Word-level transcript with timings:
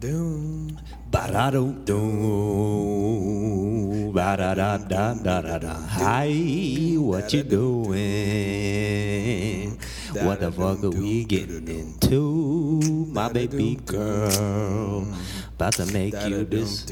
Doom, 0.00 0.78
ba 1.10 1.26
da 1.26 1.50
doo 1.50 1.72
doo, 1.84 2.12
ba 4.14 4.36
da 4.36 4.54
da 4.54 4.78
da 4.78 5.14
da 5.14 5.42
da 5.42 5.58
da. 5.58 5.74
Hi, 5.74 6.94
what 6.98 7.32
you 7.34 7.42
doing? 7.42 7.98
What 10.22 10.38
the 10.38 10.52
fuck 10.52 10.84
are 10.84 10.90
we 10.90 11.24
getting 11.24 11.66
into, 11.66 12.80
my 13.10 13.28
baby 13.32 13.74
girl? 13.84 15.04
About 15.56 15.72
to 15.74 15.86
make 15.86 16.14
you 16.28 16.44
this 16.44 16.86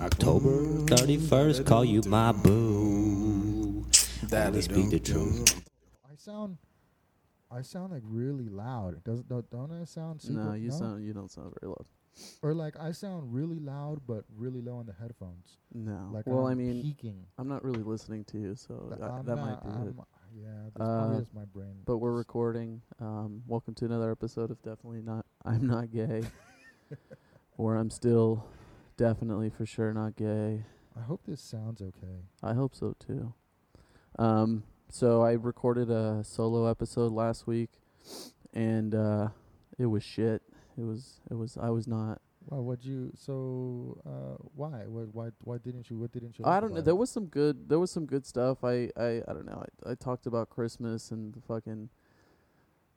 October 0.00 0.86
31st, 0.86 1.66
call 1.66 1.84
you 1.84 2.00
my 2.06 2.30
boo. 2.30 3.84
Only 4.32 4.62
speak 4.62 4.90
the 4.90 5.00
truth. 5.00 5.62
I 6.08 6.14
sound, 6.14 6.58
I 7.50 7.62
sound 7.62 7.90
like 7.90 8.04
really 8.06 8.48
loud. 8.48 9.02
Does 9.02 9.24
don't, 9.24 9.50
don't 9.50 9.72
I 9.72 9.84
sound 9.84 10.22
super? 10.22 10.44
no, 10.44 10.54
you 10.54 10.70
sound 10.70 11.04
you 11.04 11.12
don't 11.12 11.28
sound 11.28 11.52
very 11.60 11.70
loud. 11.70 11.86
Or 12.42 12.54
like 12.54 12.78
I 12.78 12.92
sound 12.92 13.34
really 13.34 13.58
loud 13.58 14.00
but 14.06 14.24
really 14.36 14.60
low 14.60 14.76
on 14.76 14.86
the 14.86 14.92
headphones. 14.92 15.58
No. 15.72 16.08
Like 16.12 16.26
well, 16.26 16.46
I'm 16.46 16.52
I 16.52 16.54
mean, 16.54 16.82
peaking. 16.82 17.24
I'm 17.38 17.48
not 17.48 17.64
really 17.64 17.82
listening 17.82 18.24
to 18.26 18.38
you, 18.38 18.54
so 18.54 18.86
Th- 18.88 19.00
that, 19.00 19.10
I'm 19.10 19.24
that 19.26 19.36
not- 19.36 19.46
might 19.46 19.62
be 19.64 19.68
it. 19.70 19.72
I'm- 19.96 20.06
Yeah, 20.36 20.48
that's 20.64 20.76
probably 20.76 21.16
Uh, 21.16 21.20
just 21.20 21.34
my 21.34 21.44
brain. 21.44 21.76
But 21.84 21.98
we're 21.98 22.12
recording. 22.12 22.82
Um, 23.00 23.42
welcome 23.46 23.74
to 23.74 23.84
another 23.84 24.10
episode 24.10 24.50
of 24.50 24.60
Definitely 24.62 25.02
Not. 25.02 25.26
I'm 25.44 25.66
not 25.66 25.90
gay, 25.92 26.24
or 27.56 27.76
I'm 27.76 27.90
still 27.90 28.44
definitely 28.96 29.50
for 29.50 29.64
sure 29.66 29.92
not 29.92 30.16
gay. 30.16 30.64
I 30.96 31.02
hope 31.02 31.22
this 31.26 31.40
sounds 31.40 31.80
okay. 31.82 32.22
I 32.42 32.54
hope 32.54 32.74
so 32.74 32.94
too. 32.98 33.32
Um, 34.18 34.64
so 34.88 35.22
I 35.22 35.32
recorded 35.32 35.90
a 35.90 36.22
solo 36.24 36.66
episode 36.66 37.12
last 37.12 37.46
week, 37.46 37.70
and 38.52 38.94
uh, 38.94 39.28
it 39.78 39.86
was 39.86 40.02
shit. 40.04 40.42
It 40.76 40.82
was. 40.84 41.20
It 41.30 41.34
was. 41.34 41.56
I 41.60 41.70
was 41.70 41.86
not. 41.86 42.20
Why 42.46 42.58
would 42.58 42.84
you? 42.84 43.10
So 43.14 43.98
uh, 44.06 44.36
why? 44.54 44.84
Why? 44.86 45.02
Why? 45.12 45.28
Why 45.42 45.58
didn't 45.58 45.88
you? 45.90 45.98
What 45.98 46.12
didn't 46.12 46.38
you? 46.38 46.44
I 46.44 46.54
like 46.54 46.60
don't 46.62 46.74
know. 46.74 46.80
There 46.82 46.94
was 46.96 47.10
some 47.10 47.26
good. 47.26 47.68
There 47.68 47.78
was 47.78 47.90
some 47.90 48.06
good 48.06 48.26
stuff. 48.26 48.62
I. 48.64 48.90
I. 48.96 49.22
I 49.26 49.32
don't 49.32 49.46
know. 49.46 49.62
I. 49.86 49.92
I 49.92 49.94
talked 49.94 50.26
about 50.26 50.50
Christmas 50.50 51.10
and 51.10 51.32
the 51.34 51.40
fucking 51.40 51.88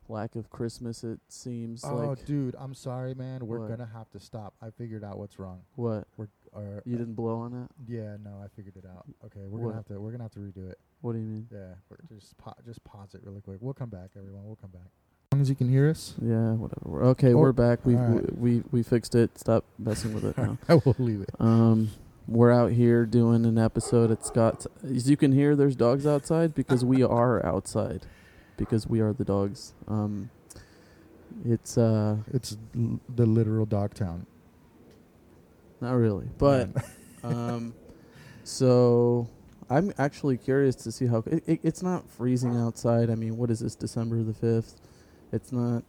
lack 0.09 0.36
of 0.36 0.50
Christmas. 0.50 1.03
It 1.03 1.19
seems 1.30 1.84
Oh, 1.84 1.95
like 1.95 2.25
dude, 2.25 2.56
I'm 2.58 2.73
sorry, 2.73 3.14
man. 3.14 3.45
We're 3.45 3.59
What? 3.59 3.69
gonna 3.69 3.89
have 3.94 4.09
to 4.12 4.19
stop. 4.19 4.53
I 4.62 4.69
figured 4.69 5.03
out 5.03 5.17
what's 5.17 5.38
wrong. 5.39 5.62
what 5.75 6.08
We're. 6.17 6.28
Or, 6.53 6.81
you 6.86 6.97
didn't 6.97 7.14
blow 7.14 7.36
on 7.39 7.53
it. 7.53 7.69
Yeah, 7.88 8.16
no, 8.23 8.41
I 8.44 8.47
figured 8.47 8.78
it 8.78 8.86
out. 8.86 9.06
Okay, 9.25 9.41
we're 9.47 9.59
What? 9.59 9.64
gonna 9.67 9.75
have 9.75 9.86
to. 9.88 10.00
We're 10.00 10.12
gonna 10.12 10.23
have 10.23 10.31
to 10.31 10.39
redo 10.39 10.69
it. 10.72 10.80
What 11.02 11.12
do 11.14 11.19
you 11.19 11.25
mean? 11.25 11.47
Yeah, 11.52 11.75
we're 11.89 11.97
just 12.17 12.36
pa- 12.38 12.56
just 12.66 12.84
pause 12.84 13.14
it 13.14 13.22
really 13.23 13.41
quick. 13.41 13.58
We'll 13.62 13.73
come 13.75 13.89
back, 13.89 14.12
everyone. 14.17 14.45
We'll 14.45 14.56
come 14.56 14.72
back. 14.72 14.89
As 15.31 15.36
long 15.36 15.42
as 15.42 15.50
you 15.50 15.56
can 15.58 15.67
hear 15.67 15.89
us, 15.89 16.16
Yeah, 16.22 16.53
whatever. 16.53 17.03
Okay, 17.08 17.33
Or- 17.33 17.42
we're 17.42 17.52
back. 17.52 17.86
We 17.86 17.97
alright. 17.97 18.38
we 18.39 18.64
we 18.72 18.81
fixed 18.81 19.14
it. 19.14 19.38
Stop 19.38 19.66
messing 19.78 20.14
with 20.14 20.23
it 20.23 20.38
now. 20.38 20.58
I 20.69 20.75
will 20.75 20.95
leave 20.97 21.19
it. 21.19 21.31
Um, 21.38 21.89
we're 22.30 22.50
out 22.52 22.72
here 22.72 23.06
doing 23.06 23.45
an 23.45 23.58
episode 23.58 24.09
at 24.09 24.25
Scott's. 24.25 24.67
As 24.86 25.09
you 25.09 25.17
can 25.17 25.34
hear, 25.34 25.53
there's 25.58 25.75
dogs 25.75 26.08
outside 26.08 26.56
because 26.56 26.86
we 26.86 27.03
are 27.03 27.45
outside, 27.45 28.06
because 28.56 28.88
we 28.88 29.02
are 29.02 29.11
the 29.11 29.25
dogs. 29.25 29.73
Um, 29.89 30.30
it's 31.44 31.78
uh 31.78 32.17
It's 32.34 32.56
l- 32.73 33.02
the 33.14 33.25
literal 33.25 33.66
dog 33.66 33.95
town. 33.95 34.25
not 35.81 35.91
really, 35.95 36.30
but 36.38 36.69
um, 37.25 37.73
so 38.45 39.28
I'm 39.69 39.91
actually 39.97 40.38
curious 40.38 40.75
to 40.78 40.91
see 40.94 41.08
how 41.08 41.22
it, 41.28 41.44
it, 41.45 41.59
it's 41.64 41.84
not 41.84 42.09
freezing 42.09 42.56
outside. 42.56 43.09
I 43.09 43.16
mean, 43.16 43.36
what 43.36 43.52
is 43.52 43.59
this? 43.59 43.75
December 43.75 44.23
the 44.23 44.34
fifth. 44.34 44.75
It's 45.31 45.52
not. 45.52 45.83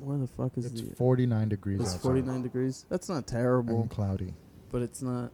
Where 0.00 0.16
the 0.18 0.26
fuck 0.26 0.56
is 0.56 0.64
it? 0.66 0.72
it's 0.72 0.80
the? 0.82 0.94
49 0.96 1.48
degrees 1.50 1.80
It's 1.80 1.90
outside 1.94 2.02
49 2.02 2.42
degrees. 2.42 2.86
That's 2.88 3.08
not 3.08 3.26
terrible. 3.26 3.82
and 3.82 3.90
cloudy. 3.90 4.32
but 4.70 4.80
it's 4.82 5.02
not 5.02 5.30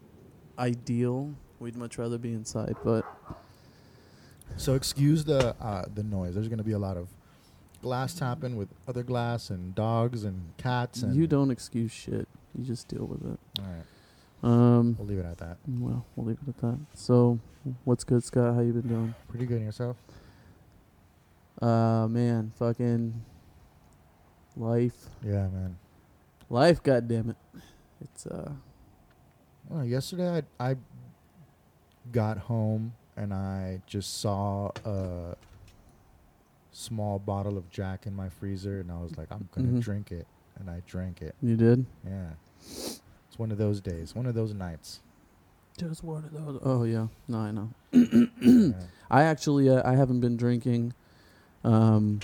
ideal. 0.59 1.33
We'd 1.61 1.77
much 1.77 1.99
rather 1.99 2.19
be 2.19 2.33
inside, 2.33 2.75
but 2.85 3.05
So 4.57 4.75
excuse 4.75 5.25
the 5.25 5.55
uh, 5.61 5.85
the 5.95 6.03
noise. 6.03 6.35
There's 6.35 6.49
gonna 6.49 6.63
be 6.65 6.73
a 6.73 6.79
lot 6.79 6.97
of 6.97 7.09
glass 7.83 8.15
tapping 8.15 8.57
with 8.57 8.69
other 8.89 9.03
glass 9.03 9.51
and 9.51 9.75
dogs 9.75 10.25
and 10.25 10.53
cats. 10.57 11.03
And 11.03 11.15
you 11.15 11.27
don't 11.27 11.51
excuse 11.51 11.93
shit. 11.93 12.27
You 12.59 12.65
just 12.65 12.89
deal 12.89 13.05
with 13.07 13.23
it. 13.25 13.39
All 13.61 13.65
right, 13.67 13.85
Um, 14.43 14.97
we'll 14.99 15.07
leave 15.07 15.19
it 15.19 15.27
at 15.27 15.39
that. 15.39 15.59
well, 15.69 16.07
we'll 16.17 16.27
leave 16.27 16.39
it 16.47 16.49
at 16.49 16.59
that. 16.59 16.79
So, 16.95 17.39
what's 17.85 18.03
good, 18.03 18.25
Scott? 18.25 18.55
How 18.55 18.61
you 18.63 18.73
been 18.73 18.89
doing? 18.89 19.15
Pretty 19.29 19.45
good 19.47 19.61
yourself. 19.61 19.97
Uh, 21.61 22.07
man, 22.09 22.53
fucking 22.59 23.23
life, 24.57 25.07
Yeah, 25.25 25.49
man. 25.49 25.77
life. 26.51 26.83
goddamn 26.83 27.31
it, 27.31 27.37
it's 28.01 28.27
uh, 28.27 28.53
Oh, 29.71 29.83
yesterday 29.83 30.43
I 30.61 30.71
I 30.71 30.77
got 32.13 32.39
home 32.39 32.93
and 33.17 33.33
I 33.35 33.81
just 33.87 34.21
saw 34.21 34.71
a 34.85 35.35
small 36.71 37.19
bottle 37.19 37.57
of 37.59 37.69
Jack 37.71 38.07
in 38.07 38.15
my 38.15 38.29
freezer 38.29 38.81
and 38.81 38.93
I 38.93 39.01
was 39.01 39.17
like, 39.17 39.29
I'm 39.33 39.49
gonna 39.53 39.69
Mhm. 39.69 39.81
drink 39.81 40.13
it, 40.13 40.27
and 40.59 40.69
I 40.71 40.83
drank 40.87 41.23
it. 41.23 41.35
you 41.41 41.57
did. 41.57 41.87
Yeah, 42.07 42.33
it's 42.61 43.39
one 43.39 43.51
of 43.51 43.57
those 43.59 43.81
days, 43.81 44.15
one 44.15 44.27
of 44.27 44.35
those 44.35 44.53
nights. 44.55 45.01
Just 45.79 46.05
one 46.05 46.25
of 46.25 46.33
those. 46.33 46.61
Oh 46.63 46.85
yeah, 46.85 47.09
no, 47.29 47.39
I 47.39 47.51
know. 47.51 47.71
Yeah. 47.93 48.73
I 49.11 49.23
actually, 49.25 49.69
uh, 49.71 49.83
I 49.89 49.95
haven't 49.95 50.21
been 50.21 50.37
drinking. 50.37 50.93
Um, 51.67 52.21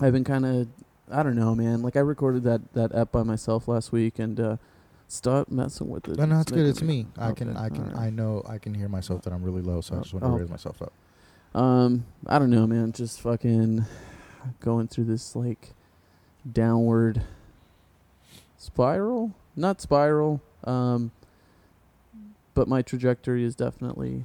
I've 0.00 0.12
been 0.12 0.24
kind 0.24 0.44
of, 0.44 0.68
I 1.10 1.22
don't 1.22 1.36
know, 1.36 1.54
man. 1.54 1.82
Like 1.82 1.96
I 1.96 2.00
recorded 2.00 2.42
that 2.44 2.72
that 2.74 2.94
ep 2.94 3.12
by 3.12 3.22
myself 3.22 3.68
last 3.68 3.92
week, 3.92 4.18
and 4.18 4.38
uh, 4.38 4.56
stop 5.08 5.48
messing 5.48 5.88
with 5.88 6.08
it. 6.08 6.18
No, 6.18 6.26
no, 6.26 6.40
it's 6.40 6.50
good. 6.50 6.66
It's 6.66 6.82
me. 6.82 7.06
I 7.16 7.32
can, 7.32 7.56
I 7.56 7.68
can. 7.68 7.94
I 7.96 8.10
know, 8.10 8.42
I 8.46 8.58
can 8.58 8.74
hear 8.74 8.88
myself 8.88 9.22
that 9.22 9.32
I'm 9.32 9.42
really 9.42 9.62
low, 9.62 9.80
so 9.80 9.96
I 9.96 10.00
just 10.00 10.12
want 10.12 10.24
to 10.24 10.30
oh. 10.30 10.36
raise 10.36 10.50
myself 10.50 10.82
up. 10.82 10.92
Um, 11.58 12.04
I 12.26 12.38
don't 12.38 12.50
know, 12.50 12.66
man. 12.66 12.92
Just 12.92 13.20
fucking 13.20 13.86
going 14.60 14.88
through 14.88 15.04
this 15.04 15.36
like 15.36 15.74
downward 16.50 17.22
spiral. 18.58 19.32
Not 19.54 19.80
spiral. 19.80 20.42
Um, 20.64 21.12
but 22.54 22.66
my 22.66 22.82
trajectory 22.82 23.44
is 23.44 23.54
definitely 23.54 24.24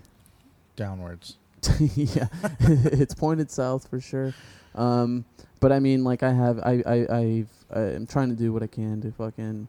Downwards. 0.75 1.37
yeah, 1.79 2.27
it's 2.59 3.13
pointed 3.13 3.51
south 3.51 3.87
for 3.89 3.99
sure. 3.99 4.33
Um, 4.75 5.25
but 5.59 5.71
I 5.71 5.79
mean, 5.79 6.03
like 6.03 6.23
I 6.23 6.33
have, 6.33 6.59
I, 6.59 6.81
I, 6.85 7.15
I've, 7.15 7.49
I'm 7.69 8.07
trying 8.07 8.29
to 8.29 8.35
do 8.35 8.51
what 8.51 8.63
I 8.63 8.67
can 8.67 9.01
to 9.01 9.11
fucking. 9.11 9.67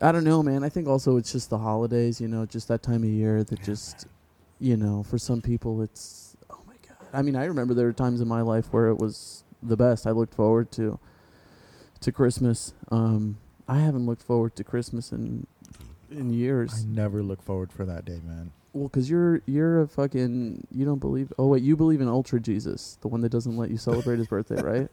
I 0.00 0.10
don't 0.10 0.24
know, 0.24 0.42
man. 0.42 0.64
I 0.64 0.68
think 0.68 0.88
also 0.88 1.16
it's 1.16 1.30
just 1.30 1.50
the 1.50 1.58
holidays, 1.58 2.20
you 2.20 2.26
know, 2.26 2.44
just 2.44 2.66
that 2.68 2.82
time 2.82 3.04
of 3.04 3.08
year 3.08 3.44
that 3.44 3.60
Yeah, 3.60 3.64
just, 3.64 4.06
you 4.58 4.76
know, 4.76 5.02
for 5.04 5.18
some 5.18 5.40
people 5.40 5.82
it's. 5.82 6.36
Oh 6.50 6.60
my 6.66 6.74
god! 6.86 6.96
I 7.12 7.22
mean, 7.22 7.36
I 7.36 7.44
remember 7.44 7.74
there 7.74 7.86
were 7.86 7.92
times 7.92 8.20
in 8.20 8.26
my 8.26 8.40
life 8.40 8.72
where 8.72 8.88
it 8.88 8.96
was 8.96 9.44
the 9.62 9.76
best. 9.76 10.06
I 10.06 10.10
looked 10.10 10.34
forward 10.34 10.70
to. 10.72 10.98
To 12.00 12.12
Christmas, 12.12 12.74
um, 12.90 13.38
I 13.66 13.78
haven't 13.78 14.04
looked 14.04 14.22
forward 14.22 14.56
to 14.56 14.64
Christmas 14.64 15.10
in 15.10 15.46
in 16.10 16.30
years. 16.30 16.84
I 16.84 16.86
never 16.86 17.22
look 17.22 17.42
forward 17.42 17.72
for 17.72 17.86
that 17.86 18.04
day, 18.04 18.20
man. 18.22 18.52
Well, 18.74 18.88
cause 18.90 19.08
you're 19.08 19.40
you're 19.46 19.80
a 19.82 19.88
fucking 19.88 20.66
you 20.70 20.84
don't 20.84 20.98
believe. 20.98 21.32
Oh 21.38 21.46
wait, 21.46 21.62
you 21.62 21.76
believe 21.76 22.00
in 22.02 22.08
Ultra 22.08 22.40
Jesus, 22.40 22.98
the 23.00 23.08
one 23.08 23.20
that 23.22 23.30
doesn't 23.30 23.56
let 23.56 23.70
you 23.70 23.76
celebrate 23.78 24.18
his 24.18 24.26
birthday, 24.26 24.60
right? 24.62 24.88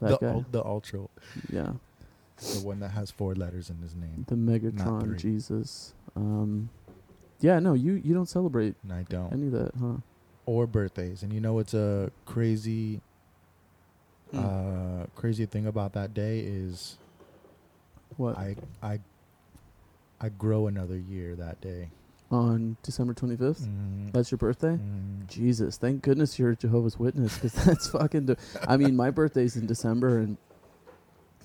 the 0.00 0.16
guy. 0.16 0.26
ul- 0.28 0.46
the 0.50 0.64
ultra, 0.64 1.00
yeah, 1.52 1.74
the 2.38 2.60
one 2.66 2.80
that 2.80 2.88
has 2.92 3.10
four 3.10 3.34
letters 3.34 3.68
in 3.70 3.76
his 3.78 3.94
name, 3.94 4.24
the 4.28 4.34
Megatron 4.34 5.02
three. 5.04 5.16
Jesus. 5.18 5.92
Um, 6.16 6.70
yeah, 7.40 7.58
no, 7.60 7.74
you 7.74 7.92
you 8.02 8.14
don't 8.14 8.28
celebrate 8.28 8.74
and 8.82 8.92
I 8.92 9.02
don't. 9.08 9.32
any 9.32 9.46
of 9.46 9.52
that, 9.52 9.72
huh? 9.78 9.96
or 10.46 10.66
birthdays. 10.66 11.22
And 11.22 11.32
you 11.32 11.40
know 11.40 11.52
what's 11.52 11.74
a 11.74 12.10
crazy, 12.26 13.00
Hmm. 14.30 14.38
uh, 14.38 15.06
crazy 15.14 15.44
thing 15.46 15.66
about 15.66 15.92
that 15.92 16.14
day 16.14 16.40
is 16.40 16.96
What 18.16 18.38
I 18.38 18.56
I 18.82 19.00
I 20.20 20.28
grow 20.30 20.66
another 20.68 20.96
year 20.96 21.34
that 21.36 21.60
day. 21.60 21.90
On 22.30 22.76
December 22.82 23.14
twenty 23.14 23.36
fifth? 23.36 23.66
Mm. 23.66 24.12
That's 24.12 24.30
your 24.30 24.38
birthday. 24.38 24.78
Mm. 24.78 25.26
Jesus, 25.28 25.76
thank 25.76 26.02
goodness 26.02 26.38
you're 26.38 26.50
a 26.50 26.56
Jehovah's 26.56 26.98
Witness, 26.98 27.34
because 27.38 27.52
that's 27.64 27.88
fucking. 27.88 28.26
De- 28.26 28.36
I 28.66 28.76
mean, 28.76 28.96
my 28.96 29.10
birthday's 29.10 29.56
in 29.56 29.66
December, 29.66 30.18
and 30.18 30.36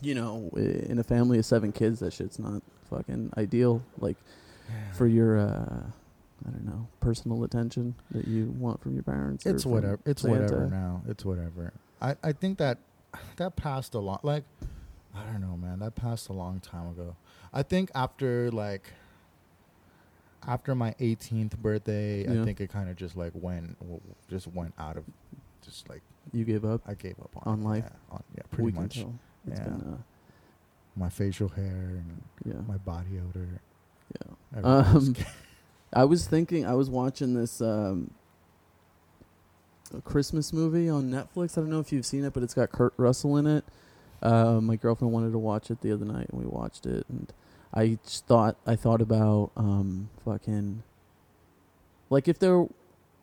you 0.02 0.16
know, 0.16 0.50
in 0.56 0.98
a 1.00 1.04
family 1.04 1.38
of 1.40 1.46
seven 1.46 1.72
kids, 1.72 2.00
that 2.00 2.14
shit's 2.14 2.40
not 2.40 2.62
fucking 2.90 3.34
ideal. 3.38 3.82
Like 4.00 4.18
for 4.94 5.08
your, 5.08 5.38
uh, 5.40 5.84
I 6.48 6.50
don't 6.52 6.66
know, 6.66 6.88
personal 7.00 7.44
attention 7.44 7.96
that 8.12 8.28
you 8.28 8.54
want 8.58 8.82
from 8.82 8.94
your 8.94 9.04
parents. 9.04 9.46
It's 9.46 9.66
whatever. 9.66 10.00
It's 10.06 10.22
Santa. 10.22 10.42
whatever 10.42 10.68
now. 10.68 11.02
It's 11.08 11.26
whatever. 11.26 11.74
I 12.02 12.16
I 12.24 12.32
think 12.32 12.58
that 12.60 12.78
that 13.36 13.56
passed 13.56 13.94
a 13.94 14.00
lot. 14.00 14.24
Like 14.24 14.44
I 15.16 15.24
don't 15.24 15.42
know, 15.42 15.58
man. 15.58 15.80
That 15.80 15.96
passed 15.96 16.30
a 16.30 16.34
long 16.34 16.60
time 16.60 16.88
ago. 16.88 17.16
I 17.54 17.64
think 17.64 17.90
after 17.96 18.52
like 18.52 18.94
after 20.48 20.74
my 20.76 20.94
18th 21.00 21.58
birthday, 21.58 22.24
Yeah. 22.26 22.42
I 22.42 22.46
think 22.46 22.60
it 22.62 22.70
kind 22.70 22.90
of 22.90 22.96
just 22.96 23.16
like 23.18 23.32
went 23.36 23.78
just 24.30 24.48
went 24.48 24.74
out 24.78 24.98
of 24.98 25.04
just 25.62 25.90
like 25.90 26.02
You 26.32 26.46
gave 26.46 26.64
up 26.66 26.82
I 26.88 26.94
gave 26.94 27.20
up 27.20 27.32
on 27.38 27.54
On 27.54 27.64
life? 27.64 27.84
Yeah, 27.86 28.16
on, 28.16 28.24
yeah 28.36 28.42
We 28.52 28.56
pretty 28.58 28.72
can 28.74 28.82
much. 28.84 28.96
tell. 29.00 29.14
It's 29.48 29.60
Yeah. 29.60 29.66
been 29.66 29.94
uh, 29.94 29.98
my 30.96 31.10
facial 31.10 31.50
hair 31.50 31.66
and 32.02 32.24
Yeah. 32.46 32.62
my 32.68 32.78
body 32.78 33.20
odor. 33.20 33.48
Yeah. 34.56 34.62
Um, 34.64 35.16
I 35.94 36.04
was 36.06 36.28
thinking 36.28 36.66
I 36.66 36.74
was 36.74 36.90
watching 36.90 37.34
this 37.34 37.62
um, 37.62 38.12
a 39.96 40.02
Christmas 40.02 40.54
movie 40.54 40.88
on 40.90 41.10
Netflix. 41.10 41.58
I 41.58 41.62
don't 41.62 41.70
know 41.70 41.80
if 41.80 41.92
you've 41.92 42.06
seen 42.06 42.24
it, 42.24 42.34
but 42.34 42.44
it's 42.44 42.54
got 42.54 42.72
Kurt 42.72 42.94
Russell 42.98 43.38
in 43.38 43.48
it. 43.48 43.66
Uh, 44.22 44.60
my 44.62 44.76
girlfriend 44.76 45.14
wanted 45.14 45.32
to 45.32 45.40
watch 45.40 45.72
it 45.72 45.82
the 45.82 45.92
other 45.92 46.06
night, 46.06 46.28
and 46.30 46.40
we 46.40 46.46
watched 46.46 46.86
it. 46.86 47.06
And 47.10 47.32
I 47.74 48.00
just 48.04 48.26
thought 48.26 48.58
I 48.66 48.76
thought 48.76 49.02
about 49.02 49.52
um, 49.56 50.10
fucking 50.26 50.84
like 52.10 52.28
if 52.28 52.40
there. 52.40 52.66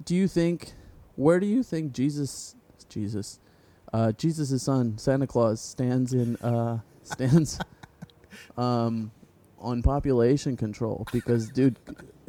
Do 0.05 0.15
you 0.15 0.29
think 0.29 0.73
where 1.17 1.41
do 1.41 1.47
you 1.47 1.63
think 1.63 1.93
Jesus 1.93 2.55
Jesus 2.89 3.41
uh, 3.93 4.13
Jesus' 4.13 4.63
son 4.63 4.99
Santa 4.99 5.27
Claus 5.27 5.61
stands 5.61 6.13
in 6.13 6.37
uh, 6.37 6.79
stands 7.03 7.59
um, 8.57 9.11
on 9.59 9.83
population 9.83 10.57
control? 10.57 11.07
Because 11.13 11.49
dude, 11.49 11.79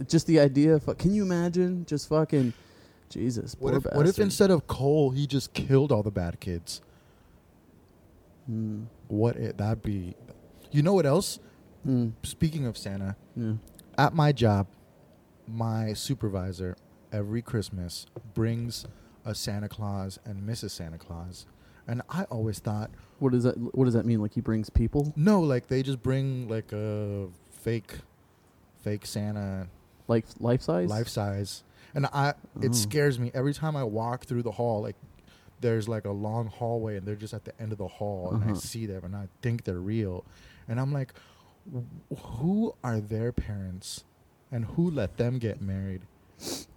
just 0.07 0.25
the 0.27 0.39
idea 0.39 0.75
of 0.75 0.97
can 0.97 1.13
you 1.13 1.23
imagine 1.23 1.85
just 1.85 2.09
fucking 2.09 2.53
Jesus? 3.09 3.55
What 3.59 3.71
poor 3.71 3.77
if, 3.77 3.95
what 3.95 4.07
if 4.07 4.19
instead 4.19 4.49
of 4.49 4.65
coal, 4.65 5.11
he 5.11 5.27
just 5.27 5.53
killed 5.53 5.91
all 5.91 6.03
the 6.03 6.11
bad 6.11 6.39
kids? 6.39 6.81
Hmm. 8.47 8.85
What 9.07 9.35
it, 9.35 9.57
that'd 9.57 9.83
be. 9.83 10.15
You 10.71 10.81
know 10.81 10.93
what 10.93 11.05
else? 11.05 11.39
Hmm. 11.87 12.09
Speaking 12.23 12.65
of 12.65 12.77
Santa, 12.77 13.15
Yeah. 13.35 13.53
at 13.97 14.13
my 14.13 14.33
job, 14.33 14.67
my 15.47 15.93
supervisor 15.93 16.75
every 17.13 17.41
Christmas 17.41 18.05
brings 18.33 18.85
a 19.23 19.33
Santa 19.33 19.69
Claus 19.69 20.19
and 20.25 20.43
Mrs. 20.43 20.71
Santa 20.71 20.97
Claus, 20.97 21.45
and 21.87 22.01
I 22.09 22.25
always 22.25 22.59
thought, 22.59 22.91
What 23.19 23.31
does 23.31 23.43
that 23.45 23.57
What 23.73 23.85
does 23.85 23.93
that 23.95 24.05
mean? 24.05 24.21
Like 24.21 24.33
he 24.33 24.41
brings 24.41 24.69
people, 24.69 25.11
no, 25.15 25.39
like 25.41 25.67
they 25.67 25.81
just 25.81 26.03
bring 26.03 26.47
like 26.49 26.71
a 26.73 27.29
fake, 27.49 27.95
fake 28.83 29.05
Santa 29.05 29.69
like 30.07 30.25
life 30.39 30.61
size. 30.61 30.89
life 30.89 31.07
size, 31.07 31.63
and 31.95 32.05
I 32.07 32.33
Oh. 32.57 32.61
it 32.61 32.75
scares 32.75 33.17
me 33.17 33.31
every 33.33 33.53
time 33.53 33.75
I 33.77 33.83
walk 33.85 34.25
through 34.25 34.43
the 34.43 34.51
hall. 34.51 34.81
Like 34.81 34.97
there's 35.61 35.87
like 35.87 36.05
a 36.05 36.11
long 36.11 36.47
hallway, 36.47 36.97
and 36.97 37.07
they're 37.07 37.15
just 37.15 37.33
at 37.33 37.45
the 37.45 37.59
end 37.61 37.71
of 37.71 37.77
the 37.79 37.87
hall, 37.87 38.31
and 38.33 38.43
I 38.43 38.47
Uh-huh. 38.47 38.55
see 38.55 38.85
them, 38.85 39.03
and 39.05 39.15
I 39.15 39.29
think 39.41 39.63
they're 39.63 39.79
real, 39.79 40.23
and 40.67 40.79
I'm 40.79 40.91
like, 40.93 41.13
"Wh- 41.17 41.36
who 42.15 42.75
are 42.83 42.99
their 42.99 43.31
parents, 43.31 44.03
and 44.51 44.65
who 44.65 44.89
let 44.89 45.17
them 45.17 45.39
get 45.39 45.61
married? 45.61 46.01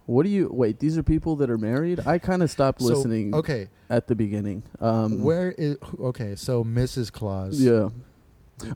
What 0.07 0.25
do 0.25 0.29
you 0.29 0.49
wait? 0.53 0.81
These 0.81 0.99
are 0.99 1.03
people 1.03 1.37
that 1.37 1.51
are 1.51 1.59
married. 1.59 2.07
I 2.07 2.19
kind 2.19 2.43
of 2.43 2.51
stopped 2.51 2.81
So, 2.81 2.89
listening 2.89 3.35
okay, 3.35 3.69
at 3.89 4.09
the 4.09 4.15
beginning. 4.15 4.63
Um, 4.81 5.23
where 5.23 5.53
is 5.53 5.77
okay? 6.01 6.35
So 6.35 6.65
Mrs. 6.65 7.13
Claus. 7.13 7.61
Yeah. 7.61 7.91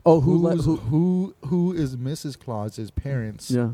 Oh, 0.05 0.21
who 0.21 0.37
let 0.37 0.59
who? 0.59 0.77
who 0.77 1.35
who 1.47 1.73
is 1.73 1.95
Mrs. 1.95 2.39
Claus's 2.39 2.91
parents? 2.91 3.51
Yeah. 3.51 3.71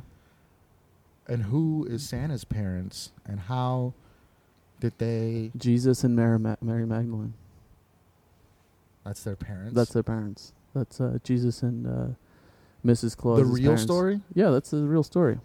And 1.28 1.44
who 1.44 1.86
is 1.90 2.08
Santa's 2.08 2.44
parents? 2.44 3.12
And 3.26 3.42
how 3.42 3.94
did 4.80 4.94
they? 4.98 5.52
Jesus 5.56 6.04
and 6.04 6.16
Mary, 6.16 6.40
Ma- 6.40 6.56
Mary 6.62 6.86
Magdalene. 6.86 7.36
That's 9.06 9.24
their 9.24 9.36
parents. 9.36 9.76
That's 9.76 9.94
their 9.94 10.04
parents. 10.04 10.54
That's 10.74 11.00
uh, 11.00 11.20
Jesus 11.24 11.62
and 11.64 11.88
uh, 11.88 12.16
Mrs. 12.86 13.16
Claus. 13.16 13.40
the 13.40 13.46
real 13.46 13.78
story. 13.78 14.22
Yeah, 14.34 14.50
that's 14.50 14.72
the 14.72 14.84
real 14.84 15.04
story. 15.04 15.40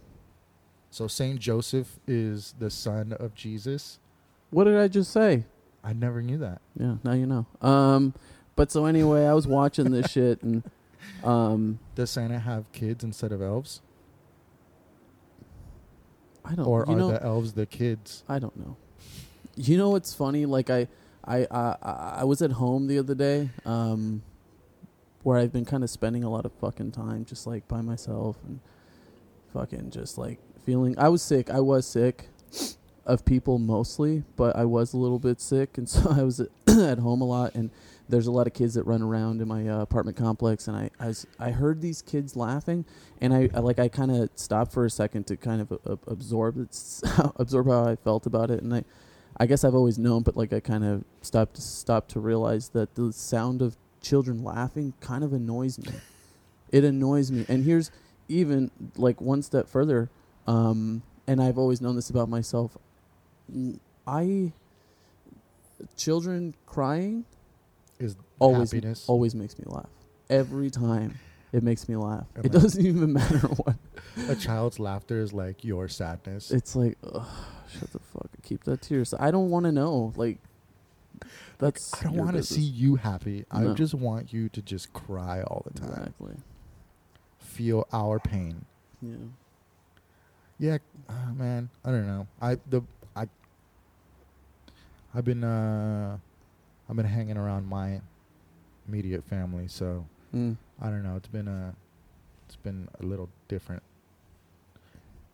So 0.91 1.07
Saint 1.09 1.39
Joseph 1.41 1.99
is 2.07 2.55
the 2.59 2.71
son 2.71 3.13
of 3.13 3.35
Jesus. 3.35 3.99
What 4.51 4.65
did 4.65 4.77
I 4.79 4.89
just 4.89 5.13
say? 5.13 5.45
I 5.85 5.93
never 5.93 6.23
knew 6.23 6.39
that. 6.39 6.61
Yeah, 6.79 6.97
now 7.05 7.13
you 7.13 7.27
know. 7.27 7.47
Um, 7.61 8.15
but 8.55 8.73
so 8.73 8.87
anyway, 8.87 9.27
I 9.27 9.35
was 9.35 9.47
watching 9.47 9.91
this 9.91 10.11
shit 10.11 10.43
and 10.43 10.63
um, 11.25 11.79
Does 11.95 12.11
Santa 12.11 12.39
have 12.39 12.71
kids 12.73 13.05
instead 13.05 13.33
of 13.33 13.43
elves, 13.43 13.83
I 16.45 16.51
don't. 16.55 16.59
Know. 16.59 16.65
Or 16.65 16.89
are 16.89 16.97
know, 16.97 17.11
the 17.11 17.23
elves 17.23 17.53
the 17.53 17.67
kids? 17.67 18.23
I 18.29 18.39
don't 18.39 18.57
know. 18.57 18.77
You 19.57 19.77
know 19.77 19.91
what's 19.91 20.15
funny? 20.15 20.47
Like 20.47 20.71
I, 20.71 20.87
I, 21.25 21.47
I, 21.51 21.77
I- 21.83 22.15
I 22.21 22.25
was 22.25 22.41
at 22.43 22.53
home 22.53 22.87
the 22.87 22.99
other 22.99 23.15
day, 23.15 23.51
um, 23.65 24.23
where 25.27 25.37
I've 25.37 25.53
been 25.53 25.65
kind 25.65 25.83
of 25.83 25.91
spending 25.91 26.23
a 26.23 26.31
lot 26.31 26.45
of 26.45 26.53
fucking 26.53 26.93
time 26.93 27.25
just 27.25 27.49
like 27.49 27.67
by 27.67 27.81
myself 27.81 28.37
and 28.47 28.61
fucking 29.53 29.91
just 29.91 30.17
like 30.19 30.39
feeling. 30.65 30.97
I 30.97 31.09
was 31.09 31.21
sick. 31.21 31.51
I 31.51 31.59
was 31.59 31.85
sick 31.85 32.29
of 33.05 33.25
people 33.25 33.59
mostly, 33.59 34.23
but 34.37 34.55
I 34.55 34.67
was 34.67 34.93
a 34.93 34.97
little 34.97 35.19
bit 35.19 35.41
sick, 35.41 35.79
and 35.79 35.89
so 35.89 36.11
I 36.11 36.23
was 36.23 36.39
at, 36.69 37.01
home 37.01 37.23
a 37.23 37.25
lot. 37.25 37.57
And 37.57 37.73
there's 38.09 38.29
a 38.29 38.31
lot 38.31 38.47
of 38.47 38.53
kids 38.53 38.75
that 38.75 38.85
run 38.85 39.03
around 39.03 39.43
in 39.43 39.49
my 39.49 39.69
uh, 39.69 39.81
apartment 39.81 40.17
complex, 40.17 40.69
and 40.69 40.77
I, 40.77 40.91
I, 41.01 41.09
was, 41.09 41.27
I 41.41 41.51
heard 41.51 41.81
these 41.81 42.03
kids 42.03 42.37
laughing, 42.37 42.85
and 43.21 43.35
I, 43.35 43.51
I 43.53 43.59
like 43.59 43.81
I 43.81 43.89
kind 43.89 44.13
of 44.13 44.31
stopped 44.37 44.73
for 44.73 44.85
a 44.85 44.91
second 44.91 45.27
to 45.27 45.37
kind 45.37 45.61
of 45.61 45.73
uh, 45.73 45.97
absorb 46.07 46.57
absorb 47.35 47.67
how 47.67 47.85
I 47.85 47.97
felt 47.97 48.27
about 48.27 48.53
it, 48.53 48.63
and 48.63 48.73
I, 48.73 48.85
I 49.39 49.47
guess 49.47 49.65
I've 49.65 49.75
always 49.75 49.99
known, 49.99 50.23
but 50.23 50.37
like 50.37 50.53
I 50.53 50.61
kind 50.61 50.85
of 50.85 51.03
stopped 51.23 51.59
stopped 51.59 52.13
to 52.13 52.21
realize 52.21 52.69
that 52.69 52.95
the 52.95 53.13
sound 53.13 53.61
of 53.61 53.77
children 54.07 54.45
laughing 54.45 54.95
kind 55.01 55.25
of 55.25 55.33
annoys 55.33 55.79
me. 55.79 55.91
It 56.71 56.85
annoys 56.85 57.31
me, 57.31 57.45
and 57.49 57.65
here's 57.65 57.91
even 58.29 58.71
like 58.97 59.21
one 59.21 59.43
step 59.43 59.69
further, 59.69 60.11
um, 60.47 61.03
and 61.27 61.41
I've 61.43 61.59
always 61.59 61.81
known 61.81 61.97
this 61.97 62.11
about 62.11 62.29
myself. 62.29 62.77
I 64.07 64.53
children 65.97 66.55
crying 66.67 67.25
Is 67.99 68.17
always 68.39 68.73
happiness? 68.73 69.05
always 69.09 69.35
makes 69.35 69.59
me 69.59 69.65
laugh 69.67 69.91
every 70.31 70.71
time. 70.71 71.19
It 71.53 71.63
makes 71.63 71.89
me 71.89 71.97
laugh. 71.97 72.27
It 72.43 72.53
doesn't 72.53 72.85
even 72.93 73.13
matter 73.13 73.39
what. 73.39 73.77
A 74.29 74.35
child's 74.35 74.79
laughter 74.79 75.21
is 75.21 75.33
like 75.33 75.65
your 75.65 75.89
sadness. 75.89 76.51
It's 76.51 76.75
like, 76.77 76.99
ugh, 77.05 77.27
shut 77.73 77.91
the 77.93 77.99
fuck. 78.01 78.29
Keep 78.43 78.65
that 78.65 78.83
to 78.83 78.95
yourself. 78.95 79.23
I 79.23 79.31
don't 79.31 79.49
want 79.51 79.65
to 79.65 79.73
know. 79.73 80.13
Like, 80.17 80.39
that's. 81.59 81.95
I 81.95 82.05
don't 82.05 82.17
want 82.17 82.37
to 82.37 82.43
see 82.43 82.61
you 82.61 82.97
happy. 82.97 83.45
I 83.51 83.67
just 83.75 83.95
want 83.95 84.33
you 84.33 84.49
to 84.51 84.63
just 84.63 84.93
cry 84.93 85.43
all 85.43 85.63
the 85.71 85.79
time. 85.81 85.91
Exactly. 85.91 86.35
Feel 87.39 87.87
our 87.93 88.19
pain. 88.19 88.65
Yeah. 89.01 89.17
Yeah, 90.59 90.79
uh, 91.09 91.33
man. 91.35 91.69
I 91.85 91.91
don't 91.91 92.07
know. 92.07 92.27
I 92.41 92.57
the 92.69 92.83
I 93.15 93.27
I've 95.15 95.25
been 95.25 95.45
uh 95.45 96.19
I've 96.89 96.97
been 96.97 97.07
hanging 97.07 97.37
around 97.37 97.67
my 97.67 98.01
immediate 98.89 99.25
family, 99.25 99.69
so 99.69 100.07
Mm, 100.35 100.57
I 100.83 100.87
don't 100.91 101.03
know. 101.03 101.17
It's 101.17 101.29
been 101.29 101.49
a 101.49 101.75
it's 102.47 102.57
been 102.57 102.89
a 103.01 103.05
little 103.07 103.29
different. 103.49 103.83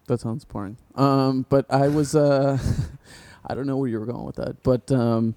that 0.06 0.20
sounds 0.20 0.44
boring. 0.44 0.76
Um, 0.94 1.46
but 1.48 1.66
I 1.70 1.88
was. 1.88 2.14
Uh, 2.14 2.58
I 3.46 3.54
don't 3.54 3.66
know 3.66 3.76
where 3.76 3.88
you 3.88 3.98
were 3.98 4.06
going 4.06 4.24
with 4.24 4.36
that, 4.36 4.62
but 4.62 4.90
um, 4.92 5.34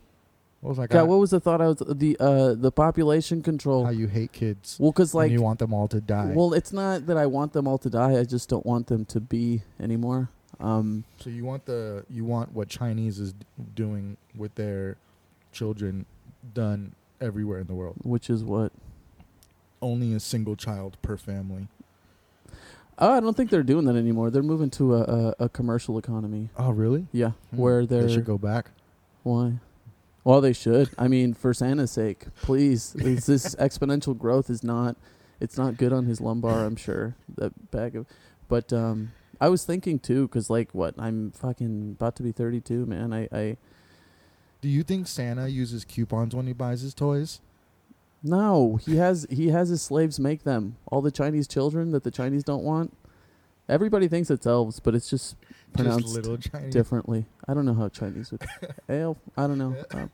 What 0.62 0.70
was 0.70 0.78
like 0.80 0.90
God, 0.90 1.08
what 1.08 1.20
was 1.20 1.30
the 1.30 1.40
thought? 1.40 1.62
I 1.62 1.68
was 1.68 1.78
the 1.78 2.18
uh 2.20 2.54
the 2.56 2.72
population 2.72 3.42
control? 3.44 3.86
how 3.86 3.92
you 3.92 4.08
hate 4.08 4.32
kids 4.32 4.78
Well, 4.80 4.92
because 4.92 5.14
like 5.14 5.26
and 5.26 5.34
you 5.34 5.42
want 5.44 5.60
them 5.60 5.74
all 5.74 5.88
to 5.90 6.02
die. 6.02 6.32
Well, 6.36 6.54
it's 6.54 6.74
not 6.74 7.06
that 7.08 7.18
I 7.18 7.26
want 7.28 7.54
them 7.54 7.68
all 7.68 7.78
to 7.80 7.90
die. 7.90 8.18
I 8.20 8.24
just 8.24 8.50
don't 8.50 8.66
want 8.66 8.88
them 8.88 9.06
to 9.06 9.20
be 9.20 9.62
anymore. 9.80 10.30
Um, 10.60 11.04
so 11.20 11.30
you 11.30 11.44
want 11.46 11.66
the 11.66 12.06
you 12.10 12.24
want 12.26 12.54
what 12.54 12.68
Chinese 12.70 13.20
is 13.20 13.34
doing 13.76 14.18
with 14.36 14.56
their 14.56 14.98
children 15.52 16.06
done 16.54 16.94
everywhere 17.22 17.60
in 17.60 17.68
the 17.68 17.74
world. 17.76 17.96
which 18.04 18.30
is 18.30 18.44
what 18.44 18.72
Only 19.82 20.14
a 20.14 20.20
single 20.20 20.56
child 20.56 20.98
per 21.02 21.16
family. 21.18 21.68
oh, 22.98 23.12
I 23.12 23.20
don't 23.20 23.36
think 23.38 23.50
they're 23.50 23.64
doing 23.64 23.86
that 23.86 23.96
anymore. 23.96 24.30
They're 24.32 24.42
moving 24.44 24.70
to 24.72 24.96
a, 24.96 25.02
a, 25.02 25.36
a 25.46 25.50
commercial 25.50 25.98
economy. 25.98 26.50
Oh, 26.58 26.72
really? 26.72 27.08
Yeah, 27.12 27.32
Hmm. 27.52 27.58
where 27.58 27.86
they're 27.86 28.04
they 28.08 28.14
should 28.14 28.26
go 28.26 28.38
back. 28.38 28.72
why? 29.24 29.60
Well, 30.26 30.42
they 30.42 30.54
should. 30.54 30.90
I 30.98 31.08
mean, 31.08 31.36
for 31.36 31.54
Santa's 31.54 31.92
sake, 31.92 32.26
please. 32.42 32.94
this, 32.94 33.28
this 33.28 33.56
exponential 33.60 34.18
growth 34.18 34.50
is 34.50 34.64
not. 34.64 34.98
It's 35.40 35.58
not 35.58 35.78
good 35.78 35.94
on 35.94 36.06
his 36.06 36.20
lumbar. 36.20 36.66
I'm 36.66 36.76
sure 36.76 37.16
that 37.38 37.72
bag 37.72 37.96
of. 37.96 38.08
But 38.48 38.74
um, 38.74 39.12
I 39.40 39.50
was 39.50 39.64
thinking 39.66 40.00
too, 40.00 40.28
because 40.28 40.50
like 40.50 40.74
what 40.74 40.96
I'm 40.98 41.32
fucking 41.32 41.98
about 41.98 42.16
to 42.18 42.24
be 42.24 42.32
32, 42.32 42.86
man. 42.88 43.14
I, 43.14 43.28
I 43.32 43.58
Do 44.62 44.68
you 44.68 44.82
think 44.82 45.08
Santa 45.08 45.48
uses 45.48 45.86
coupons 45.86 46.36
when 46.36 46.48
he 46.48 46.54
buys 46.54 46.82
his 46.82 46.96
toys? 46.96 47.40
No, 48.24 48.78
he 48.78 48.96
has 48.96 49.28
he 49.30 49.50
has 49.50 49.70
his 49.70 49.84
slaves 49.84 50.20
make 50.20 50.44
them. 50.44 50.78
All 50.88 51.02
the 51.02 51.12
Chinese 51.12 51.48
children 51.48 51.92
that 51.92 52.04
the 52.04 52.12
Chinese 52.12 52.44
don't 52.44 52.64
want. 52.64 52.98
Everybody 53.68 54.08
thinks 54.08 54.30
it's 54.30 54.46
elves, 54.46 54.80
but 54.80 54.94
it's 54.96 55.10
just 55.10 55.36
pronounced 55.74 56.06
Just 56.06 56.16
little 56.16 56.38
Chinese. 56.38 56.72
differently. 56.74 57.26
I 57.48 57.54
don't 57.54 57.66
know 57.66 57.74
how 57.74 57.90
Chinese 57.90 58.32
would 58.32 58.44
elf. 58.90 59.18
I 59.36 59.48
don't 59.48 59.58
know. 59.58 59.76
Um, 59.92 60.12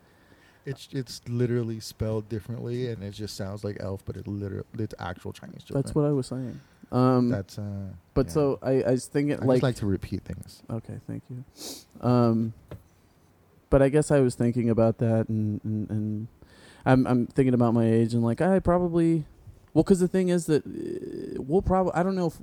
It's 0.65 0.87
it's 0.91 1.21
literally 1.27 1.79
spelled 1.79 2.29
differently, 2.29 2.87
and 2.89 3.03
it 3.03 3.11
just 3.11 3.35
sounds 3.35 3.63
like 3.63 3.77
elf, 3.79 4.03
but 4.05 4.15
it 4.15 4.27
literally 4.27 4.63
it's 4.77 4.93
actual 4.99 5.33
Chinese 5.33 5.63
children. 5.63 5.81
that's 5.81 5.95
what 5.95 6.05
I 6.05 6.11
was 6.11 6.27
saying. 6.27 6.59
Um, 6.91 7.29
That's 7.29 7.57
uh. 7.57 7.87
but 8.13 8.27
yeah. 8.27 8.31
so 8.33 8.59
I, 8.61 8.83
I 8.83 8.91
was 8.91 9.05
thinking 9.07 9.39
I 9.41 9.45
like, 9.45 9.55
just 9.57 9.63
like 9.63 9.75
to 9.77 9.85
repeat 9.85 10.23
things. 10.23 10.61
okay, 10.69 10.99
thank 11.07 11.23
you. 11.29 11.43
Um, 12.01 12.53
but 13.69 13.81
I 13.81 13.87
guess 13.89 14.11
I 14.11 14.19
was 14.19 14.35
thinking 14.35 14.69
about 14.69 14.97
that, 14.99 15.29
and 15.29 15.61
and, 15.63 15.89
and 15.89 16.27
I'm 16.85 17.07
I'm 17.07 17.27
thinking 17.27 17.53
about 17.53 17.73
my 17.73 17.85
age, 17.85 18.13
and 18.13 18.21
like 18.23 18.41
I 18.41 18.59
probably 18.59 19.25
Well, 19.73 19.83
because 19.83 19.99
the 20.01 20.07
thing 20.09 20.29
is 20.29 20.45
that 20.47 20.65
uh, 20.65 21.41
we'll 21.41 21.61
probably 21.61 21.93
I 21.93 22.03
don't 22.03 22.15
know 22.15 22.27
if 22.27 22.37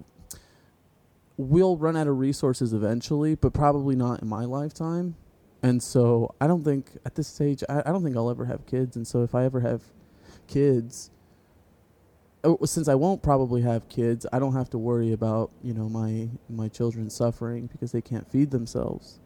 we'll 1.38 1.76
run 1.76 1.97
out 1.97 2.09
of 2.09 2.18
resources 2.18 2.75
eventually, 2.75 3.37
but 3.37 3.54
probably 3.54 3.97
not 3.97 4.21
in 4.21 4.28
my 4.28 4.45
lifetime. 4.45 5.14
And 5.62 5.83
so 5.83 6.35
I 6.40 6.47
don't 6.47 6.64
think 6.64 6.90
at 7.07 7.14
this 7.14 7.28
stage 7.28 7.62
I, 7.68 7.80
I 7.87 7.92
don't 7.92 8.04
think 8.04 8.16
I'll 8.16 8.28
ever 8.28 8.45
have 8.45 8.66
kids. 8.66 8.97
And 8.97 9.07
so 9.07 9.23
if 9.23 9.35
I 9.35 9.45
ever 9.45 9.61
have 9.61 9.83
kids, 10.49 11.11
oh, 12.45 12.59
since 12.64 12.88
I 12.88 12.97
won't 12.97 13.23
probably 13.23 13.62
have 13.62 13.88
kids, 13.88 14.26
I 14.33 14.40
don't 14.40 14.52
have 14.52 14.68
to 14.71 14.78
worry 14.78 15.12
about 15.12 15.50
you 15.62 15.73
know 15.73 15.88
my 15.88 16.28
my 16.50 16.68
children 16.68 17.09
suffering 17.09 17.66
because 17.66 17.92
they 17.92 18.02
can't 18.02 18.30
feed 18.30 18.50
themselves. 18.50 19.21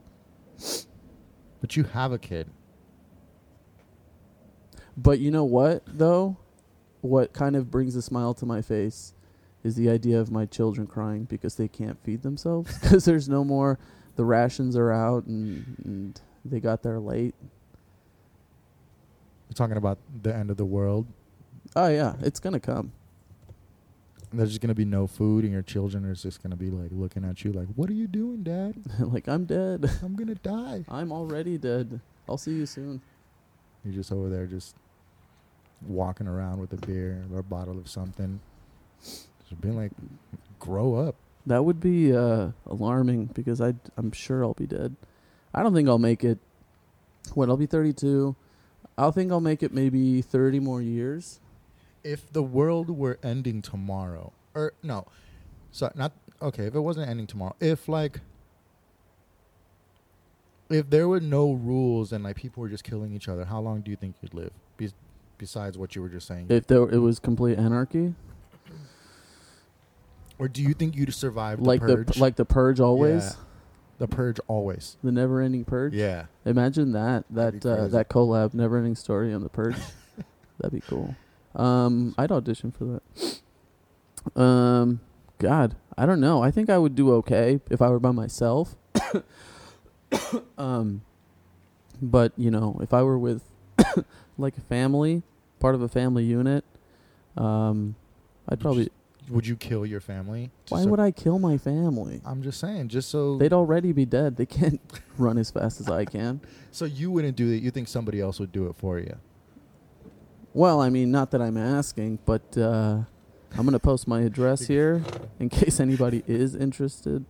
But 1.61 1.76
you 1.76 1.85
have 1.85 2.12
a 2.12 2.19
kid. 2.19 2.50
But 4.97 5.19
you 5.19 5.31
know 5.31 5.45
what 5.45 5.83
though, 5.87 6.37
what 7.00 7.33
kind 7.33 7.57
of 7.57 7.71
brings 7.71 7.97
a 7.97 8.02
smile 8.02 8.35
to 8.35 8.47
my 8.47 8.61
face 8.61 9.14
is 9.64 9.76
the 9.76 9.88
idea 9.88 10.21
of 10.21 10.31
my 10.31 10.47
children 10.47 10.87
crying 10.87 11.25
because 11.25 11.57
they 11.57 11.69
can't 11.69 12.02
feed 12.02 12.23
themselves 12.23 12.78
because 12.81 13.04
there's 13.04 13.28
no 13.28 13.45
more 13.45 13.78
the 14.16 14.25
rations 14.25 14.76
are 14.76 14.92
out 14.92 15.25
and, 15.26 15.76
and 15.85 16.21
they 16.45 16.61
got 16.61 16.83
there 16.83 16.99
late. 17.00 17.35
You're 19.49 19.54
talking 19.54 19.76
about 19.76 19.99
the 20.23 20.35
end 20.35 20.50
of 20.50 20.57
the 20.57 20.64
world. 20.64 21.07
Oh 21.76 21.88
yeah, 21.88 22.14
it's 22.21 22.40
gonna 22.40 22.61
come. 22.61 22.92
There's 24.33 24.50
just 24.50 24.62
gonna 24.62 24.75
be 24.75 24.87
no 24.87 25.07
food, 25.07 25.45
and 25.45 25.52
your 25.52 25.62
children 25.62 26.04
are 26.07 26.14
just 26.14 26.42
gonna 26.42 26.57
be 26.57 26.71
like 26.71 26.90
looking 26.90 27.25
at 27.25 27.45
you 27.45 27.52
like, 27.52 27.69
"What 27.76 27.90
are 27.90 27.95
you 27.95 28.07
doing, 28.07 28.42
Dad? 28.42 28.75
like 28.99 29.28
I'm 29.28 29.45
dead. 29.45 29.90
I'm 30.02 30.16
gonna 30.16 30.37
die." 30.37 30.85
I'm 30.88 31.12
already 31.12 31.59
dead. 31.59 32.00
I'll 32.28 32.38
see 32.38 32.52
you 32.52 32.66
soon. 32.66 33.02
You're 33.85 33.95
just 33.95 34.12
over 34.12 34.28
there, 34.31 34.47
just 34.47 34.76
walking 35.87 36.26
around 36.26 36.61
with 36.61 36.73
a 36.73 36.87
beer 36.87 37.25
or 37.33 37.40
a 37.40 37.42
bottle 37.42 37.78
of 37.78 37.88
something, 37.88 38.40
just 39.52 39.61
being 39.61 39.76
like, 39.76 39.92
"Grow 40.59 40.94
up." 40.94 41.16
That 41.47 41.64
would 41.64 41.80
be 41.80 42.14
uh, 42.14 42.49
alarming 42.66 43.26
because 43.26 43.61
I 43.61 43.75
I'm 43.97 44.12
sure 44.12 44.44
I'll 44.44 44.54
be 44.54 44.66
dead. 44.66 44.97
I 45.54 45.62
don't 45.62 45.75
think 45.75 45.88
I'll 45.88 45.99
make 45.99 46.25
it. 46.25 46.38
What 47.35 47.49
I'll 47.49 47.56
be 47.56 47.66
32. 47.66 48.35
I'll 48.99 49.12
think 49.12 49.30
I'll 49.32 49.40
make 49.40 49.62
it 49.62 49.73
maybe 49.73 50.21
30 50.21 50.61
more 50.61 50.82
years. 50.82 51.40
If 52.04 52.30
the 52.32 52.42
world 52.42 52.90
were 52.90 53.18
ending 53.23 53.62
tomorrow, 53.62 54.32
or 54.54 54.75
no, 54.82 55.06
so 55.71 55.90
not 55.94 56.12
okay. 56.40 56.64
If 56.66 56.75
it 56.75 56.80
wasn't 56.80 57.09
ending 57.09 57.26
tomorrow, 57.26 57.54
if 57.61 57.88
like, 57.88 58.21
if 60.68 60.90
there 60.90 61.06
were 61.09 61.21
no 61.21 61.52
rules 61.52 62.12
and 62.12 62.25
like 62.25 62.37
people 62.37 62.61
were 62.61 62.68
just 62.68 62.85
killing 62.85 63.14
each 63.14 63.28
other, 63.28 63.44
how 63.44 63.61
long 63.61 63.82
do 63.82 63.90
you 63.90 63.97
think 63.97 64.16
you'd 64.21 64.35
live? 64.35 64.50
Be- 64.76 64.90
besides 65.38 65.78
what 65.78 65.94
you 65.94 66.02
were 66.02 66.09
just 66.09 66.26
saying, 66.26 66.47
If 66.49 66.66
there 66.66 66.82
it 66.82 66.99
was 66.99 67.18
complete 67.21 67.59
anarchy, 67.59 68.14
or 70.42 70.49
do 70.49 70.61
you 70.62 70.75
think 70.75 70.96
you'd 70.96 71.14
survive 71.14 71.58
the 71.58 71.64
like 71.64 71.80
purge? 71.80 72.14
the 72.14 72.20
like 72.20 72.37
the 72.37 72.44
purge 72.44 72.80
always, 72.80 73.25
Yeah. 73.25 73.32
the 73.99 74.08
purge 74.08 74.40
always. 74.49 74.96
the 75.04 75.12
never-ending 75.12 75.64
purge. 75.64 75.94
Yeah. 75.94 76.26
Imagine 76.44 76.92
that 76.92 77.25
that 77.30 77.64
uh, 77.64 77.87
that 77.88 78.08
collab, 78.08 78.52
never-ending 78.52 78.96
story 78.96 79.32
on 79.32 79.42
the 79.42 79.49
purge. 79.49 79.76
That'd 80.58 80.72
be 80.72 80.80
cool. 80.87 81.14
Um, 81.54 82.14
I'd 82.18 82.32
audition 82.32 82.72
for 82.72 83.00
that. 84.34 84.40
Um, 84.40 85.00
God, 85.38 85.76
I 85.96 86.06
don't 86.06 86.20
know. 86.20 86.42
I 86.42 86.50
think 86.50 86.70
I 86.70 86.78
would 86.78 86.94
do 86.94 87.12
okay 87.14 87.61
if 87.70 87.80
I 87.82 87.88
were 87.90 88.00
by 88.00 88.11
myself. 88.11 88.76
um, 90.58 91.02
but 92.00 92.32
you 92.37 92.50
know, 92.50 92.78
if 92.82 92.92
I 92.92 93.02
were 93.02 93.18
with 93.18 93.42
like 94.38 94.56
a 94.56 94.61
family, 94.62 95.22
part 95.61 95.75
of 95.75 95.82
a 95.82 95.88
family 95.88 96.25
unit, 96.25 96.64
um, 97.37 97.94
I'd 98.49 98.58
probably. 98.61 98.90
Would 99.29 99.47
you 99.47 99.57
kill 99.57 99.87
your 99.87 100.00
family? 100.00 100.50
Why 100.69 100.85
would 100.85 101.00
I 101.00 101.11
kill 101.11 101.38
my 101.38 101.57
family? 101.57 102.21
I'm 102.25 102.43
just 102.43 102.59
saying, 102.59 102.88
just 102.88 103.09
so 103.09 103.38
They'd 103.38 103.52
already 103.52 103.93
be 103.93 104.05
dead. 104.05 104.37
They 104.37 104.47
can't 104.47 104.81
run 105.19 105.38
as 105.38 105.50
fast 105.50 105.81
as 105.81 105.88
I 105.88 106.05
can. 106.05 106.41
so 106.71 106.85
you 106.85 107.11
wouldn't 107.11 107.37
do 107.37 107.50
it. 107.50 107.62
You 107.62 107.71
think 107.71 107.88
somebody 107.88 108.21
else 108.21 108.41
would 108.41 108.52
do 108.52 108.67
it 108.67 108.76
for 108.76 108.99
you? 108.99 109.17
Well, 110.55 110.81
I 110.81 110.91
mean, 110.91 111.11
not 111.11 111.31
that 111.31 111.41
I'm 111.41 111.57
asking, 111.57 112.19
but 112.26 112.59
uh, 112.59 112.99
I'm 113.57 113.64
gonna 113.64 113.79
post 113.79 114.07
my 114.07 114.23
address 114.23 114.67
here 114.67 115.02
in 115.38 115.49
case 115.49 115.81
anybody 115.81 116.23
is 116.26 116.55
interested. 116.55 117.25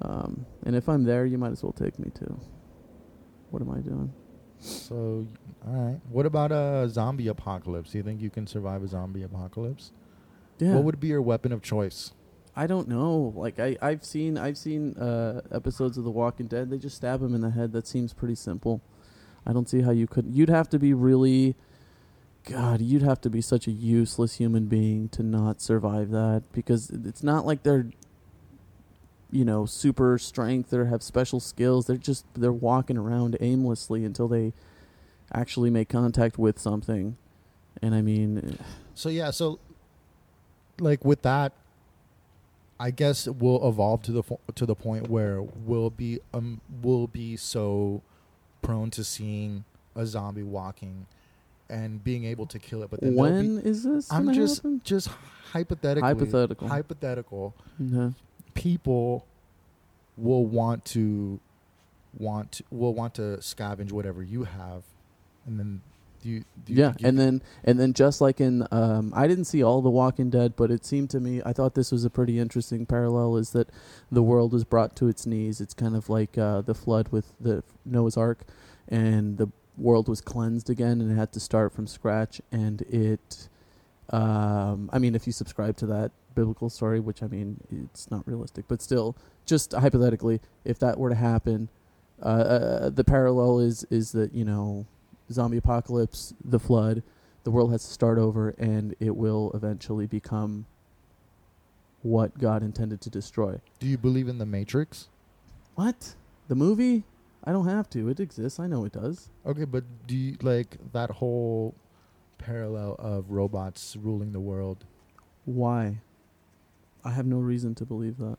Um, 0.00 0.46
and 0.64 0.74
if 0.74 0.88
I'm 0.88 1.04
there, 1.04 1.26
you 1.26 1.38
might 1.38 1.52
as 1.52 1.62
well 1.62 1.72
take 1.72 1.98
me 1.98 2.10
too. 2.10 2.40
What 3.50 3.62
am 3.62 3.70
I 3.70 3.78
doing? 3.78 4.12
So, 4.60 5.26
all 5.66 5.72
right. 5.72 6.00
What 6.10 6.26
about 6.26 6.52
a 6.52 6.88
zombie 6.88 7.28
apocalypse? 7.28 7.92
Do 7.92 7.98
you 7.98 8.04
think 8.04 8.20
you 8.20 8.30
can 8.30 8.46
survive 8.46 8.82
a 8.82 8.88
zombie 8.88 9.22
apocalypse? 9.22 9.92
Yeah, 10.58 10.74
What 10.74 10.84
would 10.84 11.00
be 11.00 11.08
your 11.08 11.22
weapon 11.22 11.52
of 11.52 11.62
choice? 11.62 12.12
I 12.56 12.66
don't 12.66 12.88
know. 12.88 13.32
Like 13.36 13.60
I, 13.60 13.76
I've 13.80 14.04
seen, 14.04 14.36
I've 14.36 14.58
seen 14.58 14.96
uh, 14.96 15.42
episodes 15.52 15.96
of 15.96 16.04
The 16.04 16.10
Walking 16.10 16.46
Dead. 16.46 16.70
They 16.70 16.78
just 16.78 16.96
stab 16.96 17.22
him 17.22 17.34
in 17.34 17.40
the 17.40 17.50
head. 17.50 17.72
That 17.72 17.86
seems 17.86 18.12
pretty 18.12 18.34
simple. 18.34 18.80
I 19.46 19.52
don't 19.52 19.68
see 19.68 19.82
how 19.82 19.92
you 19.92 20.06
could. 20.08 20.26
You'd 20.26 20.48
have 20.48 20.68
to 20.70 20.78
be 20.78 20.92
really, 20.92 21.54
God, 22.44 22.80
you'd 22.80 23.02
have 23.02 23.20
to 23.20 23.30
be 23.30 23.40
such 23.40 23.68
a 23.68 23.70
useless 23.70 24.34
human 24.38 24.66
being 24.66 25.08
to 25.10 25.22
not 25.22 25.60
survive 25.60 26.10
that 26.10 26.42
because 26.52 26.90
it's 26.90 27.22
not 27.22 27.46
like 27.46 27.62
they're, 27.62 27.86
you 29.30 29.44
know, 29.44 29.64
super 29.64 30.18
strength 30.18 30.72
or 30.72 30.86
have 30.86 31.02
special 31.02 31.38
skills. 31.38 31.86
They're 31.86 31.96
just 31.96 32.26
they're 32.34 32.52
walking 32.52 32.96
around 32.98 33.36
aimlessly 33.40 34.04
until 34.04 34.26
they 34.26 34.52
actually 35.32 35.70
make 35.70 35.88
contact 35.88 36.38
with 36.38 36.58
something. 36.58 37.16
And 37.80 37.94
I 37.94 38.02
mean, 38.02 38.58
So 38.94 39.08
yeah, 39.10 39.30
so 39.30 39.60
like 40.80 41.04
with 41.04 41.22
that, 41.22 41.52
I 42.80 42.90
guess 42.90 43.26
we'll 43.26 43.66
evolve 43.68 44.02
to 44.02 44.12
the 44.12 44.22
fo- 44.22 44.40
to 44.54 44.66
the 44.66 44.74
point 44.74 45.08
where 45.08 45.42
we'll 45.42 45.90
be 45.90 46.20
um 46.32 46.60
we'll 46.82 47.06
be 47.08 47.36
so 47.36 48.02
prone 48.62 48.90
to 48.90 49.02
seeing 49.04 49.64
a 49.96 50.06
zombie 50.06 50.42
walking 50.42 51.06
and 51.68 52.02
being 52.02 52.24
able 52.24 52.46
to 52.46 52.58
kill 52.58 52.82
it. 52.82 52.90
But 52.90 53.00
then 53.00 53.14
there'll 53.16 53.30
be- 53.42 53.48
when 53.48 53.58
is 53.66 53.82
this? 53.84 54.12
I'm 54.12 54.32
just 54.32 54.58
happen? 54.58 54.80
just 54.84 55.08
hypothetically 55.52 56.06
Hypothetical. 56.08 56.68
hypothetical 56.68 57.54
Yeah. 57.78 58.10
people 58.54 59.26
will 60.16 60.44
want 60.46 60.84
to 60.86 61.40
want 62.18 62.60
will 62.70 62.94
want 62.94 63.14
to 63.14 63.38
scavenge 63.40 63.92
whatever 63.92 64.22
you 64.22 64.44
have, 64.44 64.82
and 65.46 65.58
then 65.58 65.80
do 66.22 66.28
you, 66.28 66.44
do 66.64 66.72
you 66.72 66.82
yeah, 66.82 66.92
and 67.02 67.18
then 67.18 67.42
and 67.64 67.78
then 67.78 67.92
just 67.92 68.20
like 68.20 68.40
in 68.40 68.66
um, 68.70 69.12
I 69.14 69.26
didn't 69.26 69.44
see 69.44 69.62
all 69.62 69.82
the 69.82 69.90
Walking 69.90 70.30
Dead, 70.30 70.54
but 70.56 70.70
it 70.70 70.84
seemed 70.84 71.10
to 71.10 71.20
me 71.20 71.40
I 71.44 71.52
thought 71.52 71.74
this 71.74 71.92
was 71.92 72.04
a 72.04 72.10
pretty 72.10 72.38
interesting 72.38 72.86
parallel. 72.86 73.36
Is 73.36 73.50
that 73.50 73.68
the 74.10 74.22
world 74.22 74.54
is 74.54 74.64
brought 74.64 74.96
to 74.96 75.08
its 75.08 75.26
knees? 75.26 75.60
It's 75.60 75.74
kind 75.74 75.96
of 75.96 76.08
like 76.08 76.36
uh, 76.36 76.62
the 76.62 76.74
flood 76.74 77.08
with 77.08 77.32
the 77.40 77.62
Noah's 77.84 78.16
Ark, 78.16 78.40
and 78.88 79.38
the 79.38 79.48
world 79.76 80.08
was 80.08 80.20
cleansed 80.20 80.68
again, 80.68 81.00
and 81.00 81.10
it 81.12 81.14
had 81.14 81.32
to 81.32 81.40
start 81.40 81.72
from 81.72 81.86
scratch. 81.86 82.40
And 82.50 82.82
it, 82.82 83.48
um, 84.10 84.90
I 84.92 84.98
mean, 84.98 85.14
if 85.14 85.26
you 85.26 85.32
subscribe 85.32 85.76
to 85.78 85.86
that 85.86 86.10
biblical 86.34 86.68
story, 86.68 87.00
which 87.00 87.22
I 87.22 87.26
mean, 87.26 87.60
it's 87.70 88.10
not 88.10 88.26
realistic, 88.26 88.66
but 88.68 88.82
still, 88.82 89.16
just 89.46 89.72
hypothetically, 89.72 90.40
if 90.64 90.78
that 90.80 90.98
were 90.98 91.08
to 91.08 91.14
happen, 91.14 91.68
uh, 92.22 92.26
uh, 92.26 92.90
the 92.90 93.04
parallel 93.04 93.60
is 93.60 93.84
is 93.90 94.12
that 94.12 94.34
you 94.34 94.44
know 94.44 94.86
zombie 95.30 95.56
apocalypse, 95.56 96.34
the 96.44 96.58
flood, 96.58 97.02
the 97.44 97.50
world 97.50 97.72
has 97.72 97.84
to 97.84 97.92
start 97.92 98.18
over, 98.18 98.50
and 98.58 98.94
it 99.00 99.16
will 99.16 99.50
eventually 99.54 100.06
become 100.06 100.66
what 102.02 102.38
God 102.38 102.62
intended 102.62 103.00
to 103.02 103.10
destroy. 103.10 103.60
do 103.80 103.86
you 103.86 103.98
believe 103.98 104.28
in 104.28 104.38
the 104.38 104.46
Matrix? 104.46 105.08
What? 105.74 106.14
The 106.48 106.54
movie? 106.54 107.04
I 107.44 107.52
don't 107.52 107.66
have 107.66 107.88
to. 107.90 108.08
It 108.08 108.20
exists. 108.20 108.58
I 108.58 108.66
know 108.66 108.84
it 108.84 108.92
does. 108.92 109.30
Okay, 109.46 109.64
but 109.64 109.84
do 110.06 110.16
you 110.16 110.36
like 110.42 110.76
that 110.92 111.10
whole 111.10 111.74
parallel 112.36 112.96
of 112.98 113.30
robots 113.30 113.96
ruling 113.96 114.32
the 114.32 114.40
world? 114.40 114.84
Why? 115.44 116.00
I 117.04 117.10
have 117.10 117.26
no 117.26 117.38
reason 117.38 117.74
to 117.76 117.84
believe 117.84 118.18
that. 118.18 118.38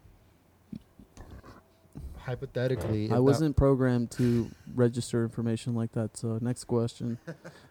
Hypothetically, 2.25 3.11
I 3.11 3.19
wasn't 3.19 3.55
programmed 3.55 4.11
to 4.11 4.49
register 4.75 5.23
information 5.23 5.73
like 5.75 5.93
that. 5.93 6.17
So 6.17 6.37
next 6.41 6.65
question. 6.65 7.17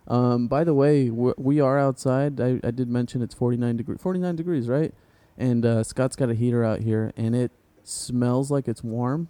um, 0.09 0.49
by 0.49 0.65
the 0.65 0.75
way, 0.75 1.11
we 1.11 1.33
we 1.37 1.61
are 1.61 1.79
outside. 1.79 2.41
I, 2.41 2.61
I 2.65 2.71
did 2.71 2.89
mention 2.89 3.23
it's 3.23 3.35
49 3.35 3.77
degrees. 3.77 3.99
49 4.01 4.37
degrees, 4.37 4.69
right? 4.69 4.93
And 5.37 5.65
uh, 5.65 5.85
Scott's 5.85 6.17
got 6.17 6.31
a 6.31 6.35
heater 6.35 6.65
out 6.65 6.81
here, 6.81 7.13
and 7.17 7.37
it 7.37 7.53
smells 7.85 8.51
like 8.51 8.67
it's 8.69 8.83
warm, 8.83 9.29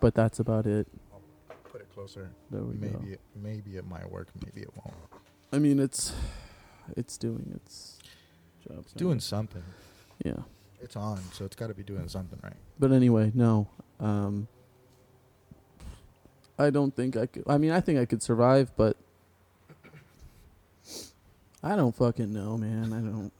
but 0.00 0.14
that's 0.14 0.38
about 0.38 0.66
it. 0.66 0.86
I'll 1.12 1.20
put 1.70 1.80
it 1.80 1.88
closer. 1.94 2.30
There 2.50 2.62
we 2.62 2.76
Maybe 2.76 2.92
go. 2.92 3.12
it, 3.12 3.20
maybe 3.34 3.76
it 3.76 3.86
might 3.88 4.10
work. 4.10 4.28
Maybe 4.44 4.60
it 4.62 4.70
won't. 4.76 4.94
I 5.52 5.58
mean, 5.58 5.78
it's 5.80 6.12
it's 6.96 7.16
doing 7.16 7.52
its 7.54 7.98
job. 8.66 8.80
It's 8.80 8.92
doing 8.92 9.20
something. 9.20 9.62
Yeah. 10.24 10.34
It's 10.82 10.96
on, 10.96 11.20
so 11.32 11.44
it's 11.44 11.56
got 11.56 11.66
to 11.68 11.74
be 11.74 11.82
doing 11.82 12.08
something 12.08 12.38
right. 12.42 12.56
But 12.78 12.92
anyway, 12.92 13.32
no. 13.34 13.68
Um, 14.00 14.48
I 16.58 16.70
don't 16.70 16.94
think 16.94 17.16
I 17.16 17.26
could. 17.26 17.44
I 17.46 17.58
mean, 17.58 17.70
I 17.70 17.80
think 17.80 17.98
I 17.98 18.04
could 18.04 18.22
survive, 18.22 18.70
but 18.76 18.96
I 21.62 21.76
don't 21.76 21.94
fucking 21.94 22.32
know, 22.32 22.56
man. 22.56 22.92
I 22.92 23.00
don't. 23.00 23.32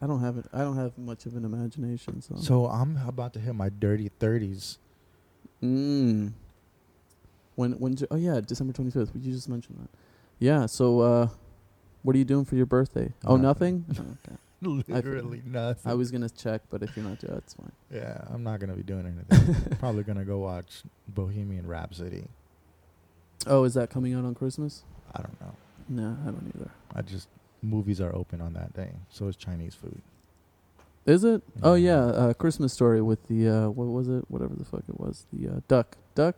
I 0.00 0.06
don't 0.06 0.20
have 0.20 0.36
it. 0.38 0.46
I 0.52 0.58
don't 0.58 0.76
have 0.76 0.96
much 0.98 1.26
of 1.26 1.36
an 1.36 1.44
imagination. 1.44 2.20
So. 2.22 2.36
So 2.36 2.66
I'm 2.66 2.98
about 3.06 3.34
to 3.34 3.40
hit 3.40 3.54
my 3.54 3.68
dirty 3.68 4.10
thirties. 4.18 4.78
Mm. 5.62 6.32
When 7.54 7.72
when 7.72 7.96
oh 8.10 8.16
yeah 8.16 8.40
December 8.40 8.72
twenty 8.72 8.90
fifth. 8.90 9.12
You 9.14 9.32
just 9.32 9.48
mentioned 9.48 9.78
that. 9.80 9.90
Yeah. 10.38 10.66
So 10.66 11.00
uh, 11.00 11.28
what 12.02 12.16
are 12.16 12.18
you 12.18 12.24
doing 12.24 12.44
for 12.44 12.56
your 12.56 12.66
birthday? 12.66 13.12
Oh 13.24 13.36
nothing. 13.36 13.84
Nothing. 13.88 14.18
Oh, 14.28 14.30
okay. 14.30 14.38
Literally 14.88 15.42
nothing. 15.44 15.90
I 15.90 15.94
was 15.94 16.10
gonna 16.10 16.28
check, 16.30 16.62
but 16.70 16.82
if 16.82 16.96
you're 16.96 17.04
not 17.04 17.18
doing, 17.18 17.34
it's 17.36 17.54
fine. 17.54 17.72
Yeah, 17.92 18.22
I'm 18.30 18.42
not 18.44 18.60
gonna 18.60 18.74
be 18.76 18.82
doing 18.82 19.06
anything. 19.06 19.76
Probably 19.78 20.02
gonna 20.04 20.24
go 20.24 20.38
watch 20.38 20.82
Bohemian 21.08 21.66
Rhapsody. 21.66 22.24
Oh, 23.46 23.64
is 23.64 23.74
that 23.74 23.90
coming 23.90 24.14
out 24.14 24.24
on 24.24 24.34
Christmas? 24.34 24.84
I 25.14 25.22
don't 25.22 25.40
know. 25.40 25.52
No, 25.88 26.16
I 26.22 26.26
don't 26.30 26.52
either. 26.56 26.70
I 26.94 27.02
just 27.02 27.28
movies 27.60 28.00
are 28.00 28.14
open 28.14 28.40
on 28.40 28.52
that 28.54 28.72
day. 28.74 28.92
So 29.10 29.26
is 29.28 29.36
Chinese 29.36 29.74
food. 29.74 30.00
Is 31.04 31.24
it? 31.24 31.42
Oh 31.62 31.74
Yeah. 31.74 31.94
yeah, 31.96 32.04
uh, 32.12 32.32
Christmas 32.34 32.72
story 32.72 33.02
with 33.02 33.26
the 33.26 33.48
uh, 33.48 33.68
what 33.70 33.86
was 33.88 34.08
it? 34.08 34.24
Whatever 34.28 34.54
the 34.54 34.64
fuck 34.64 34.84
it 34.88 35.00
was. 35.00 35.26
The 35.32 35.48
uh, 35.48 35.60
duck. 35.66 35.96
Duck. 36.14 36.36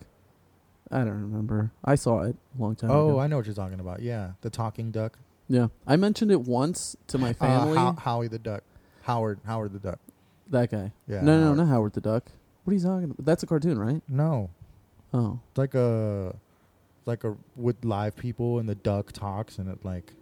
I 0.90 0.98
don't 0.98 1.20
remember. 1.20 1.72
I 1.84 1.94
saw 1.96 2.22
it 2.22 2.36
a 2.58 2.62
long 2.62 2.74
time 2.76 2.90
ago. 2.90 2.98
Oh, 3.00 3.08
ago. 3.10 3.18
I 3.20 3.26
know 3.26 3.36
what 3.36 3.46
you're 3.46 3.54
talking 3.54 3.80
about. 3.80 4.00
Yeah, 4.00 4.32
the 4.42 4.50
talking 4.50 4.90
duck. 4.90 5.18
Yeah, 5.48 5.68
I 5.86 5.96
mentioned 5.96 6.30
it 6.30 6.42
once 6.42 6.96
to 7.08 7.18
my 7.18 7.30
Uh, 7.30 7.34
family. 7.34 7.76
How- 7.76 7.92
Howie 7.92 8.28
the 8.28 8.38
duck. 8.38 8.62
Howard. 9.02 9.38
Howard 9.44 9.72
the 9.72 9.78
duck. 9.78 9.98
that 10.50 10.70
guy. 10.70 10.92
Yeah. 11.06 11.20
no, 11.22 11.36
no, 11.38 11.44
Howard. 11.44 11.56
not 11.58 11.68
Howard 11.68 11.92
the 11.94 12.00
Duck. 12.00 12.24
What 12.64 12.72
are 12.72 12.76
you 12.76 12.82
talking 12.82 13.04
about? 13.10 13.24
That's 13.24 13.42
a 13.42 13.46
cartoon, 13.46 13.78
right? 13.78 14.02
No. 14.08 14.50
Oh, 15.12 15.40
It's 15.50 15.58
like 15.58 15.74
a, 15.74 16.34
like 17.06 17.24
a 17.24 17.36
with 17.56 17.84
live 17.84 18.16
people 18.16 18.58
and 18.58 18.68
the 18.68 18.74
duck 18.74 19.12
talks 19.12 19.58
and 19.58 19.68
it 19.68 19.84
like. 19.84 20.12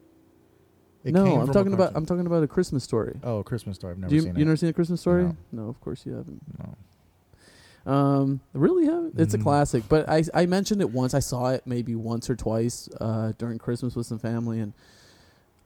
It 1.04 1.12
no, 1.14 1.24
came 1.24 1.32
I'm 1.34 1.40
from 1.40 1.50
a 1.50 1.52
talking 1.52 1.72
about. 1.72 1.84
cartoon. 1.86 1.96
I'm 1.96 2.06
talking 2.06 2.26
about 2.26 2.42
a 2.44 2.46
Christmas 2.48 2.84
story. 2.84 3.18
Oh, 3.24 3.42
Christmas 3.42 3.76
story. 3.76 3.92
I've 3.92 3.98
never 3.98 4.10
Do 4.10 4.14
you 4.16 4.22
seen 4.22 4.36
you 4.36 4.42
it. 4.42 4.44
never 4.44 4.56
seen 4.56 4.68
a 4.68 4.72
Christmas 4.72 5.00
story? 5.00 5.24
No. 5.24 5.36
No, 5.52 5.68
of 5.68 5.80
course 5.80 6.04
you 6.06 6.12
haven't. 6.12 6.40
no. 6.58 6.74
Um, 7.92 8.40
really 8.52 8.86
haven't. 8.86 9.18
It's 9.18 9.34
a 9.34 9.38
Mm. 9.38 9.42
classic, 9.42 9.84
but 9.88 10.08
I 10.08 10.22
I 10.34 10.46
mentioned 10.46 10.80
it 10.80 10.90
once. 10.92 11.14
I 11.14 11.18
saw 11.18 11.48
it 11.50 11.62
maybe 11.66 11.96
once 11.96 12.30
or 12.30 12.36
twice 12.36 12.88
uh, 13.00 13.32
during 13.38 13.58
Christmas 13.58 13.96
with 13.96 14.06
some 14.06 14.18
family, 14.20 14.60
and 14.60 14.72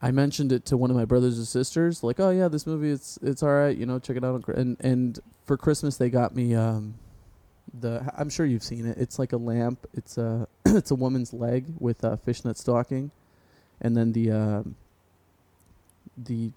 I 0.02 0.10
mentioned 0.10 0.52
it 0.52 0.66
to 0.66 0.76
one 0.76 0.90
of 0.90 0.96
my 0.96 1.04
brothers 1.06 1.38
or 1.40 1.44
sisters. 1.46 2.02
Like, 2.02 2.20
oh 2.20 2.30
yeah, 2.30 2.48
this 2.48 2.66
movie 2.66 2.90
it's 2.90 3.18
it's 3.22 3.42
all 3.42 3.52
right. 3.54 3.76
You 3.76 3.86
know, 3.86 3.98
check 3.98 4.16
it 4.16 4.24
out. 4.24 4.46
And 4.48 4.76
and 4.80 5.18
for 5.46 5.56
Christmas 5.56 5.96
they 5.96 6.10
got 6.10 6.34
me 6.36 6.54
um, 6.54 6.94
the. 7.78 8.04
I'm 8.16 8.28
sure 8.28 8.44
you've 8.46 8.62
seen 8.62 8.86
it. 8.86 8.98
It's 8.98 9.18
like 9.18 9.32
a 9.32 9.36
lamp. 9.38 9.86
It's 9.94 10.18
a 10.18 10.46
it's 10.66 10.90
a 10.90 10.94
woman's 10.94 11.32
leg 11.32 11.64
with 11.78 12.04
a 12.04 12.16
fishnet 12.18 12.58
stocking, 12.58 13.10
and 13.80 13.96
then 13.96 14.12
the 14.12 14.30
um, 14.32 14.74
the 16.18 16.50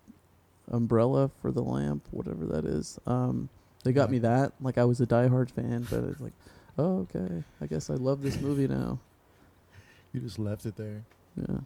umbrella 0.72 1.30
for 1.42 1.52
the 1.52 1.64
lamp, 1.64 2.04
whatever 2.12 2.46
that 2.46 2.66
is. 2.66 3.00
Um, 3.08 3.50
they 3.84 3.94
got 3.94 4.10
Yeah. 4.10 4.12
me 4.14 4.20
that. 4.20 4.52
Like 4.62 4.78
I 4.78 4.84
was 4.86 5.00
a 5.02 5.08
diehard 5.08 5.50
fan, 5.52 5.88
but 5.90 6.04
it's 6.04 6.20
like, 6.22 6.34
oh 6.78 7.08
okay, 7.16 7.44
I 7.62 7.66
guess 7.68 7.90
I 7.90 7.94
love 7.96 8.22
this 8.22 8.40
movie 8.42 8.68
now. 8.68 9.00
You 10.14 10.20
just 10.20 10.40
left 10.40 10.66
it 10.66 10.76
there. 10.76 11.04
Yeah, 11.38 11.60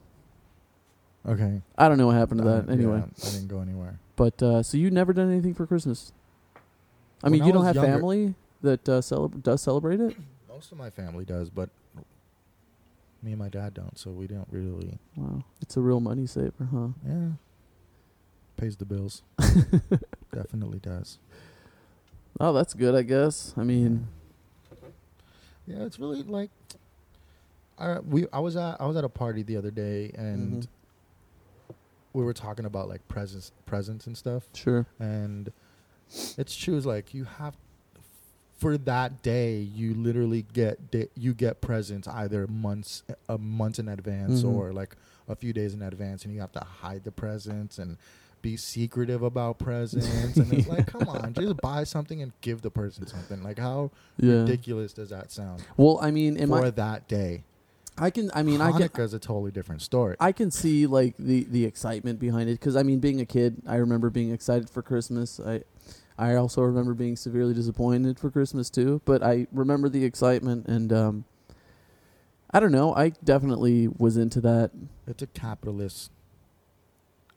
Okay. 1.28 1.62
I 1.78 1.88
don't 1.88 1.98
know 1.98 2.08
what 2.08 2.16
happened 2.16 2.42
to 2.42 2.48
Uh, 2.48 2.62
that. 2.62 2.70
Anyway, 2.72 2.98
yeah, 2.98 3.28
I 3.28 3.32
didn't 3.32 3.48
go 3.48 3.60
anywhere. 3.62 3.98
but 4.16 4.42
uh, 4.44 4.62
so 4.64 4.78
you 4.78 4.92
never 4.92 5.14
done 5.14 5.32
anything 5.32 5.54
for 5.54 5.66
Christmas? 5.66 6.12
I 6.56 7.28
When 7.28 7.34
mean, 7.34 7.42
I 7.44 7.46
you 7.48 7.54
don't 7.54 7.62
was 7.64 7.68
have 7.68 7.76
younger- 7.78 7.92
family 7.94 8.36
that 8.62 8.88
uh, 8.90 9.00
celeb- 9.02 9.42
does 9.44 9.62
celebrate 9.62 10.00
it. 10.02 10.16
Most 10.50 10.72
of 10.72 10.78
my 10.78 10.90
family 10.90 11.24
does, 11.26 11.50
but 11.50 11.70
me 13.22 13.32
and 13.32 13.40
my 13.40 13.48
dad 13.50 13.74
don't, 13.74 13.98
so 13.98 14.12
we 14.12 14.28
don't 14.28 14.48
really. 14.52 14.98
Wow, 15.16 15.44
it's 15.62 15.78
a 15.78 15.82
real 15.82 16.00
money 16.02 16.26
saver, 16.28 16.68
huh? 16.72 16.88
Yeah. 17.08 17.30
Pays 18.58 18.76
the 18.76 18.86
bills. 18.86 19.24
Definitely 20.34 20.80
does. 20.80 21.18
Oh, 22.40 22.52
that's 22.54 22.74
good, 22.74 22.96
I 22.96 23.02
guess. 23.04 23.54
I 23.58 23.64
mean, 23.64 24.08
Yeah, 25.66 25.84
it's 25.86 25.98
really 26.00 26.24
like. 26.24 26.50
I 27.80 28.00
we 28.00 28.28
I 28.34 28.40
was 28.40 28.56
at 28.56 28.80
I 28.80 28.86
was 28.86 28.96
at 28.98 29.04
a 29.04 29.10
party 29.10 29.42
the 29.44 29.56
other 29.58 29.72
day 29.72 30.12
and 30.16 30.64
Mhm. 30.64 30.68
We 32.14 32.24
were 32.24 32.34
talking 32.34 32.66
about 32.66 32.88
like 32.88 33.08
presents 33.08 33.52
presents 33.66 34.06
and 34.08 34.18
stuff 34.18 34.44
sure. 34.54 34.86
and 35.00 35.52
it's 36.38 36.56
true 36.56 36.78
it's 36.78 36.86
like 36.86 37.14
you 37.14 37.24
have 37.24 37.56
for 38.58 38.78
that 38.78 39.22
day 39.24 39.58
you 39.58 39.94
literally 39.94 40.46
get 40.54 40.92
da- 40.92 41.10
you 41.16 41.34
get 41.34 41.60
presents 41.60 42.08
either 42.08 42.48
months 42.48 43.04
a 43.28 43.38
month 43.38 43.80
in 43.80 43.88
advance 43.90 44.44
Mhm. 44.44 44.54
or 44.54 44.72
like 44.72 44.96
a 45.28 45.36
few 45.36 45.54
days 45.54 45.74
in 45.74 45.82
advance 45.82 46.24
and 46.24 46.34
you 46.34 46.40
have 46.42 46.52
to 46.54 46.60
hide 46.60 47.04
the 47.04 47.12
presents 47.12 47.78
and 47.80 47.98
be 48.42 48.58
secretive 48.58 49.22
about 49.24 49.58
presents 49.58 50.38
and 50.38 50.52
it's 50.54 50.68
like 50.68 50.86
come 50.86 51.08
on 51.08 51.34
just 51.40 51.56
buy 51.62 51.84
something 51.86 52.22
and 52.22 52.34
give 52.42 52.62
the 52.62 52.70
person 52.70 53.08
something 53.08 53.42
like 53.42 53.58
how 53.58 53.90
Yeah. 54.18 54.42
ridiculous 54.42 54.94
does 54.94 55.10
that 55.10 55.32
sound 55.32 55.64
Well, 55.78 55.98
I 56.02 56.12
mean, 56.12 56.38
for 56.48 56.66
I? 56.66 56.70
that 56.70 57.08
day 57.08 57.44
I 57.98 58.10
can. 58.10 58.32
I 58.34 58.44
mean, 58.44 58.62
I 58.62 58.72
can. 58.72 58.90
Hanukkah's 58.90 59.14
a 59.14 59.20
totally 59.20 59.52
different 59.52 59.82
story 59.82 60.16
I 60.20 60.32
can 60.32 60.50
see 60.52 60.88
like 60.88 61.16
the 61.18 61.44
the 61.44 61.66
excitement 61.66 62.20
behind 62.20 62.50
it 62.50 62.60
because 62.60 62.76
I 62.76 62.84
mean, 62.84 63.00
being 63.00 63.22
a 63.22 63.26
kid, 63.26 63.62
I 63.68 63.76
remember 63.76 64.10
being 64.10 64.32
excited 64.32 64.70
for 64.70 64.82
Christmas. 64.82 65.40
I 65.40 65.64
I 66.18 66.36
also 66.36 66.62
remember 66.62 66.94
being 66.94 67.16
severely 67.16 67.54
disappointed 67.54 68.20
for 68.20 68.30
Christmas 68.32 68.70
too. 68.70 69.02
But 69.06 69.22
I 69.24 69.48
remember 69.52 69.90
the 69.90 70.04
excitement, 70.06 70.68
and 70.68 70.92
um, 70.94 71.26
I 72.52 72.60
don't 72.60 72.72
know. 72.72 72.96
I 72.96 73.10
definitely 73.24 73.88
was 73.88 74.18
into 74.18 74.42
that. 74.42 74.72
it's 75.08 75.22
a 75.22 75.28
capitalist 75.28 76.12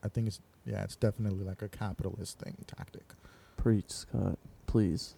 i 0.02 0.08
think 0.08 0.26
it's 0.28 0.40
yeah 0.64 0.82
it's 0.84 0.94
definitely 0.96 1.44
like 1.44 1.62
a 1.62 1.68
capitalist 1.68 2.38
thing 2.38 2.54
tactic 2.66 3.14
Preach, 3.56 3.90
Scott. 3.90 4.38
Please, 4.66 5.14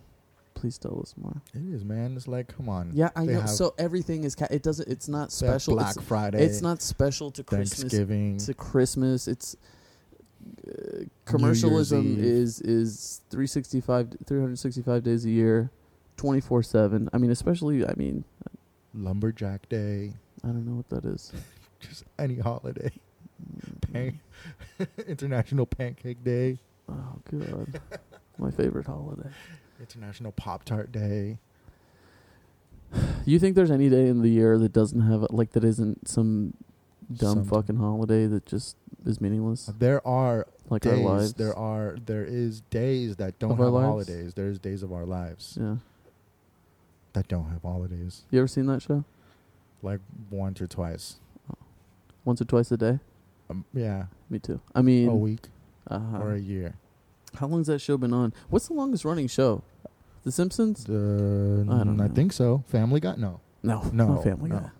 please 0.60 0.76
tell 0.78 0.98
us 1.00 1.14
more. 1.16 1.40
it 1.54 1.62
is 1.72 1.84
man 1.84 2.16
it's 2.16 2.26
like 2.28 2.48
come 2.56 2.68
on 2.68 2.90
Yeah, 2.92 3.10
I 3.16 3.26
They 3.26 3.34
know. 3.34 3.46
So 3.46 3.74
everything 3.78 4.24
is. 4.24 4.34
Ca- 4.34 4.48
it 4.50 4.62
doesn't. 4.62 4.88
It's 4.88 5.08
not 5.08 5.30
special. 5.32 5.74
black 5.74 5.96
It's, 5.96 6.04
friday 6.06 6.44
it's 6.44 6.60
not 6.62 6.82
special 6.82 7.30
to 7.32 7.42
Christmas. 7.44 7.78
thanksgiving 7.80 8.38
to 8.38 8.54
Christmas. 8.54 9.28
It's 9.28 9.56
uh, 10.66 11.04
commercialism 11.24 12.16
is 12.18 12.60
is 12.60 13.20
365 13.30 14.16
365 14.26 15.02
days 15.04 15.24
a 15.24 15.30
year, 15.30 15.70
24/7. 16.16 17.08
I 17.12 17.18
mean, 17.18 17.30
especially 17.30 17.84
I 17.86 17.94
mean, 17.96 18.24
lumberjack 18.94 19.68
day 19.68 20.12
I 20.44 20.48
don't 20.48 20.66
know 20.66 20.76
what 20.76 20.88
that 20.90 21.04
is. 21.04 21.32
just 21.80 22.04
any 22.18 22.38
holiday 22.38 22.90
Mm, 23.38 23.92
Pan- 23.92 24.20
international 25.06 25.64
pancake 25.64 26.24
day 26.24 26.58
Oh 26.88 27.20
god. 27.30 27.80
My 28.36 28.50
favorite 28.50 28.86
holiday. 28.86 29.30
international 29.80 30.32
pop 30.32 30.64
tart 30.64 30.90
day 30.92 31.38
You 33.26 33.38
think 33.38 33.54
there's 33.54 33.70
any 33.70 33.88
day 33.90 34.08
in 34.08 34.22
the 34.22 34.28
year 34.30 34.58
that 34.58 34.72
doesn't 34.72 35.00
have 35.02 35.26
like 35.30 35.52
that 35.52 35.64
isn't 35.64 36.08
some 36.08 36.54
dumb 37.14 37.44
fucking 37.44 37.76
holiday 37.76 38.26
that 38.26 38.44
just 38.46 38.76
is 39.06 39.20
meaningless 39.20 39.70
there 39.78 40.06
are 40.06 40.46
like 40.68 40.84
our 40.86 40.92
days 40.94 41.04
lives? 41.04 41.34
there 41.34 41.54
are 41.56 41.96
there 42.04 42.24
is 42.24 42.60
days 42.70 43.16
that 43.16 43.38
don't 43.38 43.52
Of 43.52 43.60
our 43.60 43.66
have 43.66 43.74
lives? 43.74 43.86
holidays 44.08 44.34
there's 44.34 44.58
days 44.58 44.82
of 44.82 44.92
our 44.92 45.06
lives 45.06 45.56
Yeah. 45.60 45.76
that 47.14 47.28
don't 47.28 47.48
have 47.50 47.62
holidays 47.62 48.24
You 48.30 48.40
ever 48.40 48.48
seen 48.48 48.66
that 48.66 48.82
show? 48.82 49.04
like 49.82 50.00
once 50.30 50.60
or 50.60 50.66
twice 50.66 51.16
Once 52.24 52.40
or 52.42 52.44
twice 52.46 52.70
a 52.72 52.76
day? 52.76 52.98
um, 53.48 53.64
yeah 53.72 54.06
Me 54.28 54.38
too. 54.38 54.60
I 54.74 54.82
mean, 54.82 55.08
a 55.08 55.14
week 55.14 55.48
uh, 55.90 56.18
or 56.20 56.32
a 56.34 56.38
year 56.40 56.74
how 57.36 57.46
long's 57.46 57.66
that 57.68 57.80
show 57.80 57.96
been 57.96 58.12
on? 58.12 58.32
What's 58.50 58.68
the 58.68 58.74
longest 58.74 59.04
running 59.04 59.26
show? 59.28 59.62
The 60.24 60.32
Simpsons? 60.32 60.84
I 60.86 60.92
don't 60.92 61.70
I, 62.00 62.06
know. 62.06 62.08
think 62.14 62.32
so. 62.32 62.64
Family 62.68 63.00
Guy? 63.00 63.14
No. 63.16 63.40
No, 63.62 63.82
No, 63.92 64.14
not 64.14 64.24
Family 64.24 64.50
no. 64.50 64.60
Guy. 64.60 64.70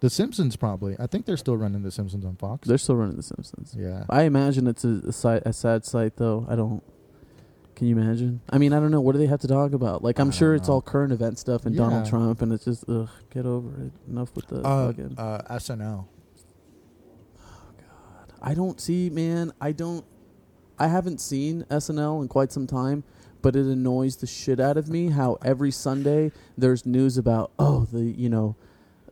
The 0.00 0.10
Simpsons 0.10 0.54
probably. 0.56 0.96
I 0.98 1.06
think 1.06 1.26
they're 1.26 1.36
still 1.36 1.56
running 1.56 1.82
The 1.82 1.90
Simpsons 1.90 2.24
on 2.24 2.36
Fox. 2.36 2.68
They're 2.68 2.78
still 2.78 2.96
running 2.96 3.16
The 3.16 3.22
Simpsons. 3.22 3.74
yeah. 3.76 4.04
I 4.08 4.22
imagine 4.22 4.66
it's 4.66 4.84
a, 4.84 5.00
a, 5.06 5.12
site, 5.12 5.42
a 5.44 5.52
sad 5.52 5.84
sight, 5.84 6.16
though. 6.16 6.46
I 6.48 6.54
don't. 6.56 6.82
Can 7.74 7.86
you 7.86 7.96
imagine? 7.98 8.40
I 8.50 8.58
mean, 8.58 8.72
I 8.72 8.80
don't 8.80 8.90
know. 8.90 9.00
What 9.00 9.12
do 9.12 9.18
they 9.18 9.26
have 9.26 9.40
to 9.40 9.48
talk 9.48 9.72
about? 9.72 10.02
Like, 10.02 10.18
I'm 10.18 10.28
I 10.28 10.32
sure 10.32 10.50
don't 10.52 10.60
it's 10.60 10.68
know. 10.68 10.74
all 10.74 10.82
current 10.82 11.12
event 11.12 11.38
stuff 11.38 11.64
and 11.66 11.76
Donald 11.76 12.04
Yeah. 12.04 12.10
Trump, 12.10 12.42
and 12.42 12.52
it's 12.52 12.64
just 12.64 12.84
ugh, 12.88 13.08
get 13.30 13.46
over 13.46 13.68
it. 13.86 13.92
Enough 14.08 14.34
with 14.34 14.46
the 14.48 14.62
Uh, 14.62 14.88
fucking. 14.88 15.14
uh, 15.16 15.42
SNL. 15.56 16.06
Oh 17.40 17.62
god. 17.76 18.32
I 18.42 18.54
don't 18.54 18.80
see, 18.80 19.10
man. 19.10 19.52
I 19.60 19.72
don't. 19.72 20.04
I 20.78 20.88
haven't 20.88 21.20
seen 21.20 21.64
SNL 21.70 22.22
in 22.22 22.28
quite 22.28 22.52
some 22.52 22.66
time, 22.66 23.04
but 23.42 23.56
it 23.56 23.66
annoys 23.66 24.16
the 24.16 24.26
shit 24.26 24.60
out 24.60 24.76
of 24.76 24.88
me 24.88 25.08
how 25.08 25.38
every 25.44 25.70
Sunday 25.70 26.32
there's 26.56 26.86
news 26.86 27.18
about 27.18 27.50
oh 27.58 27.86
the 27.92 28.02
you 28.02 28.28
know. 28.28 28.56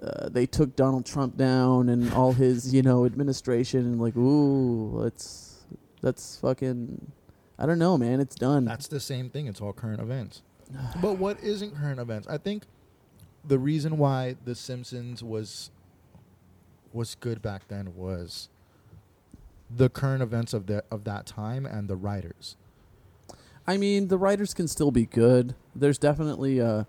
Uh, 0.03 0.29
they 0.29 0.45
took 0.45 0.77
Donald 0.77 1.07
Trump 1.07 1.39
down 1.39 1.89
and 1.89 2.13
all 2.13 2.35
his, 2.35 2.73
you 2.73 2.83
know, 2.83 3.07
administration, 3.07 3.81
and 3.81 3.99
like, 3.99 4.15
ooh, 4.15 4.91
let's, 4.91 5.65
that's 6.03 6.37
fucking, 6.37 7.11
I 7.59 7.65
don't 7.65 7.79
know, 7.79 7.97
man. 7.97 8.21
It's 8.21 8.35
done. 8.35 8.67
That's 8.67 8.89
the 8.89 9.01
same 9.01 9.31
thing. 9.31 9.47
It's 9.47 9.59
all 9.59 9.73
current 9.73 10.03
events. 10.03 10.43
but 11.01 11.15
what 11.15 11.41
isn't 11.43 11.75
current 11.77 11.99
events? 11.99 12.29
I 12.29 12.37
think 12.37 12.65
the 13.43 13.59
reason 13.59 13.97
why 13.99 14.37
The 14.45 14.55
Simpsons 14.55 15.23
was 15.23 15.71
was 16.93 17.15
good 17.15 17.43
back 17.43 17.69
then 17.69 17.95
was 17.95 18.49
the 19.75 19.89
current 19.89 20.23
events 20.23 20.53
of 20.53 20.67
the 20.67 20.85
of 20.91 21.05
that 21.05 21.27
time 21.27 21.67
and 21.67 21.89
the 21.89 21.97
writers. 21.97 22.57
I 23.67 23.77
mean, 23.77 24.09
the 24.09 24.19
writers 24.19 24.55
can 24.55 24.69
still 24.69 24.91
be 24.91 25.07
good. 25.07 25.55
There's 25.75 25.99
definitely 25.99 26.59
a. 26.59 26.87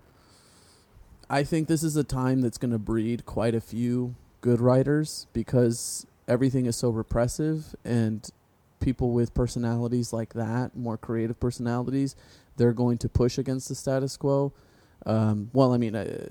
I 1.30 1.44
think 1.44 1.68
this 1.68 1.82
is 1.82 1.96
a 1.96 2.04
time 2.04 2.40
that's 2.40 2.56
going 2.56 2.70
to 2.70 2.78
breed 2.78 3.26
quite 3.26 3.54
a 3.54 3.60
few 3.60 4.14
good 4.40 4.60
writers 4.60 5.26
because 5.32 6.06
everything 6.26 6.66
is 6.66 6.76
so 6.76 6.88
repressive 6.88 7.74
and 7.84 8.30
people 8.80 9.10
with 9.10 9.34
personalities 9.34 10.12
like 10.12 10.32
that, 10.34 10.76
more 10.76 10.96
creative 10.96 11.38
personalities, 11.38 12.16
they're 12.56 12.72
going 12.72 12.96
to 12.98 13.08
push 13.08 13.36
against 13.36 13.68
the 13.68 13.74
status 13.74 14.16
quo. 14.16 14.52
Um, 15.04 15.50
well, 15.52 15.74
I 15.74 15.76
mean, 15.76 15.94
uh, 15.94 16.28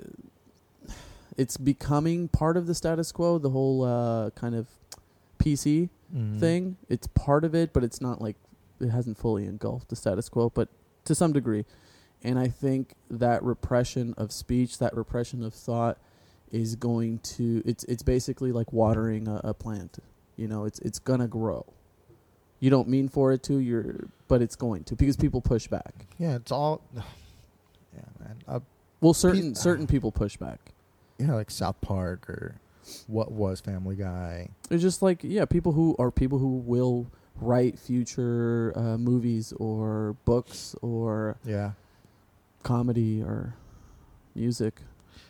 it's 1.37 1.57
becoming 1.57 2.27
part 2.27 2.57
of 2.57 2.65
the 2.65 2.73
status 2.73 3.11
quo, 3.11 3.37
the 3.37 3.49
whole 3.49 3.83
uh, 3.83 4.31
kind 4.31 4.55
of 4.55 4.67
PC 5.39 5.89
Mhm. 6.15 6.39
thing. 6.39 6.77
It's 6.89 7.07
part 7.07 7.43
of 7.43 7.53
it, 7.55 7.73
but 7.73 7.83
it's 7.83 7.99
not 8.01 8.21
like 8.21 8.35
it 8.79 8.89
hasn't 8.89 9.17
fully 9.17 9.45
engulfed 9.45 9.89
the 9.89 9.95
status 9.95 10.29
quo, 10.29 10.49
but 10.49 10.69
to 11.05 11.15
some 11.15 11.33
degree. 11.33 11.65
And 12.23 12.39
I 12.39 12.47
think 12.47 12.93
that 13.09 13.43
repression 13.43 14.13
of 14.17 14.31
speech, 14.31 14.77
that 14.79 14.95
repression 14.95 15.43
of 15.43 15.53
thought, 15.53 15.97
is 16.51 16.75
going 16.75 17.19
to 17.19 17.61
it's 17.65 17.83
it's 17.85 18.03
basically 18.03 18.51
like 18.51 18.71
watering 18.71 19.27
a, 19.27 19.41
a 19.43 19.53
plant. 19.53 19.99
You 20.37 20.47
know, 20.47 20.65
it's 20.65 20.79
it's 20.79 20.99
gonna 20.99 21.27
grow. 21.27 21.65
You 22.59 22.69
don't 22.71 22.87
mean 22.87 23.07
for 23.09 23.31
it 23.33 23.43
to, 23.43 23.59
you're 23.59 24.07
but 24.27 24.41
it's 24.41 24.55
going 24.55 24.83
to 24.85 24.95
because 24.95 25.15
people 25.17 25.41
push 25.41 25.67
back. 25.67 26.07
Yeah, 26.17 26.35
it's 26.35 26.51
all. 26.51 26.81
Yeah, 27.95 28.01
man. 28.19 28.35
Uh, 28.47 28.59
Well, 29.01 29.13
certain 29.13 29.53
Pe- 29.53 29.59
certain 29.59 29.87
people 29.87 30.11
push 30.11 30.37
back. 30.37 30.71
yeah, 31.17 31.33
like 31.33 31.49
South 31.51 31.79
Park 31.81 32.29
or 32.29 32.55
what 33.07 33.31
was 33.31 33.59
Family 33.61 33.95
Guy. 33.95 34.49
It's 34.69 34.81
just 34.81 35.01
like 35.01 35.19
yeah, 35.23 35.45
people 35.45 35.71
who 35.73 35.95
are 35.99 36.11
people 36.11 36.39
who 36.39 36.57
will 36.57 37.07
write 37.39 37.77
future 37.77 38.73
uh, 38.75 38.97
movies 38.97 39.53
or 39.57 40.15
books 40.25 40.75
or 40.81 41.37
Yeah. 41.45 41.71
comedy 42.63 43.21
or 43.21 43.53
music. 44.35 44.81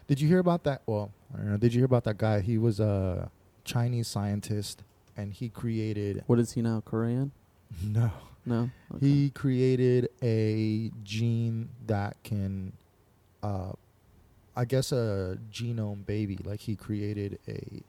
Did 0.08 0.22
you 0.22 0.28
hear 0.28 0.40
about 0.40 0.64
that? 0.64 0.82
Well, 0.86 1.12
I 1.34 1.38
don't 1.38 1.52
know. 1.52 1.58
Did 1.58 1.74
you 1.74 1.80
hear 1.80 1.86
about 1.86 2.06
that 2.06 2.18
guy? 2.18 2.40
He 2.42 2.58
was 2.58 2.80
a 2.80 3.30
Chinese 3.66 4.08
scientist, 4.08 4.84
and 5.18 5.34
he 5.34 5.50
created. 5.50 6.24
What 6.28 6.40
is 6.40 6.54
he 6.54 6.62
now? 6.62 6.82
Korean? 6.86 7.32
No. 7.84 8.12
No. 8.46 8.70
Okay. 8.96 9.06
He 9.06 9.30
created 9.32 10.08
a 10.24 10.90
gene 11.04 11.68
that 11.88 12.16
can, 12.24 12.72
uh, 13.44 13.74
I 14.58 14.66
guess, 14.66 14.92
a 14.92 15.38
genome 15.52 16.06
baby. 16.06 16.38
Like 16.44 16.60
he 16.62 16.76
created 16.76 17.40
a 17.48 17.84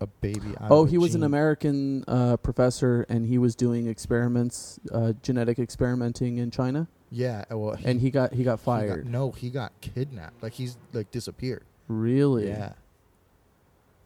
a 0.00 0.06
baby. 0.08 0.54
Oh, 0.60 0.84
he 0.84 0.98
was 0.98 1.14
an. 1.14 1.22
American 1.22 2.04
uh, 2.08 2.36
professor, 2.36 3.06
and 3.08 3.24
he 3.26 3.38
was 3.38 3.54
doing 3.54 3.86
experiments, 3.86 4.78
uh, 4.92 5.12
genetic 5.22 5.58
experimenting 5.60 6.38
in 6.38 6.50
China, 6.50 6.88
Yeah. 7.10 7.44
Well, 7.48 7.78
and 7.84 8.00
he 8.00 8.10
got 8.10 8.32
he 8.34 8.42
got 8.42 8.58
he 8.58 8.60
got- 8.60 8.60
fired. 8.60 9.06
no, 9.06 9.30
he 9.30 9.50
got 9.50 9.72
kidnapped. 9.80 10.42
Like 10.42 10.54
he's 10.54 10.76
like 10.92 11.10
disappeared. 11.12 11.62
really? 11.88 12.48
Yeah. 12.48 12.72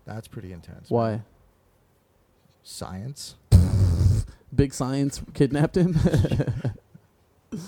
That's 0.05 0.29
pretty 0.29 0.53
intense. 0.53 0.90
Why? 0.90 1.11
man. 1.11 1.25
Science. 2.62 3.35
Big 4.55 4.73
science 4.75 5.23
kidnapped 5.35 5.77
him. 5.77 5.97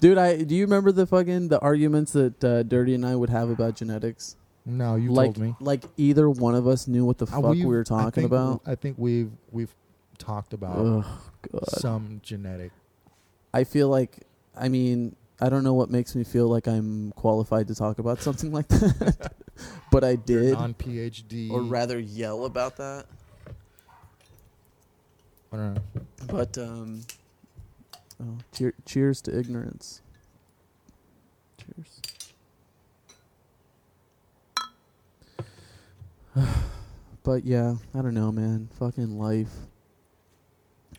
Dude, 0.00 0.16
I 0.18 0.42
do 0.42 0.54
you 0.54 0.64
remember 0.64 0.92
the 0.92 1.06
fucking 1.06 1.48
the 1.48 1.58
arguments 1.60 2.12
that 2.12 2.42
uh, 2.44 2.62
Dirty 2.62 2.94
and 2.94 3.04
I 3.04 3.16
would 3.16 3.30
have 3.30 3.50
about 3.50 3.74
genetics? 3.76 4.36
No, 4.64 4.96
you 4.96 5.10
like, 5.12 5.34
told 5.34 5.38
me. 5.38 5.56
like 5.60 5.82
either 5.96 6.28
one 6.28 6.54
of 6.54 6.66
us 6.66 6.86
knew 6.86 7.04
what 7.04 7.18
the 7.18 7.24
Uh, 7.24 7.30
fuck 7.30 7.42
we 7.44 7.48
we've- 7.58 7.64
were 7.66 7.80
I 7.80 7.84
talking 7.84 8.10
think- 8.10 8.26
about. 8.26 8.62
I 8.66 8.74
think 8.74 8.96
we've 8.98 9.30
we've 9.50 9.74
talked 10.18 10.52
about 10.52 11.04
some 11.68 12.20
genetic. 12.22 12.70
I 13.54 13.64
feel 13.64 13.88
like, 13.88 14.18
I 14.54 14.68
mean, 14.68 15.16
I 15.40 15.48
don't 15.48 15.64
know 15.64 15.72
what 15.74 15.90
makes 15.90 16.14
me 16.14 16.22
feel 16.22 16.48
like 16.48 16.68
I'm 16.68 17.12
qualified 17.12 17.66
to 17.68 17.74
talk 17.74 17.98
about 17.98 18.20
something 18.20 18.52
like 18.52 18.68
that, 18.68 19.32
but 19.90 20.04
I 20.04 20.16
did, 20.16 20.54
on 20.54 20.74
PhD 20.74 21.50
or 21.50 21.62
rather, 21.62 21.98
yell 21.98 22.44
about 22.44 22.76
that. 22.76 23.06
I 25.52 25.56
don't 25.56 25.74
know. 25.74 25.80
But 26.26 26.58
um, 26.58 27.00
oh, 28.22 28.38
cheer, 28.52 28.74
cheers 28.84 29.20
to 29.22 29.36
ignorance. 29.38 30.00
Cheers. 31.58 32.00
but 37.22 37.44
yeah, 37.44 37.74
I 37.94 38.02
don't 38.02 38.14
know, 38.14 38.30
man. 38.32 38.68
Fucking 38.78 39.18
life. 39.18 39.52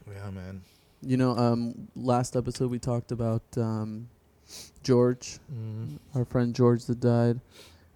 Yeah, 0.07 0.29
man. 0.31 0.61
You 1.01 1.17
know, 1.17 1.37
um, 1.37 1.87
last 1.95 2.35
episode 2.35 2.69
we 2.71 2.79
talked 2.79 3.11
about 3.11 3.43
um, 3.57 4.09
George, 4.83 5.39
Mm. 5.53 5.99
our 6.15 6.25
friend 6.25 6.53
George 6.53 6.85
that 6.85 6.99
died. 6.99 7.39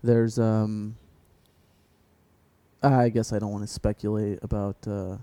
There's 0.04 0.38
um 0.38 0.96
I 2.82 3.10
guess 3.10 3.32
I 3.32 3.40
don't 3.40 3.52
want 3.52 3.64
to 3.66 3.72
speculate 3.74 4.40
about 4.42 4.76
uh 4.88 5.18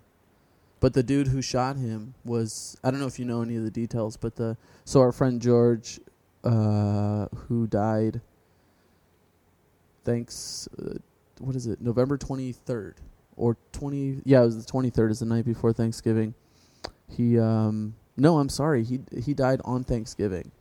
but 0.81 0.95
the 0.95 1.03
dude 1.03 1.29
who 1.29 1.43
shot 1.43 1.77
him 1.77 2.15
was 2.25 2.77
I 2.83 2.91
don't 2.91 3.01
know 3.01 3.07
if 3.07 3.19
you 3.19 3.25
know 3.25 3.43
any 3.43 3.57
of 3.57 3.65
the 3.65 3.71
details, 3.71 4.17
but 4.17 4.37
the 4.37 4.57
so 4.85 5.01
our 5.01 5.13
friend 5.13 5.41
George 5.41 6.01
uh 6.43 7.27
who 7.35 7.67
died 7.67 8.23
thanks 10.05 10.69
uh, 10.83 10.95
what 11.39 11.55
is 11.55 11.67
it? 11.67 11.81
November 11.81 12.17
23rd 12.17 12.95
or 13.37 13.57
20 13.73 14.23
Yeah, 14.25 14.43
it 14.43 14.47
was 14.47 14.65
the 14.65 14.73
23rd 14.73 15.11
is 15.11 15.19
the 15.21 15.27
night 15.27 15.45
before 15.45 15.73
Thanksgiving. 15.73 16.35
He 17.09 17.39
um 17.39 17.95
no, 18.17 18.39
I'm 18.39 18.51
sorry. 18.51 18.85
He 18.85 19.01
he 19.17 19.33
died 19.33 19.61
on 19.65 19.83
Thanksgiving. 19.83 20.53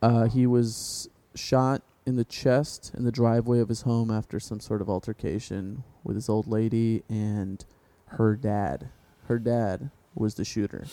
Uh, 0.00 0.26
he 0.26 0.46
was 0.46 1.08
shot 1.34 1.82
in 2.06 2.16
the 2.16 2.24
chest 2.24 2.92
in 2.96 3.04
the 3.04 3.12
driveway 3.12 3.58
of 3.58 3.68
his 3.68 3.82
home 3.82 4.10
after 4.10 4.38
some 4.40 4.60
sort 4.60 4.80
of 4.80 4.88
altercation 4.88 5.82
with 6.04 6.16
his 6.16 6.28
old 6.28 6.46
lady 6.46 7.02
and 7.08 7.64
her 8.06 8.36
dad. 8.36 8.88
Her 9.30 9.38
dad 9.38 9.90
was 10.16 10.34
the 10.34 10.44
shooter. 10.44 10.86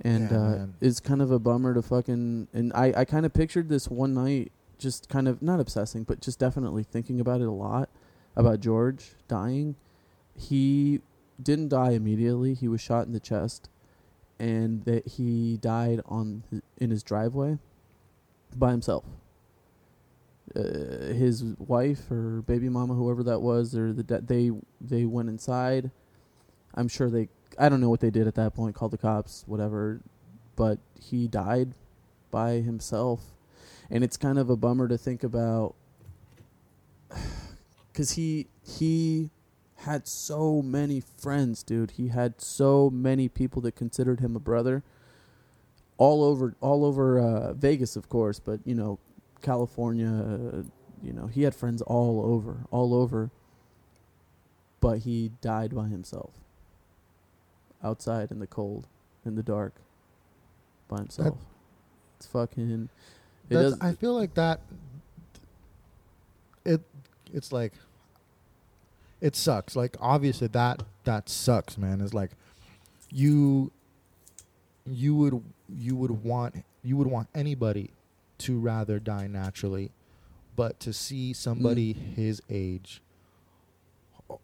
And 0.00 0.30
Yeah, 0.30 0.38
uh, 0.38 0.66
it's 0.80 0.98
kind 0.98 1.20
of 1.20 1.30
a 1.30 1.38
bummer 1.38 1.74
to 1.74 1.82
fucking. 1.82 2.48
And 2.54 2.72
I, 2.72 2.94
I 2.96 3.04
kind 3.04 3.26
of 3.26 3.34
pictured 3.34 3.68
this 3.68 3.86
one 3.86 4.14
night, 4.14 4.50
just 4.78 5.10
kind 5.10 5.28
of 5.28 5.42
not 5.42 5.60
obsessing, 5.60 6.04
but 6.04 6.22
just 6.22 6.38
definitely 6.38 6.84
thinking 6.84 7.20
about 7.20 7.42
it 7.42 7.48
a 7.48 7.52
lot 7.52 7.90
about 8.34 8.60
George 8.60 9.10
dying. 9.28 9.76
He 10.34 11.02
didn't 11.42 11.68
die 11.68 11.90
immediately, 11.90 12.54
he 12.54 12.66
was 12.66 12.80
shot 12.80 13.06
in 13.06 13.12
the 13.12 13.20
chest. 13.20 13.68
And 14.38 14.82
that 14.86 15.06
he 15.06 15.58
died 15.58 16.00
on 16.06 16.44
in 16.78 16.88
his 16.88 17.02
driveway 17.02 17.58
by 18.56 18.70
himself. 18.70 19.04
Uh, 20.56 20.62
his 21.12 21.44
wife 21.58 22.10
or 22.10 22.40
baby 22.40 22.70
mama, 22.70 22.94
whoever 22.94 23.22
that 23.22 23.42
was, 23.42 23.76
or 23.76 23.92
the 23.92 24.02
da- 24.02 24.20
they 24.22 24.50
they 24.80 25.04
went 25.04 25.28
inside. 25.28 25.90
I'm 26.74 26.88
sure 26.88 27.10
they. 27.10 27.28
I 27.60 27.68
don't 27.68 27.80
know 27.80 27.90
what 27.90 28.00
they 28.00 28.10
did 28.10 28.26
at 28.26 28.34
that 28.36 28.54
point. 28.54 28.74
Called 28.74 28.90
the 28.90 28.98
cops, 28.98 29.44
whatever. 29.46 30.00
But 30.56 30.78
he 31.00 31.28
died 31.28 31.74
by 32.30 32.52
himself, 32.54 33.20
and 33.90 34.02
it's 34.02 34.16
kind 34.16 34.38
of 34.38 34.50
a 34.50 34.56
bummer 34.56 34.88
to 34.88 34.98
think 34.98 35.22
about. 35.22 35.74
Cause 37.92 38.12
he 38.12 38.46
he 38.62 39.30
had 39.76 40.06
so 40.06 40.62
many 40.62 41.00
friends, 41.00 41.62
dude. 41.62 41.92
He 41.92 42.08
had 42.08 42.40
so 42.40 42.90
many 42.90 43.28
people 43.28 43.62
that 43.62 43.76
considered 43.76 44.20
him 44.20 44.36
a 44.36 44.40
brother. 44.40 44.82
All 45.96 46.24
over, 46.24 46.54
all 46.60 46.84
over 46.84 47.18
uh, 47.18 47.52
Vegas, 47.52 47.94
of 47.94 48.08
course, 48.08 48.40
but 48.40 48.60
you 48.64 48.74
know, 48.74 48.98
California. 49.42 50.08
Uh, 50.08 50.62
you 51.02 51.12
know, 51.12 51.26
he 51.26 51.42
had 51.42 51.54
friends 51.54 51.82
all 51.82 52.22
over, 52.24 52.66
all 52.70 52.94
over. 52.94 53.30
But 54.80 55.00
he 55.00 55.32
died 55.40 55.74
by 55.74 55.88
himself, 55.88 56.32
outside 57.82 58.30
in 58.30 58.38
the 58.38 58.46
cold, 58.46 58.86
in 59.24 59.34
the 59.36 59.42
dark, 59.42 59.74
by 60.88 60.98
himself. 60.98 61.38
it's 62.16 62.26
fucking. 62.26 62.88
It 63.48 63.54
does. 63.54 63.76
I 63.80 63.92
feel 63.92 64.14
like 64.14 64.34
that. 64.34 64.60
It, 66.64 66.80
it's 67.32 67.52
like. 67.52 67.72
It 69.20 69.36
sucks. 69.36 69.76
Like 69.76 69.96
obviously 70.00 70.46
that 70.48 70.82
that 71.04 71.28
sucks, 71.28 71.76
man. 71.76 72.00
It's 72.00 72.14
like, 72.14 72.30
you. 73.10 73.70
You 74.86 75.14
would 75.16 75.42
you 75.68 75.94
would 75.94 76.24
want 76.24 76.64
you 76.82 76.96
would 76.96 77.06
want 77.06 77.28
anybody 77.34 77.90
to 78.38 78.58
rather 78.58 78.98
die 78.98 79.26
naturally, 79.26 79.92
but 80.56 80.80
to 80.80 80.92
see 80.92 81.32
somebody 81.34 81.92
Mm. 81.94 82.14
his 82.14 82.42
age. 82.48 83.02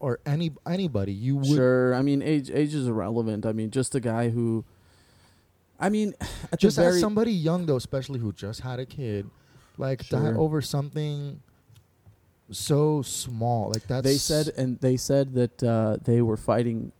Or 0.00 0.18
any 0.26 0.52
anybody 0.66 1.12
you 1.12 1.36
would 1.36 1.46
Sure. 1.46 1.94
I 1.94 2.02
mean, 2.02 2.22
age 2.22 2.50
age 2.50 2.74
is 2.74 2.86
irrelevant. 2.86 3.46
I 3.46 3.52
mean, 3.52 3.70
just 3.70 3.94
a 3.94 4.00
guy 4.00 4.30
who. 4.30 4.64
I 5.78 5.88
mean, 5.90 6.14
just 6.58 6.78
as 6.78 7.00
somebody 7.00 7.32
young 7.32 7.66
though, 7.66 7.76
especially 7.76 8.18
who 8.18 8.32
just 8.32 8.60
had 8.60 8.78
a 8.80 8.86
kid, 8.86 9.28
like 9.78 10.08
that 10.08 10.20
Sure. 10.34 10.38
over 10.38 10.60
something 10.62 11.40
so 12.50 13.02
small. 13.02 13.70
Like 13.72 13.86
that 13.88 14.04
they 14.04 14.16
said, 14.16 14.48
and 14.56 14.78
they 14.80 14.96
said 14.96 15.34
that 15.34 15.62
uh, 15.62 15.96
they 16.04 16.22
were 16.22 16.36
fighting 16.36 16.92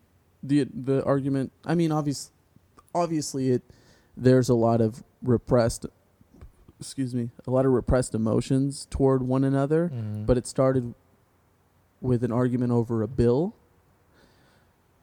the 0.42 0.64
the 0.64 1.05
argument. 1.05 1.53
I 1.64 1.75
mean, 1.75 1.92
obvious, 1.92 2.31
obviously, 2.94 3.51
it 3.51 3.62
there's 4.16 4.49
a 4.49 4.55
lot 4.55 4.81
of 4.81 5.03
repressed. 5.22 5.87
Excuse 6.79 7.14
me, 7.14 7.31
a 7.46 7.51
lot 7.51 7.64
of 7.64 7.72
repressed 7.72 8.14
emotions 8.14 8.87
toward 8.90 9.22
one 9.22 9.44
another, 9.44 9.90
Mhm. 9.94 10.27
but 10.27 10.37
it 10.37 10.46
started 10.46 10.94
with 12.00 12.22
an 12.24 12.32
argument 12.32 12.72
over 12.72 13.02
a 13.02 13.09
bill, 13.09 13.54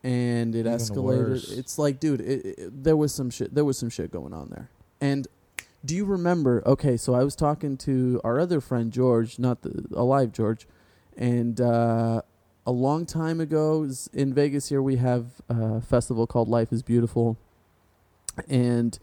and 0.03 0.55
it 0.55 0.61
Even 0.61 0.73
escalated. 0.73 1.29
worse. 1.29 1.51
It's 1.51 1.77
like, 1.77 1.99
dude, 1.99 2.21
it, 2.21 2.45
it, 2.45 2.83
there 2.83 2.97
was 2.97 3.13
some 3.13 3.29
shit. 3.29 3.53
There 3.53 3.65
was 3.65 3.77
some 3.77 3.89
shit 3.89 4.11
going 4.11 4.33
on 4.33 4.49
there, 4.49 4.69
and. 5.01 5.27
Do 5.85 5.97
you 5.97 6.05
remember? 6.05 6.63
Okay, 6.65 6.95
so 6.95 7.13
I 7.13 7.25
was 7.25 7.35
talking 7.35 7.75
to 7.79 8.21
our 8.23 8.39
other 8.39 8.61
friend 8.61 8.89
George, 8.89 9.37
not 9.37 9.63
the 9.63 9.83
alive 9.93 10.31
George, 10.31 10.65
and 11.17 11.59
uh, 11.59 12.21
a 12.65 12.71
long 12.71 13.05
time 13.05 13.39
ago 13.41 13.87
in 14.13 14.33
Vegas 14.33 14.69
here 14.69 14.81
we 14.81 14.95
have 14.97 15.41
a 15.49 15.81
festival 15.81 16.25
called 16.25 16.47
Life 16.47 16.71
is 16.71 16.81
Beautiful 16.81 17.37
and 18.47 18.97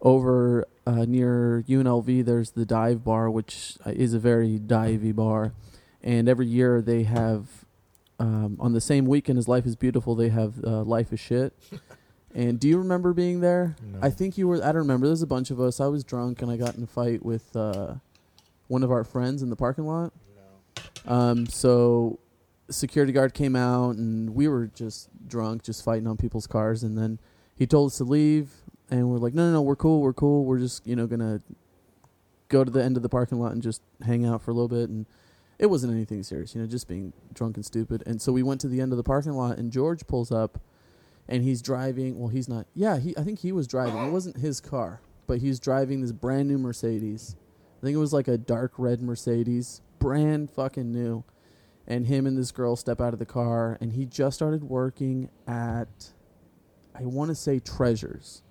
over 0.00 0.66
uh, 0.86 1.04
near 1.04 1.64
UNLV 1.68 2.24
there's 2.24 2.52
the 2.52 2.64
dive 2.64 3.04
bar 3.04 3.30
which 3.30 3.76
is 3.86 4.14
a 4.14 4.18
very 4.18 4.58
divey 4.58 5.14
bar 5.14 5.52
and 6.06 6.26
every 6.28 6.46
year 6.46 6.80
they 6.80 7.02
have 7.02 7.66
um, 8.18 8.56
on 8.58 8.72
the 8.72 8.80
same 8.80 9.04
weekend 9.04 9.38
as 9.38 9.46
Life 9.48 9.66
is 9.66 9.76
Beautiful 9.76 10.14
they 10.14 10.30
have 10.30 10.54
uh, 10.64 10.82
Life 10.82 11.12
is 11.12 11.20
Shit 11.20 11.52
and 12.34 12.58
do 12.58 12.66
you 12.68 12.78
remember 12.78 13.12
being 13.12 13.40
there 13.40 13.76
No. 13.92 13.98
I 14.00 14.08
think 14.10 14.38
you 14.38 14.48
were 14.48 14.56
I 14.56 14.68
don't 14.72 14.76
remember 14.76 15.06
there's 15.06 15.20
a 15.22 15.26
bunch 15.26 15.50
of 15.50 15.60
us 15.60 15.80
I 15.80 15.86
was 15.88 16.02
drunk 16.04 16.40
and 16.40 16.50
I 16.50 16.56
got 16.56 16.76
in 16.76 16.82
a 16.82 16.86
fight 16.86 17.22
with 17.24 17.54
uh, 17.54 17.96
one 18.68 18.82
of 18.82 18.90
our 18.90 19.04
friends 19.04 19.42
in 19.42 19.50
the 19.50 19.56
parking 19.56 19.84
lot 19.86 20.12
um, 21.06 21.46
so 21.46 22.18
security 22.70 23.12
guard 23.12 23.34
came 23.34 23.54
out 23.56 23.96
and 23.96 24.34
we 24.34 24.48
were 24.48 24.66
just 24.66 25.08
drunk, 25.28 25.62
just 25.62 25.84
fighting 25.84 26.06
on 26.06 26.16
people's 26.16 26.46
cars. 26.46 26.82
And 26.82 26.98
then 26.98 27.18
he 27.54 27.66
told 27.66 27.92
us 27.92 27.98
to 27.98 28.04
leave, 28.04 28.50
and 28.90 29.08
we're 29.08 29.18
like, 29.18 29.34
no, 29.34 29.46
no, 29.46 29.52
no, 29.54 29.62
we're 29.62 29.76
cool, 29.76 30.00
we're 30.00 30.12
cool. 30.12 30.44
We're 30.44 30.58
just 30.58 30.86
you 30.86 30.96
know 30.96 31.06
gonna 31.06 31.40
go 32.48 32.64
to 32.64 32.70
the 32.70 32.82
end 32.82 32.96
of 32.96 33.02
the 33.02 33.08
parking 33.08 33.38
lot 33.40 33.52
and 33.52 33.62
just 33.62 33.82
hang 34.04 34.24
out 34.26 34.42
for 34.42 34.50
a 34.50 34.54
little 34.54 34.68
bit. 34.68 34.88
And 34.88 35.06
it 35.58 35.66
wasn't 35.66 35.92
anything 35.92 36.22
serious, 36.22 36.54
you 36.54 36.60
know, 36.60 36.66
just 36.66 36.88
being 36.88 37.12
drunk 37.32 37.56
and 37.56 37.64
stupid. 37.64 38.02
And 38.06 38.20
so 38.20 38.32
we 38.32 38.42
went 38.42 38.60
to 38.62 38.68
the 38.68 38.80
end 38.80 38.92
of 38.92 38.96
the 38.96 39.04
parking 39.04 39.32
lot, 39.32 39.58
and 39.58 39.72
George 39.72 40.06
pulls 40.06 40.30
up, 40.30 40.60
and 41.28 41.42
he's 41.42 41.62
driving. 41.62 42.18
Well, 42.18 42.28
he's 42.28 42.48
not. 42.48 42.66
Yeah, 42.74 42.98
he. 42.98 43.16
I 43.16 43.22
think 43.22 43.40
he 43.40 43.52
was 43.52 43.66
driving. 43.66 43.96
It 43.96 44.10
wasn't 44.10 44.38
his 44.38 44.60
car, 44.60 45.00
but 45.26 45.38
he's 45.38 45.58
driving 45.58 46.00
this 46.00 46.12
brand 46.12 46.48
new 46.48 46.58
Mercedes. 46.58 47.36
I 47.80 47.86
think 47.86 47.94
it 47.94 47.98
was 47.98 48.12
like 48.12 48.28
a 48.28 48.38
dark 48.38 48.72
red 48.78 49.02
Mercedes, 49.02 49.80
brand 49.98 50.50
fucking 50.50 50.92
new. 50.92 51.24
And 51.88 52.08
him 52.08 52.26
and 52.26 52.36
this 52.36 52.50
girl 52.50 52.74
step 52.74 53.00
out 53.00 53.12
of 53.12 53.20
the 53.20 53.26
car, 53.26 53.78
and 53.80 53.92
he 53.92 54.06
just 54.06 54.34
started 54.34 54.64
working 54.64 55.30
at, 55.46 56.10
I 56.98 57.04
want 57.04 57.28
to 57.28 57.34
say 57.36 57.60
Treasures, 57.60 58.42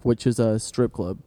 which 0.00 0.26
is 0.26 0.38
a 0.38 0.58
strip 0.58 0.94
club. 0.94 1.18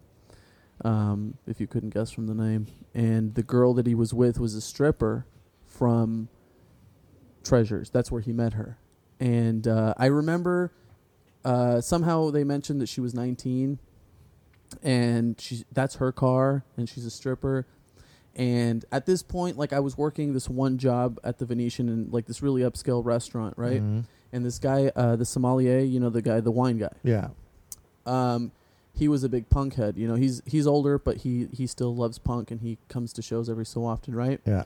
Um, 0.86 1.36
if 1.46 1.60
you 1.60 1.68
couldn't 1.68 1.90
guess 1.94 2.10
from 2.12 2.28
the 2.28 2.34
name, 2.34 2.68
and 2.94 3.36
the 3.36 3.44
girl 3.44 3.74
that 3.74 3.86
he 3.86 3.96
was 3.96 4.14
with 4.14 4.40
was 4.40 4.56
a 4.56 4.62
stripper 4.62 5.26
from 5.66 6.30
Treasures. 7.44 7.90
That's 7.90 8.12
where 8.12 8.22
he 8.22 8.32
met 8.34 8.54
her, 8.54 8.78
and 9.20 9.68
uh, 9.68 9.94
I 9.98 10.06
remember 10.08 10.72
uh, 11.46 11.82
somehow 11.82 12.30
they 12.32 12.44
mentioned 12.44 12.82
that 12.82 12.90
she 12.90 13.02
was 13.02 13.14
19 13.14 13.80
and 14.84 15.40
she's 15.42 15.66
that's 15.72 15.96
her 15.96 16.12
car 16.12 16.64
and 16.78 16.88
she's 16.88 17.04
a 17.04 17.10
stripper 17.10 17.66
and 18.36 18.86
at 18.92 19.08
this 19.08 19.24
point 19.24 19.58
like 19.58 19.74
i 19.74 19.80
was 19.80 19.98
working 19.98 20.34
this 20.34 20.48
one 20.48 20.78
job 20.78 21.20
at 21.24 21.40
the 21.40 21.46
venetian 21.48 21.90
in 21.90 22.08
like 22.12 22.28
this 22.28 22.44
really 22.44 22.62
upscale 22.62 23.04
restaurant 23.04 23.56
right 23.58 23.82
Mhm. 23.82 24.04
and 24.32 24.46
this 24.46 24.60
guy 24.60 24.92
uh, 24.96 25.16
the 25.16 25.26
sommelier 25.26 25.80
you 25.80 26.00
know 26.00 26.12
the 26.12 26.22
guy 26.22 26.40
the 26.40 26.52
wine 26.52 26.78
guy 26.78 26.92
Yeah. 27.04 27.30
um, 28.06 28.52
he 29.00 29.08
was 29.08 29.24
a 29.24 29.30
big 29.30 29.50
punk 29.50 29.76
head 29.76 29.98
you 29.98 30.08
know 30.08 30.16
he's 30.16 30.42
he's 30.46 30.68
older 30.68 31.00
but 31.00 31.18
he 31.18 31.48
he 31.52 31.66
still 31.66 31.96
loves 31.96 32.18
punk 32.20 32.52
and 32.52 32.62
he 32.62 32.78
comes 32.88 33.12
to 33.14 33.22
shows 33.22 33.50
every 33.50 33.66
so 33.66 33.86
often 33.86 34.14
right 34.14 34.40
Yeah. 34.46 34.64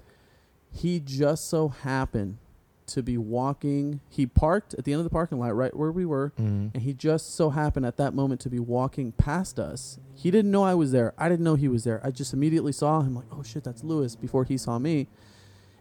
he 0.71 0.99
just 0.99 1.47
so 1.49 1.69
happened 1.69 2.37
to 2.85 3.01
be 3.01 3.17
walking 3.17 4.01
he 4.09 4.25
parked 4.25 4.73
at 4.73 4.83
the 4.83 4.91
end 4.91 4.99
of 4.99 5.05
the 5.05 5.09
parking 5.09 5.39
lot 5.39 5.55
right 5.55 5.73
where 5.75 5.91
we 5.91 6.05
were 6.05 6.33
Mhm. 6.37 6.71
and 6.73 6.83
he 6.83 6.93
just 6.93 7.33
so 7.33 7.49
happened 7.51 7.85
at 7.85 7.95
that 7.97 8.13
moment 8.13 8.41
to 8.41 8.49
be 8.49 8.59
walking 8.59 9.13
past 9.13 9.57
us. 9.59 9.97
He 10.15 10.29
didn't 10.31 10.51
know 10.51 10.63
I 10.63 10.75
was 10.75 10.91
there. 10.91 11.13
I 11.17 11.29
didn't 11.29 11.45
know 11.45 11.55
he 11.55 11.69
was 11.69 11.85
there. 11.85 12.01
I 12.03 12.11
just 12.11 12.33
immediately 12.33 12.73
saw 12.73 13.01
him 13.01 13.15
like, 13.15 13.25
"Oh 13.31 13.41
shit, 13.41 13.63
that's 13.63 13.83
Lewis!" 13.85 14.15
Before 14.17 14.43
he 14.43 14.57
saw 14.57 14.79
me. 14.79 15.07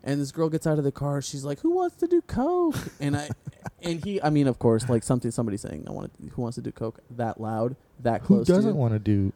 And 0.04 0.20
this 0.20 0.30
girl 0.32 0.48
gets 0.48 0.66
out 0.66 0.78
of 0.78 0.84
the 0.84 0.92
car. 0.92 1.20
She's 1.22 1.44
like, 1.44 1.60
"Who 1.60 1.70
wants 1.74 1.96
to 1.96 2.06
do 2.06 2.22
coke?" 2.22 2.76
And 3.00 3.16
I, 3.16 3.28
and 3.82 4.04
he, 4.04 4.22
I 4.22 4.30
mean, 4.30 4.46
of 4.46 4.58
course, 4.60 4.88
like 4.88 5.02
something 5.02 5.30
somebody 5.32 5.56
saying, 5.56 5.84
"I 5.88 5.90
want 5.92 6.12
to." 6.14 6.28
Who 6.28 6.42
wants 6.42 6.54
to 6.56 6.62
do 6.62 6.70
coke 6.72 7.00
that 7.10 7.40
loud, 7.40 7.74
that 8.02 8.20
Who 8.22 8.26
close? 8.26 8.46
to 8.46 8.52
doesn't 8.52 8.76
want 8.76 8.92
to 8.94 8.98
do 8.98 9.32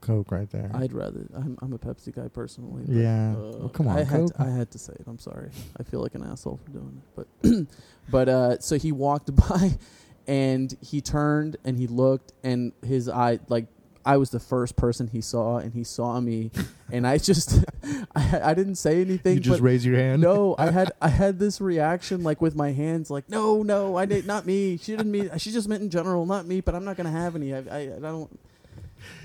coke 0.00 0.32
right 0.32 0.50
there? 0.50 0.70
I'd 0.74 0.92
rather. 0.92 1.26
I'm, 1.34 1.56
I'm 1.62 1.72
a 1.72 1.78
Pepsi 1.78 2.14
guy 2.14 2.28
personally. 2.28 2.82
but, 2.86 2.94
yeah. 2.94 3.32
uh, 3.36 3.56
well, 3.58 3.68
come 3.68 3.88
on, 3.88 3.96
I 3.98 4.00
had, 4.04 4.08
Coke. 4.08 4.34
to, 4.34 4.42
I 4.42 4.50
had 4.50 4.70
to 4.72 4.78
say 4.78 4.92
it. 4.94 5.04
I'm 5.06 5.18
sorry. 5.18 5.50
I 5.78 5.82
feel 5.82 6.00
like 6.00 6.14
an 6.14 6.24
asshole 6.24 6.58
for 6.64 6.70
doing 6.70 7.00
it. 7.16 7.26
But 7.42 7.66
but 8.10 8.28
uh 8.28 8.58
so 8.58 8.76
he 8.76 8.92
walked 8.92 9.34
by 9.48 9.78
and 10.26 10.76
he 10.80 11.00
turned 11.00 11.56
and 11.64 11.76
he 11.78 11.86
looked 11.86 12.32
and 12.42 12.72
his 12.84 13.08
eye 13.08 13.38
like 13.48 13.66
I 14.04 14.16
was 14.16 14.30
the 14.30 14.40
first 14.40 14.76
person 14.76 15.08
he 15.08 15.20
saw 15.20 15.58
and 15.58 15.72
he 15.72 15.84
saw 15.84 16.20
me 16.20 16.50
and 16.92 17.06
I 17.06 17.18
just 17.18 17.64
I, 18.14 18.40
I 18.44 18.54
didn't 18.54 18.76
say 18.76 19.00
anything 19.00 19.34
you 19.34 19.40
just 19.40 19.60
raise 19.60 19.84
your 19.84 19.96
hand. 19.96 20.22
no, 20.22 20.54
I 20.58 20.70
had 20.70 20.92
I 21.00 21.08
had 21.08 21.38
this 21.38 21.60
reaction 21.60 22.22
like 22.22 22.40
with 22.40 22.54
my 22.54 22.72
hands, 22.72 23.10
like 23.10 23.28
no, 23.28 23.62
no, 23.62 23.96
I 23.96 24.06
did 24.06 24.26
not 24.26 24.46
me. 24.46 24.76
She 24.76 24.96
didn't 24.96 25.10
mean. 25.10 25.30
She 25.38 25.50
just 25.50 25.68
meant 25.68 25.82
in 25.82 25.90
general, 25.90 26.26
not 26.26 26.46
me. 26.46 26.60
But 26.60 26.74
I'm 26.74 26.84
not 26.84 26.96
gonna 26.96 27.10
have 27.10 27.36
any. 27.36 27.54
I, 27.54 27.58
I, 27.58 27.78
I 27.96 27.98
don't. 28.00 28.38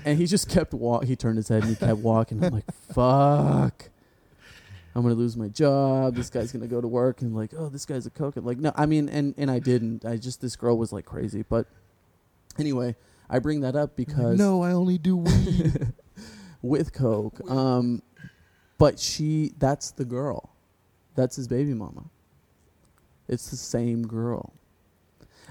And 0.04 0.18
he 0.18 0.26
just 0.26 0.48
kept 0.48 0.74
walk. 0.74 1.04
He 1.04 1.14
turned 1.16 1.36
his 1.36 1.48
head 1.48 1.62
and 1.62 1.70
he 1.70 1.76
kept 1.76 1.98
walking. 1.98 2.42
I'm 2.42 2.52
like, 2.52 2.72
fuck. 2.92 3.90
I'm 4.94 5.02
gonna 5.02 5.14
lose 5.14 5.36
my 5.36 5.48
job. 5.48 6.16
This 6.16 6.30
guy's 6.30 6.50
gonna 6.50 6.66
go 6.66 6.80
to 6.80 6.88
work 6.88 7.22
and 7.22 7.34
like, 7.34 7.52
oh, 7.56 7.68
this 7.68 7.86
guy's 7.86 8.06
a 8.06 8.10
coke. 8.10 8.34
Like, 8.36 8.58
no, 8.58 8.72
I 8.74 8.86
mean, 8.86 9.08
and 9.08 9.34
and 9.36 9.50
I 9.50 9.60
didn't. 9.60 10.04
I 10.04 10.16
just 10.16 10.40
this 10.40 10.56
girl 10.56 10.76
was 10.76 10.92
like 10.92 11.04
crazy. 11.04 11.44
But 11.48 11.66
anyway, 12.58 12.96
I 13.30 13.38
bring 13.38 13.60
that 13.60 13.76
up 13.76 13.96
because 13.96 14.38
no, 14.38 14.62
I 14.62 14.72
only 14.72 14.98
do 14.98 15.16
weed. 15.16 15.92
with 16.62 16.92
coke. 16.92 17.40
Um, 17.50 18.02
but 18.78 18.98
she, 18.98 19.52
that's 19.58 19.90
the 19.92 20.04
girl. 20.04 20.50
That's 21.14 21.36
his 21.36 21.48
baby 21.48 21.74
mama. 21.74 22.04
It's 23.28 23.50
the 23.50 23.56
same 23.56 24.06
girl. 24.06 24.52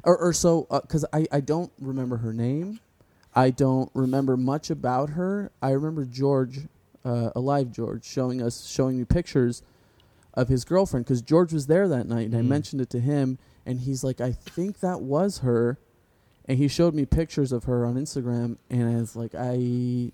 Or, 0.03 0.17
or 0.17 0.33
so, 0.33 0.67
because 0.71 1.05
I, 1.13 1.25
I 1.31 1.39
don't 1.41 1.71
remember 1.79 2.17
her 2.17 2.33
name. 2.33 2.79
I 3.35 3.49
don't 3.51 3.91
remember 3.93 4.37
much 4.37 4.69
about 4.69 5.11
her. 5.11 5.51
I 5.61 5.71
remember 5.71 6.05
George, 6.05 6.61
uh, 7.05 7.29
alive 7.35 7.71
George, 7.71 8.03
showing 8.05 8.41
us, 8.41 8.65
showing 8.65 8.97
me 8.97 9.05
pictures 9.05 9.61
of 10.33 10.47
his 10.47 10.63
girlfriend 10.65 11.05
because 11.05 11.21
George 11.21 11.51
was 11.53 11.67
there 11.67 11.87
that 11.87 12.07
night, 12.07 12.27
and 12.27 12.35
I 12.35 12.41
Mhm. 12.41 12.47
mentioned 12.47 12.81
it 12.81 12.89
to 12.91 12.99
him, 12.99 13.37
and 13.65 13.81
he's 13.81 14.03
like, 14.03 14.21
"I 14.21 14.31
think 14.31 14.79
that 14.79 15.01
was 15.01 15.39
her," 15.39 15.77
and 16.47 16.57
he 16.57 16.67
showed 16.67 16.93
me 16.93 17.05
pictures 17.05 17.51
of 17.51 17.65
her 17.65 17.85
on 17.85 17.95
Instagram, 17.95 18.57
and 18.69 18.89
I 18.89 18.95
was 18.99 19.15
like, 19.15 19.33
"I, 19.35 20.11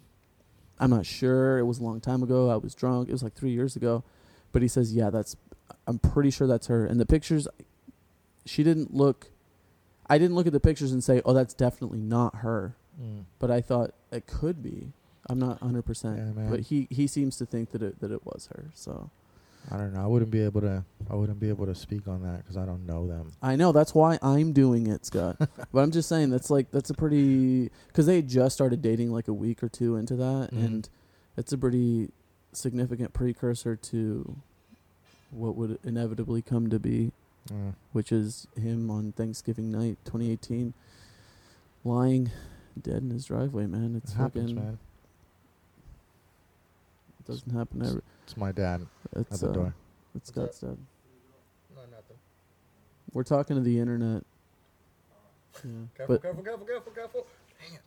I'm 0.80 0.90
not 0.90 1.06
sure. 1.06 1.60
It 1.60 1.64
was 1.64 1.80
a 1.80 1.84
long 1.84 2.02
time 2.02 2.24
ago. 2.24 2.50
I 2.50 2.56
was 2.56 2.74
drunk. 2.76 3.10
It 3.10 3.12
was 3.12 3.24
like 3.24 3.34
three 3.34 3.52
years 3.52 3.76
ago," 3.76 4.04
but 4.52 4.62
he 4.62 4.68
says, 4.68 4.94
"Yeah, 4.94 5.10
that's. 5.10 5.36
I'm 5.88 6.00
pretty 6.00 6.30
sure 6.32 6.48
that's 6.48 6.68
her." 6.68 6.86
And 6.86 7.00
the 7.00 7.06
pictures, 7.06 7.48
she 8.46 8.64
didn't 8.64 8.94
look. 8.94 9.30
I 10.10 10.18
didn't 10.18 10.36
look 10.36 10.48
at 10.48 10.54
the 10.54 10.60
pictures 10.60 10.92
and 10.92 11.04
say, 11.04 11.22
"Oh, 11.26 11.34
that's 11.34 11.54
definitely 11.54 12.00
not 12.00 12.38
her," 12.38 12.76
Mm. 13.02 13.24
but 13.40 13.50
I 13.52 13.62
thought 13.62 13.94
it 14.12 14.28
could 14.28 14.62
be. 14.62 14.92
I'm 15.30 15.40
not 15.40 15.62
100, 15.62 15.78
Yeah, 15.78 15.82
percent 15.82 16.50
but 16.50 16.60
he 16.62 16.88
he 16.92 17.08
seems 17.08 17.38
to 17.38 17.46
think 17.46 17.72
that 17.72 17.82
it 17.82 18.00
that 18.02 18.12
it 18.12 18.26
was 18.26 18.48
her. 18.56 18.66
So. 18.74 19.10
I 19.72 19.78
don't 19.78 19.94
know. 19.94 20.04
I 20.04 20.08
wouldn't 20.08 20.30
be 20.32 20.42
able 20.44 20.62
to. 20.62 20.84
I 21.10 21.16
wouldn't 21.16 21.40
be 21.40 21.50
able 21.50 21.66
to 21.66 21.76
speak 21.76 22.08
on 22.08 22.22
that 22.24 22.38
because 22.40 22.58
I 22.58 22.66
don't 22.66 22.86
know 22.86 23.08
them. 23.08 23.32
I 23.42 23.56
know 23.56 23.72
that's 23.72 23.96
why 23.96 24.20
I'm 24.22 24.52
doing 24.54 24.88
it, 24.88 25.06
Scott. 25.06 25.38
but 25.72 25.80
I'm 25.82 25.92
just 25.92 26.10
saying 26.10 26.30
that's 26.32 26.50
like 26.50 26.70
that's 26.72 26.90
a 26.90 26.94
pretty 26.94 27.70
because 27.88 28.06
they 28.06 28.22
just 28.22 28.56
started 28.56 28.82
dating 28.82 29.12
like 29.12 29.28
a 29.30 29.34
week 29.34 29.64
or 29.64 29.70
two 29.70 29.96
into 29.96 30.16
that, 30.18 30.50
Mhm. 30.52 30.66
and 30.66 30.90
it's 31.38 31.54
a 31.54 31.58
pretty 31.58 32.10
significant 32.52 33.14
precursor 33.14 33.76
to 33.76 34.36
what 35.32 35.56
would 35.56 35.80
inevitably 35.84 36.42
come 36.42 36.70
to 36.70 36.78
be, 36.78 37.12
Uh, 37.50 37.72
which 37.94 38.12
is 38.12 38.48
him 38.56 38.92
on 38.92 39.12
Thanksgiving 39.14 39.72
night, 39.72 39.98
2018, 40.06 40.74
lying 41.84 42.32
dead 42.80 43.02
in 43.02 43.10
his 43.12 43.26
driveway. 43.26 43.66
Man, 43.66 43.96
it 43.96 44.04
it's 44.04 44.14
happens, 44.14 44.54
man. 44.54 44.78
it 47.20 47.26
doesn't 47.26 47.52
happen 47.52 47.82
every. 47.86 48.02
It's 48.24 48.38
my 48.38 48.52
dad 48.52 48.86
at 49.16 49.30
the 49.30 49.50
uh, 49.50 49.52
door. 49.52 49.76
it's 50.16 50.30
Scott's 50.30 50.60
dad. 50.60 50.78
No, 51.76 51.82
nothing. 51.92 52.18
We're 53.12 53.24
talking 53.24 53.56
to 53.56 53.62
the 53.62 53.80
internet. 53.80 54.24
Yeah, 55.64 56.06
but 56.08 56.22
careful, 56.22 56.44
careful, 56.44 56.66
careful, 56.66 56.92
careful. 56.92 57.28
Dang 57.62 57.78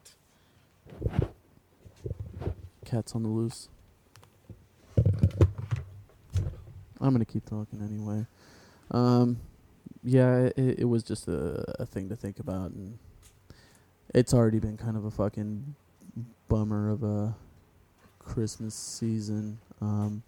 it. 1.20 1.31
Cat's 2.85 3.14
on 3.16 3.25
the 3.25 3.29
loose. 3.29 3.68
I'm 7.01 7.12
gonna 7.12 7.25
keep 7.25 7.44
talking 7.44 7.83
anyway. 7.83 8.25
Um, 8.92 9.38
yeah, 10.05 10.49
it, 10.57 10.79
it 10.81 10.85
was 10.85 11.03
just 11.03 11.29
a, 11.29 11.64
a 11.81 11.87
thing 11.87 12.09
to 12.09 12.16
think 12.16 12.38
about, 12.38 12.70
and 12.70 12.99
it's 14.14 14.33
already 14.33 14.61
been 14.61 14.77
kind 14.77 14.96
of 14.96 15.05
a 15.05 15.11
fucking 15.11 15.75
bummer 16.49 16.88
of 16.88 17.03
a 17.03 17.35
Christmas 18.20 18.75
season. 18.75 19.59
Um, 19.81 20.23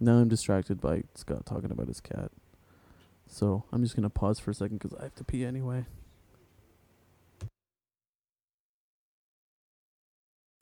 now 0.00 0.14
I'm 0.14 0.28
distracted 0.28 0.80
by 0.80 1.04
Scott 1.14 1.46
talking 1.46 1.70
about 1.70 1.88
his 1.88 2.00
cat, 2.00 2.30
so 3.26 3.64
I'm 3.72 3.82
just 3.82 3.94
gonna 3.94 4.10
pause 4.10 4.38
for 4.40 4.50
a 4.50 4.54
second 4.54 4.78
because 4.78 4.96
I 4.98 5.04
have 5.04 5.14
to 5.16 5.24
pee 5.24 5.44
anyway. 5.44 5.84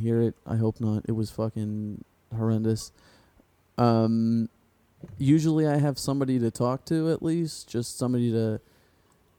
Hear 0.03 0.21
it? 0.23 0.35
I 0.47 0.57
hope 0.57 0.81
not. 0.81 1.05
It 1.07 1.13
was 1.13 1.31
fucking 1.31 2.05
horrendous. 2.35 2.91
Um, 3.77 4.49
usually 5.19 5.67
I 5.67 5.77
have 5.79 5.99
somebody 5.99 6.39
to 6.39 6.51
talk 6.51 6.85
to 6.87 7.11
at 7.11 7.23
least, 7.23 7.69
just 7.69 7.99
somebody 7.99 8.31
to 8.33 8.61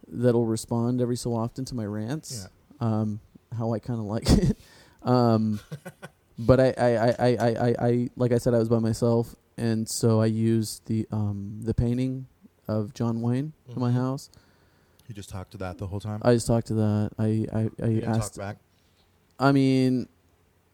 that'll 0.08 0.45
respond 0.45 1.02
every 1.02 1.15
so 1.15 1.34
often 1.34 1.65
to 1.65 1.76
my 1.76 1.86
rants. 1.86 2.47
Yeah. 2.82 2.88
Um, 2.88 3.19
how 3.58 3.74
I 3.74 3.80
kind 3.80 4.00
of 4.00 4.06
like 4.06 4.30
it. 4.32 4.58
Um, 5.04 5.60
but 6.40 6.60
I, 6.60 6.74
I, 6.78 6.90
I, 6.90 7.16
I, 7.20 7.36
I, 7.70 7.76
I, 7.88 8.10
like 8.16 8.32
I 8.32 8.38
said, 8.38 8.54
I 8.54 8.60
was 8.60 8.70
by 8.70 8.80
myself, 8.80 9.36
and 9.58 9.88
so 9.90 10.22
I 10.22 10.26
used 10.28 10.86
the 10.88 11.08
um 11.12 11.60
the 11.64 11.74
painting 11.74 12.28
of 12.68 12.94
John 12.94 13.22
Wayne 13.22 13.54
in 13.68 13.80
my 13.80 13.90
Mhm. 13.92 13.94
house. 13.94 14.30
You 15.08 15.16
just 15.16 15.30
talked 15.30 15.52
to 15.52 15.58
that 15.58 15.78
the 15.78 15.88
whole 15.88 16.00
time. 16.00 16.22
I 16.24 16.34
just 16.34 16.48
talked 16.48 16.68
to 16.68 16.74
that. 16.76 17.12
I, 17.20 17.46
I, 17.52 17.70
I 17.84 17.88
you 17.90 18.02
asked. 18.04 18.36
talk 18.36 18.42
back. 18.46 18.58
I 19.40 19.52
mean, 19.52 20.08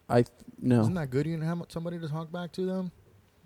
I 0.08 0.24
no. 0.60 0.82
Isn't 0.82 0.94
that 0.94 1.10
good? 1.10 1.26
You 1.26 1.32
didn't 1.36 1.48
have 1.48 1.62
somebody 1.68 1.98
to 1.98 2.08
talk 2.08 2.30
back 2.30 2.52
to 2.52 2.64
them. 2.66 2.92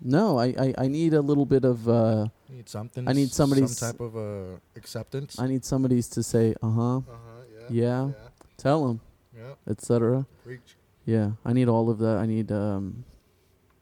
No, 0.01 0.37
I, 0.37 0.47
I, 0.59 0.73
I 0.79 0.87
need 0.89 1.13
a 1.13 1.21
little 1.21 1.45
bit 1.45 1.63
of 1.65 1.87
uh 1.87 2.27
need 2.49 2.67
something. 2.69 3.07
I 3.07 3.13
need 3.13 3.31
somebody's- 3.31 3.77
some 3.77 3.91
type 3.93 4.01
of 4.01 4.15
uh, 4.17 4.57
acceptance. 4.75 5.39
I 5.39 5.47
need 5.47 5.63
somebody's 5.65 6.07
to 6.09 6.21
say 6.23 6.53
uh 6.61 6.69
huh, 6.69 6.97
uh 6.97 7.01
huh. 7.07 7.41
Yeah. 7.71 8.07
yeah, 8.07 8.11
tell 8.57 8.85
them, 8.87 8.99
Yeah. 9.37 9.53
etc. 9.69 10.25
Yeah, 11.05 11.31
I 11.43 11.53
need 11.53 11.67
all 11.67 11.89
of 11.89 11.97
that. 11.99 12.17
I 12.17 12.25
need 12.25 12.51
um 12.51 13.03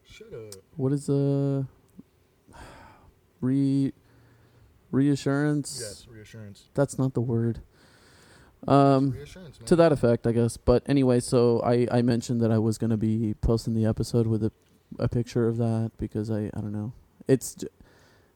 Shut 0.04 0.28
up. 0.34 0.56
what 0.76 0.92
is 0.94 1.10
uh 1.10 1.64
re 3.42 3.94
reassurance? 4.92 5.80
Yes, 5.82 6.08
reassurance. 6.12 6.70
That's 6.74 6.98
not 6.98 7.14
the 7.14 7.22
word. 7.22 7.62
Um 8.68 9.16
to 9.66 9.76
that 9.76 9.92
effect, 9.92 10.28
I 10.28 10.32
guess. 10.34 10.58
But 10.58 10.84
anyway, 10.86 11.20
so 11.20 11.62
I 11.64 11.88
I 11.92 12.02
mentioned 12.02 12.42
that 12.42 12.52
I 12.52 12.60
was 12.60 12.78
going 12.78 12.92
to 12.92 12.98
be 12.98 13.34
posting 13.42 13.74
the 13.74 13.86
episode 13.86 14.28
with 14.28 14.44
a 14.44 14.52
a 15.00 15.08
picture 15.08 15.48
of 15.48 15.58
that 15.58 15.92
because 15.98 16.30
I 16.30 16.46
I 16.54 16.62
don't 16.62 16.72
know. 16.74 16.94
It's 17.28 17.56
j- 17.56 17.68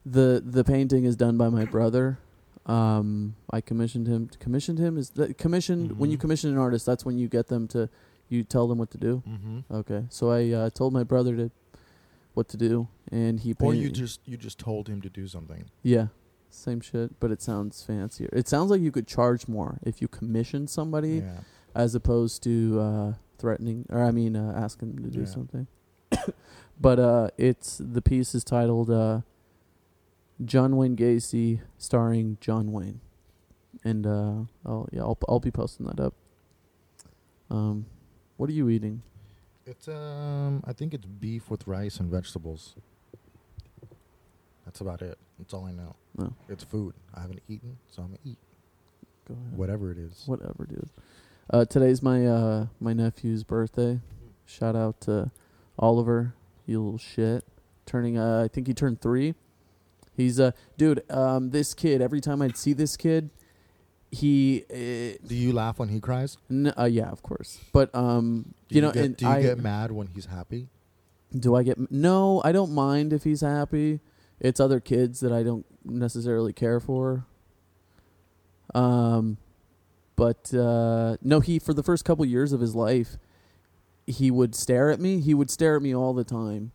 the 0.05 0.41
the 0.43 0.63
painting 0.63 1.03
is 1.05 1.15
done 1.15 1.37
by 1.37 1.49
my 1.49 1.65
brother. 1.65 2.17
Um, 2.65 3.35
I 3.51 3.61
commissioned 3.61 4.07
him. 4.07 4.29
Commissioned 4.39 4.79
him 4.79 4.97
is 4.97 5.11
that 5.11 5.37
commissioned 5.37 5.99
when 5.99 6.09
you 6.09 6.17
Mhm. 6.17 6.21
commission 6.21 6.49
an 6.51 6.57
artist. 6.57 6.85
That's 6.85 7.05
when 7.05 7.17
you 7.17 7.27
get 7.27 7.47
them 7.47 7.67
to 7.69 7.89
you 8.27 8.43
tell 8.43 8.67
them 8.67 8.79
what 8.79 8.89
to 8.91 8.97
do. 8.97 9.21
Mm-hmm. 9.27 9.59
Okay, 9.73 10.05
so 10.09 10.31
I 10.31 10.49
uh, 10.51 10.69
told 10.71 10.93
my 10.93 11.03
brother 11.03 11.35
to 11.35 11.51
what 12.33 12.47
to 12.49 12.57
do, 12.57 12.87
and 13.11 13.39
he 13.39 13.53
Or 13.59 13.73
you 13.75 13.91
just 13.91 14.19
you 14.25 14.35
just 14.35 14.57
told 14.57 14.87
him 14.89 14.99
to 15.01 15.09
do 15.09 15.27
something. 15.27 15.65
yeah, 15.83 16.07
same 16.49 16.81
shit, 16.81 17.19
but 17.19 17.29
it 17.29 17.41
sounds 17.41 17.83
fancier. 17.83 18.29
It 18.33 18.47
sounds 18.47 18.71
like 18.71 18.81
you 18.81 18.91
could 18.91 19.05
charge 19.07 19.47
more 19.47 19.77
if 19.83 20.01
you 20.01 20.07
commission 20.07 20.67
somebody 20.67 21.17
Yeah. 21.17 21.41
as 21.75 21.93
opposed 21.93 22.41
to 22.43 22.79
uh, 22.79 23.13
threatening 23.37 23.85
or 23.89 24.01
I 24.01 24.09
mean 24.09 24.35
uh, 24.35 24.53
asking 24.55 24.95
them 24.95 25.03
to 25.05 25.11
do 25.11 25.19
Yeah. 25.19 25.25
something. 25.25 25.67
but 26.81 26.97
uh, 26.97 27.29
it's 27.37 27.77
the 27.77 28.01
piece 28.01 28.33
is 28.33 28.43
titled 28.43 28.89
uh, 28.89 29.21
John 30.43 30.75
Wayne 30.75 30.95
Gacy 30.95 31.61
starring 31.77 32.37
John 32.41 32.71
Wayne, 32.71 32.99
and 33.83 34.05
uh, 34.05 34.33
I'll 34.65 34.89
yeah 34.91 35.01
I'll 35.01 35.17
I'll 35.29 35.39
be 35.39 35.51
posting 35.51 35.85
that 35.85 35.99
up. 35.99 36.13
Um, 37.49 37.85
what 38.37 38.49
are 38.49 38.53
you 38.53 38.69
eating? 38.69 39.01
It's 39.65 39.87
um 39.87 40.61
I 40.67 40.73
think 40.73 40.93
it's 40.93 41.05
beef 41.05 41.49
with 41.49 41.65
rice 41.67 41.99
and 41.99 42.09
vegetables. 42.11 42.75
That's 44.65 44.81
about 44.81 45.01
it. 45.01 45.17
That's 45.39 45.53
all 45.53 45.65
I 45.65 45.71
know. 45.71 45.95
No, 46.17 46.33
It's 46.49 46.63
food. 46.63 46.95
I 47.13 47.21
haven't 47.21 47.41
eaten, 47.47 47.77
so 47.89 48.01
I'm 48.01 48.09
gonna 48.09 48.19
eat 48.25 48.37
go 49.27 49.33
ahead. 49.35 49.57
whatever 49.57 49.91
it 49.91 49.97
is. 49.97 50.23
Whatever, 50.25 50.65
dude. 50.69 50.89
Uh, 51.49 51.65
today's 51.65 52.01
my 52.03 52.25
uh 52.25 52.67
my 52.79 52.93
nephew's 52.93 53.43
birthday. 53.43 53.99
Shout 54.45 54.75
out 54.75 55.01
to 55.01 55.31
Oliver, 55.79 56.33
you 56.65 56.81
little 56.83 56.97
shit. 56.97 57.43
Turning 57.85 58.17
uh 58.17 58.43
I 58.43 58.47
think 58.47 58.67
he 58.67 58.73
turned 58.73 59.01
three. 59.01 59.35
He's 60.15 60.39
uh 60.39 60.51
dude, 60.77 61.03
um 61.11 61.49
this 61.51 61.73
kid, 61.73 62.01
every 62.01 62.21
time 62.21 62.41
I'd 62.41 62.57
see 62.57 62.73
this 62.73 62.95
kid, 62.97 63.29
he 64.11 64.63
uh, 64.69 65.17
Do 65.27 65.35
you 65.35 65.51
laugh 65.53 65.79
when 65.79 65.89
he 65.89 65.99
cries? 65.99 66.37
n- 66.49 66.73
uh 66.77 66.85
yeah, 66.85 67.09
of 67.09 67.21
course. 67.21 67.59
But 67.73 67.93
um 67.93 68.53
Do 68.69 68.75
you 68.75 68.81
know 68.81 68.91
get, 68.91 69.05
and 69.05 69.17
do 69.17 69.25
you 69.25 69.31
I 69.31 69.41
get 69.41 69.57
mad 69.59 69.91
when 69.91 70.07
he's 70.07 70.25
happy? 70.27 70.67
do 71.37 71.53
I 71.55 71.63
get 71.63 71.77
m- 71.77 71.87
No, 71.91 72.41
I 72.45 72.51
don't 72.53 72.71
mind 72.71 73.11
if 73.11 73.23
he's 73.25 73.41
happy. 73.41 73.99
It's 74.39 74.59
other 74.59 74.79
kids 74.79 75.19
that 75.19 75.31
I 75.33 75.43
don't 75.43 75.65
necessarily 75.83 76.53
care 76.53 76.79
for. 76.79 77.25
Um 78.73 79.37
but 80.15 80.53
uh 80.53 81.17
no, 81.21 81.39
he 81.41 81.59
for 81.59 81.73
the 81.73 81.83
first 81.83 82.05
couple 82.05 82.23
years 82.25 82.53
of 82.53 82.61
his 82.61 82.73
life, 82.75 83.17
he 84.07 84.31
would 84.31 84.55
stare 84.55 84.89
at 84.91 84.99
me. 84.99 85.19
He 85.19 85.33
would 85.33 85.49
stare 85.49 85.75
at 85.75 85.81
me 85.81 85.93
all 85.93 86.13
the 86.13 86.23
time. 86.23 86.71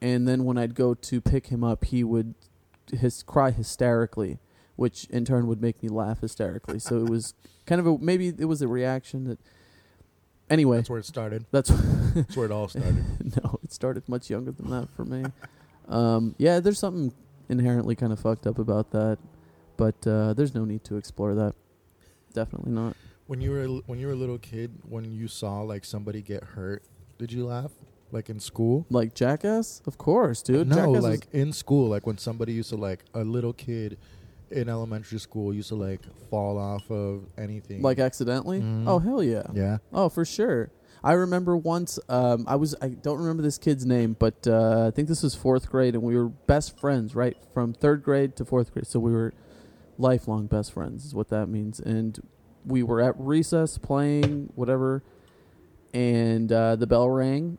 And 0.00 0.26
then 0.28 0.44
when 0.44 0.56
I'd 0.56 0.74
go 0.74 0.94
to 0.94 1.20
pick 1.20 1.48
him 1.48 1.64
up, 1.64 1.84
he 1.86 2.04
would 2.04 2.34
his 2.90 3.22
cry 3.22 3.50
hysterically, 3.50 4.38
which 4.76 5.04
in 5.06 5.24
turn 5.24 5.46
would 5.46 5.60
make 5.60 5.82
me 5.82 5.88
laugh 5.88 6.20
hysterically. 6.20 6.78
so 6.78 6.98
it 6.98 7.08
was 7.08 7.34
kind 7.66 7.80
of 7.80 7.86
a 7.86 7.98
maybe 7.98 8.28
it 8.28 8.46
was 8.46 8.62
a 8.62 8.68
reaction 8.68 9.24
that 9.24 9.38
Anyway, 10.50 10.78
That's 10.78 10.88
where 10.88 10.98
it 10.98 11.04
started. 11.04 11.44
that's 11.50 11.68
That's 12.14 12.34
where 12.34 12.46
it 12.46 12.52
all 12.52 12.68
started. 12.68 13.04
no, 13.44 13.58
it 13.62 13.70
started 13.70 14.08
much 14.08 14.30
younger 14.30 14.50
than 14.50 14.70
that 14.70 14.88
for 14.96 15.04
me. 15.04 15.24
Um, 15.88 16.34
yeah, 16.38 16.58
there's 16.60 16.78
something 16.78 17.12
inherently 17.50 17.94
kind 17.94 18.12
of 18.14 18.20
fucked 18.20 18.46
up 18.46 18.58
about 18.58 18.90
that, 18.92 19.18
but 19.76 20.06
uh, 20.06 20.32
there's 20.32 20.54
no 20.54 20.64
need 20.64 20.84
to 20.84 20.96
explore 20.96 21.34
that. 21.34 21.54
Definitely 22.32 22.72
not. 22.72 22.96
When 23.26 23.42
you 23.42 23.50
were 23.50 23.66
when 23.84 23.98
you 23.98 24.06
were 24.06 24.14
a 24.14 24.16
little 24.16 24.38
kid, 24.38 24.72
when 24.88 25.12
you 25.12 25.28
saw 25.28 25.60
like 25.60 25.84
somebody 25.84 26.22
get 26.22 26.42
hurt, 26.42 26.82
did 27.18 27.30
you 27.30 27.44
laugh? 27.44 27.72
Like 28.10 28.30
in 28.30 28.40
school? 28.40 28.86
Like 28.90 29.14
Jackass, 29.14 29.82
of 29.86 29.98
course, 29.98 30.42
dude. 30.42 30.68
no, 30.68 30.76
Jackass 30.76 31.02
like 31.02 31.26
in 31.32 31.52
school, 31.52 31.88
like 31.88 32.06
when 32.06 32.16
somebody 32.18 32.52
used 32.54 32.70
to 32.70 32.76
like 32.76 33.04
a 33.14 33.22
little 33.24 33.52
kid 33.52 33.98
in 34.50 34.68
elementary 34.68 35.18
school 35.18 35.52
used 35.52 35.68
to 35.68 35.74
like 35.74 36.00
fall 36.30 36.56
off 36.58 36.90
of 36.90 37.24
anything. 37.36 37.82
like 37.82 37.98
accidentally. 37.98 38.60
Mhm. 38.60 38.84
Oh 38.86 38.98
hell 38.98 39.22
yeah. 39.22 39.42
yeah. 39.52 39.78
Oh 39.92 40.08
for 40.08 40.24
sure. 40.24 40.70
I 41.04 41.12
remember 41.12 41.56
once. 41.56 41.98
Um, 42.08 42.44
I 42.48 42.56
was. 42.56 42.74
I 42.82 42.88
don't 42.88 43.18
remember 43.18 43.42
this 43.42 43.56
kid's 43.58 43.86
name, 43.86 44.16
but 44.18 44.48
uh, 44.48 44.86
I 44.88 44.90
think 44.90 45.06
this 45.06 45.22
was 45.22 45.34
fourth 45.34 45.70
grade, 45.70 45.94
and 45.94 46.02
we 46.02 46.16
were 46.16 46.28
best 46.28 46.76
friends, 46.80 47.14
right, 47.14 47.36
from 47.54 47.72
third 47.72 48.02
grade 48.02 48.34
to 48.36 48.44
fourth 48.44 48.72
grade. 48.72 48.86
So 48.88 48.98
we 48.98 49.12
were 49.12 49.32
lifelong 49.96 50.46
best 50.48 50.72
friends, 50.72 51.04
is 51.04 51.14
what 51.14 51.28
that 51.28 51.46
means. 51.48 51.78
And 51.78 52.18
we 52.66 52.82
were 52.82 53.00
at 53.00 53.14
recess 53.16 53.78
playing 53.78 54.50
whatever, 54.56 55.04
and 55.94 56.50
uh, 56.50 56.74
the 56.76 56.86
bell 56.88 57.08
rang, 57.08 57.58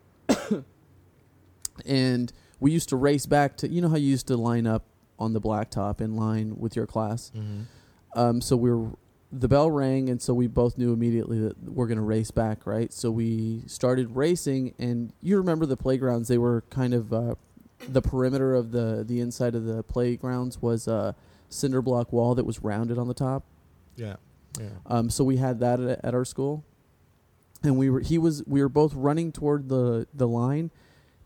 and 1.85 2.31
we 2.59 2.71
used 2.71 2.89
to 2.89 2.95
race 2.95 3.25
back 3.25 3.57
to. 3.57 3.69
You 3.69 3.81
know 3.81 3.89
how 3.89 3.97
you 3.97 4.09
used 4.09 4.27
to 4.27 4.37
line 4.37 4.67
up 4.67 4.85
on 5.17 5.33
the 5.33 5.41
blacktop 5.41 6.01
in 6.01 6.15
line 6.15 6.55
with 6.57 6.75
your 6.75 6.87
class. 6.87 7.31
Mm-hmm. 7.35 8.19
Um, 8.19 8.41
so 8.41 8.55
we 8.55 8.71
were, 8.71 8.89
the 9.31 9.47
bell 9.47 9.69
rang, 9.69 10.09
and 10.09 10.21
so 10.21 10.33
we 10.33 10.47
both 10.47 10.77
knew 10.77 10.93
immediately 10.93 11.39
that 11.39 11.61
we're 11.63 11.87
gonna 11.87 12.01
race 12.01 12.31
back, 12.31 12.65
right? 12.65 12.91
So 12.91 13.11
we 13.11 13.63
started 13.67 14.15
racing, 14.15 14.73
and 14.79 15.13
you 15.21 15.37
remember 15.37 15.65
the 15.65 15.77
playgrounds? 15.77 16.27
They 16.27 16.37
were 16.37 16.63
kind 16.69 16.93
of 16.93 17.13
uh, 17.13 17.35
the 17.87 18.01
perimeter 18.01 18.55
of 18.55 18.71
the 18.71 19.03
the 19.07 19.19
inside 19.19 19.55
of 19.55 19.65
the 19.65 19.83
playgrounds 19.83 20.61
was 20.61 20.87
a 20.87 21.15
cinder 21.49 21.81
block 21.81 22.11
wall 22.11 22.35
that 22.35 22.45
was 22.45 22.63
rounded 22.63 22.97
on 22.97 23.07
the 23.07 23.13
top. 23.13 23.43
Yeah. 23.95 24.15
Yeah. 24.59 24.69
Um, 24.87 25.09
so 25.09 25.23
we 25.23 25.37
had 25.37 25.59
that 25.59 25.79
at, 25.79 26.03
at 26.03 26.13
our 26.13 26.25
school, 26.25 26.63
and 27.63 27.77
we 27.77 27.89
were 27.89 27.99
he 27.99 28.17
was 28.17 28.43
we 28.47 28.61
were 28.61 28.69
both 28.69 28.93
running 28.93 29.31
toward 29.31 29.69
the 29.69 30.07
the 30.13 30.27
line, 30.27 30.71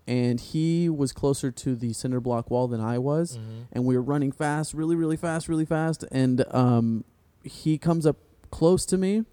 and 0.08 0.40
he 0.40 0.90
was 0.90 1.12
closer 1.14 1.50
to 1.52 1.76
the 1.76 1.94
cinder 1.94 2.20
block 2.20 2.50
wall 2.52 2.68
than 2.68 2.82
I 2.82 2.98
was 2.98 3.38
Mm-hmm. 3.38 3.62
and 3.72 3.86
we 3.86 3.96
were 3.96 4.02
running 4.04 4.32
fast, 4.32 4.74
really, 4.74 4.96
really 4.96 5.18
fast, 5.18 5.48
really 5.48 5.66
fast. 5.66 6.04
And 6.12 6.44
um, 6.54 7.04
he 7.44 7.78
comes 7.78 8.06
up 8.06 8.18
close 8.52 8.86
to 8.88 8.98
me, 8.98 9.24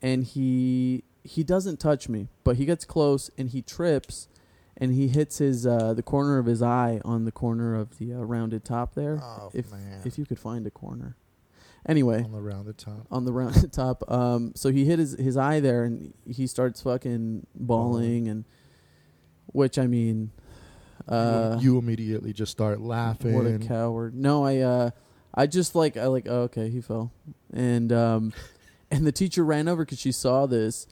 and 0.00 0.24
he 0.24 1.04
he 1.24 1.44
doesn't 1.44 1.78
touch 1.78 2.08
me, 2.08 2.28
but 2.42 2.56
he 2.56 2.64
gets 2.64 2.84
close 2.84 3.30
and 3.38 3.50
he 3.50 3.62
trips, 3.62 4.26
and 4.76 4.92
he 4.92 5.08
hits 5.08 5.38
his 5.38 5.66
uh, 5.66 5.94
the 5.94 6.02
corner 6.02 6.38
of 6.38 6.46
his 6.46 6.60
eye 6.62 7.00
on 7.04 7.24
the 7.24 7.32
corner 7.32 7.74
of 7.76 7.98
the 7.98 8.12
uh, 8.14 8.18
rounded 8.18 8.64
top 8.64 8.94
there. 8.94 9.20
Oh 9.22 9.50
if 9.54 9.70
man. 9.70 10.00
if 10.04 10.18
you 10.18 10.24
could 10.26 10.38
find 10.40 10.66
a 10.66 10.70
corner, 10.70 11.16
anyway. 11.86 12.24
on 12.24 12.32
the 12.32 12.40
rounded 12.40 12.78
top. 12.78 13.06
On 13.10 13.24
the 13.24 13.32
rounded 13.32 13.72
top, 13.82 14.02
um, 14.10 14.52
so 14.56 14.70
he 14.72 14.84
hit 14.84 14.98
his, 14.98 15.12
his 15.18 15.36
eye 15.36 15.60
there, 15.60 15.84
and 15.84 16.12
he 16.26 16.46
starts 16.48 16.80
fucking 16.80 17.46
bawling, 17.54 18.26
and 18.26 18.44
which 19.52 19.78
I 19.78 19.86
mean, 19.86 20.30
Uh, 21.08 21.58
you 21.60 21.78
immediately 21.78 22.32
just 22.32 22.52
start 22.52 22.80
laughing. 22.80 23.34
What 23.34 23.46
a 23.46 23.58
coward! 23.58 24.14
No, 24.14 24.44
I 24.44 24.58
uh, 24.58 24.90
I 25.34 25.46
just 25.46 25.74
like 25.74 25.96
I 25.96 26.06
like 26.06 26.26
oh, 26.28 26.42
okay, 26.42 26.70
he 26.70 26.80
fell, 26.80 27.12
and 27.52 27.92
um, 27.92 28.32
and 28.90 29.06
the 29.06 29.12
teacher 29.12 29.44
ran 29.44 29.68
over 29.68 29.84
because 29.84 29.98
she 29.98 30.12
saw 30.12 30.46
this. 30.46 30.86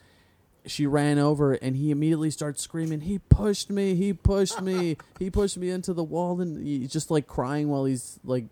She 0.67 0.87
ran 0.87 1.19
over 1.19 1.55
and 1.55 1.75
he 1.75 1.91
immediately 1.91 2.31
starts 2.31 2.61
screaming. 2.63 3.01
He 3.01 3.19
pushed 3.19 3.71
me. 3.71 3.95
He 3.95 4.13
pushed 4.13 4.61
me. 4.61 4.99
he 5.19 5.31
pushed 5.31 5.57
me 5.57 5.71
into 5.71 5.95
the 5.95 6.05
wall 6.05 6.39
and 6.39 6.67
he's 6.67 6.93
just 6.93 7.11
like 7.11 7.27
crying 7.27 7.71
while 7.71 7.87
he's 7.87 8.21
like 8.25 8.45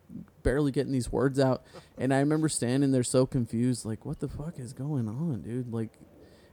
barely 0.42 0.72
getting 0.72 0.90
these 0.90 1.12
words 1.12 1.38
out. 1.38 1.64
And 1.98 2.14
I 2.14 2.20
remember 2.20 2.48
standing 2.48 2.92
there 2.92 3.02
so 3.02 3.26
confused, 3.26 3.84
like 3.84 4.06
what 4.06 4.20
the 4.20 4.28
fuck 4.28 4.58
is 4.58 4.72
going 4.72 5.06
on, 5.06 5.42
dude? 5.42 5.70
Like, 5.70 5.90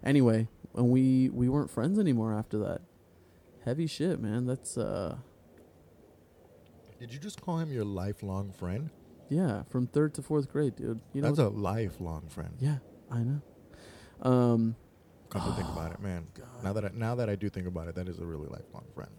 anyway, 0.03 0.49
and 0.76 0.89
we 0.89 1.30
we 1.30 1.47
weren't 1.47 1.72
friends 1.72 1.99
anymore 1.99 2.34
after 2.38 2.58
that. 2.58 2.82
Heavy 3.66 3.88
shit, 3.88 4.22
man. 4.22 4.45
That's 4.45 4.78
uh 4.78 5.18
Did 6.99 7.11
you 7.11 7.20
just 7.20 7.41
call 7.41 7.57
him 7.57 7.72
your 7.72 7.84
lifelong 7.84 8.51
friend? 8.51 8.91
yeah, 9.30 9.63
from 9.70 9.88
third 9.88 10.13
to 10.13 10.22
fourth 10.22 10.51
grade, 10.51 10.76
dude. 10.76 11.01
You 11.13 11.22
know 11.22 11.30
That's 11.30 11.39
a 11.39 11.49
lifelong 11.49 12.28
friend. 12.30 12.53
Yeah, 12.59 12.78
I 13.11 13.24
know. 13.24 13.41
Um, 14.22 14.76
Come 15.30 15.41
to 15.41 15.55
think 15.55 15.68
about 15.68 15.91
it, 15.93 15.99
man. 15.99 16.28
Now 16.63 16.74
that 16.74 16.86
I, 16.86 16.89
now 16.93 17.16
that 17.16 17.28
I 17.28 17.36
do 17.36 17.49
think 17.49 17.68
about 17.68 17.88
it, 17.88 17.95
that 17.95 18.07
is 18.07 18.20
a 18.20 18.26
really 18.26 18.47
lifelong 18.47 18.86
friend. 18.93 19.09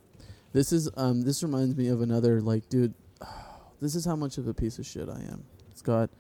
this 0.53 0.73
is 0.73 0.89
um, 0.97 1.23
this 1.23 1.43
reminds 1.43 1.77
me 1.77 1.89
of 1.89 2.01
another 2.01 2.41
like, 2.41 2.69
dude. 2.69 2.95
this 3.81 3.95
is 3.95 4.05
how 4.05 4.15
much 4.17 4.39
of 4.39 4.47
a 4.47 4.55
piece 4.55 4.79
of 4.79 4.87
shit 4.87 5.09
I 5.09 5.21
am, 5.23 5.45
Scott. 5.75 6.11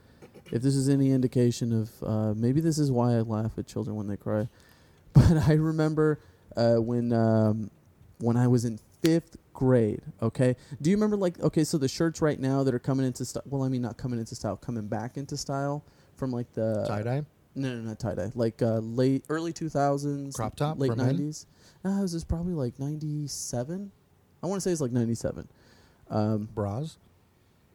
If 0.51 0.62
this 0.62 0.74
is 0.74 0.89
any 0.89 1.12
indication 1.12 1.72
of 1.72 1.91
uh, 2.03 2.35
maybe 2.35 2.61
this 2.61 2.79
is 2.79 2.91
why 2.91 3.12
I 3.12 3.20
laugh 3.20 3.53
at 3.57 3.66
children 3.66 3.97
when 3.97 4.09
they 4.09 4.16
cry, 4.16 4.49
but 5.12 5.49
I 5.49 5.53
remember 5.53 6.18
uh, 6.57 6.74
when 6.74 7.12
um, 7.12 7.70
when 8.19 8.37
I 8.37 8.47
was 8.49 8.64
in 8.64 8.79
fifth 9.03 9.37
grade. 9.53 10.03
Okay, 10.23 10.57
do 10.81 10.91
you 10.91 10.97
remember 10.97 11.17
like 11.17 11.41
okay, 11.41 11.64
so 11.64 11.79
the 11.79 11.89
shirts 11.89 12.21
right 12.21 12.39
now 12.39 12.62
that 12.62 12.75
are 12.75 12.79
coming 12.79 13.07
into 13.07 13.25
style. 13.25 13.43
Well, 13.47 13.62
I 13.62 13.69
mean 13.69 13.83
not 13.83 13.97
coming 13.97 14.19
into 14.19 14.35
style, 14.35 14.57
coming 14.57 14.87
back 14.87 15.17
into 15.17 15.37
style 15.37 15.85
from 16.17 16.33
like 16.33 16.53
the 16.55 16.85
Tie 16.87 17.03
dye. 17.03 17.25
No, 17.55 17.75
no, 17.75 17.89
not 17.89 17.99
tie 17.99 18.14
dye. 18.14 18.31
Like 18.35 18.61
uh, 18.61 18.79
late, 18.79 19.25
early 19.31 19.53
two 19.53 19.71
thousands, 19.71 20.37
Crop 20.37 20.57
top 20.57 20.79
late 20.79 20.95
nineties. 20.95 21.47
No, 21.85 22.03
this 22.03 22.12
is 22.12 22.25
probably 22.25 22.53
like 22.53 22.79
ninety 22.79 23.27
seven. 23.29 23.93
I 24.43 24.47
want 24.47 24.59
to 24.59 24.61
say 24.61 24.73
it's 24.73 24.81
like 24.83 24.93
ninety 24.93 25.14
seven. 25.14 25.49
Um, 26.11 26.49
Bras. 26.55 26.99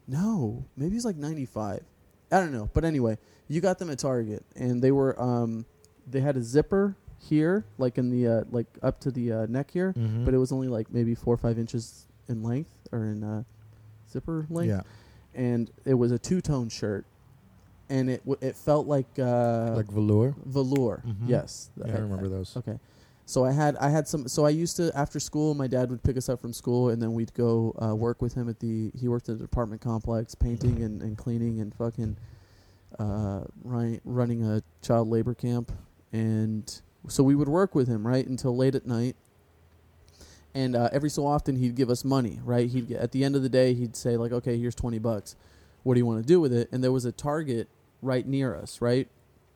no, 0.08 0.66
maybe 0.78 0.96
it's 0.96 1.06
like 1.06 1.18
ninety 1.18 1.46
five. 1.46 1.84
I 2.32 2.40
don't 2.40 2.54
know, 2.54 2.70
but 2.74 2.86
anyway, 2.86 3.18
you 3.48 3.60
got 3.60 3.80
them 3.80 3.90
at 3.90 4.00
Target, 4.00 4.46
and 4.56 4.82
they 4.82 4.92
were 4.92 5.20
um, 5.22 5.66
they 6.08 6.22
had 6.22 6.38
a 6.38 6.42
zipper 6.44 6.96
here, 7.22 7.64
like 7.78 7.98
in 7.98 8.10
the 8.10 8.28
uh, 8.28 8.44
like 8.52 8.68
up 8.82 9.00
to 9.02 9.12
the 9.12 9.32
uh, 9.32 9.46
neck 9.48 9.72
here, 9.72 9.94
Mm-hmm. 9.98 10.26
but 10.26 10.34
it 10.34 10.38
was 10.38 10.52
only 10.52 10.68
like 10.68 10.92
maybe 10.92 11.16
four 11.16 11.34
or 11.34 11.38
five 11.38 11.58
inches 11.60 12.08
in 12.28 12.42
length 12.44 12.72
or 12.92 13.06
in 13.06 13.24
uh, 13.24 13.44
zipper 14.12 14.46
length 14.50 14.70
yeah, 14.70 14.82
and 15.36 15.70
it 15.86 15.94
was 15.94 16.12
a 16.12 16.18
two 16.20 16.42
tone 16.42 16.68
shirt, 16.70 17.06
and 17.90 18.10
it 18.10 18.22
w- 18.26 18.38
it 18.42 18.56
felt 18.56 18.88
like 18.88 19.08
uh, 19.20 19.74
like 19.76 19.88
velour. 19.92 20.36
velour. 20.46 21.04
Mhm. 21.08 21.28
Yes, 21.28 21.70
Yeah, 21.78 21.96
I 21.96 22.00
remember 22.00 22.28
those. 22.28 22.58
Okay, 22.58 22.80
so 23.26 23.46
I 23.46 23.52
had 23.52 23.76
I 23.78 23.90
had 23.90 24.08
some. 24.08 24.28
So 24.28 24.46
I 24.46 24.50
used 24.50 24.76
to 24.78 24.92
after 24.98 25.20
school, 25.20 25.54
my 25.54 25.68
dad 25.68 25.90
would 25.92 26.02
pick 26.04 26.18
us 26.18 26.28
up 26.28 26.42
from 26.42 26.54
school, 26.54 26.90
and 26.90 27.02
then 27.02 27.14
we'd 27.14 27.34
go 27.36 27.76
uh, 27.82 27.96
work 27.96 28.22
with 28.22 28.34
him 28.34 28.50
at 28.50 28.60
the. 28.60 28.92
He 29.00 29.08
worked 29.08 29.30
at 29.30 29.38
the 29.38 29.46
apartment 29.46 29.82
complex, 29.82 30.34
painting 30.36 30.82
and, 30.84 31.02
and 31.04 31.18
cleaning 31.18 31.60
and 31.62 31.74
fucking, 31.76 32.18
uh, 33.00 33.42
running 33.64 34.02
running 34.06 34.44
a 34.44 34.62
child 34.82 35.08
labor 35.08 35.34
camp, 35.34 35.72
and 36.12 36.82
so 37.08 37.24
we 37.24 37.36
would 37.36 37.50
work 37.50 37.74
with 37.76 37.88
him 37.88 38.06
right 38.08 38.26
until 38.28 38.56
late 38.56 38.76
at 38.76 38.86
night. 38.86 39.16
And 40.54 40.76
uh, 40.76 40.90
every 40.92 41.10
so 41.10 41.26
often 41.26 41.56
he'd 41.56 41.76
give 41.76 41.90
us 41.90 42.04
money, 42.04 42.40
right? 42.44 42.70
He'd 42.70 42.90
get, 42.90 43.00
at 43.00 43.12
the 43.14 43.24
end 43.24 43.36
of 43.36 43.42
the 43.44 43.50
day 43.50 43.74
he'd 43.74 43.96
say 43.96 44.18
like, 44.18 44.32
okay, 44.34 44.58
here's 44.58 44.76
twenty 44.76 45.00
bucks. 45.00 45.36
What 45.84 45.94
do 45.96 46.00
you 46.00 46.06
want 46.06 46.22
to 46.22 46.28
do 46.28 46.40
with 46.42 46.54
it? 46.54 46.68
And 46.72 46.84
there 46.84 46.92
was 46.92 47.06
a 47.06 47.12
Target 47.12 47.68
right 48.02 48.28
near 48.28 48.56
us, 48.56 48.82
right? 48.82 49.08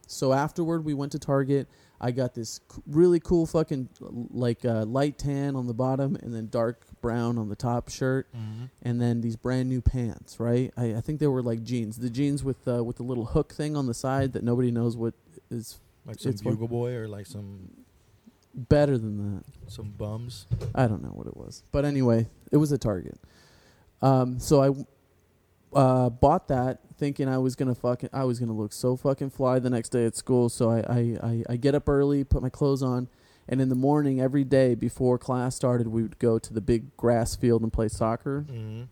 So 0.07 0.33
afterward, 0.33 0.85
we 0.85 0.93
went 0.93 1.11
to 1.11 1.19
Target. 1.19 1.67
I 1.99 2.11
got 2.11 2.33
this 2.33 2.61
c- 2.71 2.81
really 2.87 3.19
cool 3.19 3.45
fucking 3.45 3.89
like 4.31 4.63
uh, 4.65 4.85
light 4.85 5.17
tan 5.17 5.55
on 5.55 5.67
the 5.67 5.73
bottom 5.73 6.15
and 6.21 6.33
then 6.33 6.47
dark 6.49 6.81
brown 7.01 7.37
on 7.37 7.49
the 7.49 7.55
top 7.55 7.89
shirt, 7.89 8.27
Mm-hmm. 8.35 8.65
and 8.83 9.01
then 9.01 9.21
these 9.21 9.35
brand 9.35 9.67
new 9.69 9.81
pants. 9.81 10.39
Right? 10.39 10.71
I, 10.77 10.95
I 10.95 11.01
think 11.01 11.19
they 11.19 11.27
were 11.27 11.41
like 11.43 11.63
jeans. 11.63 11.97
The 11.97 12.09
jeans 12.09 12.43
with 12.43 12.65
uh, 12.67 12.83
with 12.83 12.95
the 12.97 13.03
little 13.03 13.25
hook 13.25 13.53
thing 13.53 13.75
on 13.75 13.85
the 13.87 13.93
side 13.93 14.31
that 14.33 14.43
nobody 14.43 14.71
knows 14.71 14.95
what 14.95 15.13
is 15.51 15.79
Like 16.05 16.19
some 16.19 16.31
It's 16.31 16.43
what- 16.43 16.51
bugle 16.51 16.67
boy 16.67 16.93
or 16.95 17.07
like 17.07 17.25
some 17.25 17.69
better 18.53 18.97
than 18.97 19.35
that. 19.37 19.43
some 19.71 19.91
bums. 19.97 20.45
I 20.73 20.87
don't 20.87 21.01
know 21.03 21.09
what 21.09 21.27
it 21.27 21.35
was, 21.35 21.63
but 21.71 21.83
anyway, 21.85 22.27
it 22.51 22.57
was 22.57 22.71
a 22.71 22.77
Target. 22.77 23.19
Um, 24.01 24.39
so 24.39 24.61
I 24.61 25.77
uh, 25.77 26.09
bought 26.09 26.47
that 26.47 26.79
thinking 26.97 27.27
I 27.27 27.37
was 27.39 27.55
gonna 27.55 27.75
fucking 27.75 28.09
I 28.13 28.23
was 28.23 28.39
gonna 28.39 28.53
look 28.53 28.71
so 28.71 28.95
fucking 28.95 29.31
fly 29.31 29.59
the 29.59 29.69
next 29.69 29.89
day 29.89 30.05
at 30.05 30.15
school. 30.15 30.47
So 30.49 30.69
I 30.69 30.79
I, 30.87 31.17
I, 31.23 31.43
I 31.49 31.55
get 31.57 31.75
up 31.75 31.89
early, 31.89 32.23
put 32.23 32.41
my 32.41 32.49
clothes 32.49 32.81
on, 32.83 33.09
and 33.49 33.59
in 33.59 33.67
the 33.69 33.75
morning 33.75 34.21
every 34.21 34.43
day 34.45 34.75
before 34.75 35.17
class 35.17 35.55
started, 35.55 35.87
we 35.87 36.01
would 36.03 36.19
go 36.19 36.39
to 36.39 36.53
the 36.53 36.61
big 36.61 36.95
grass 36.97 37.35
field 37.35 37.61
and 37.63 37.73
play 37.73 37.87
soccer. 37.89 38.45
Mm-hmm. 38.49 38.83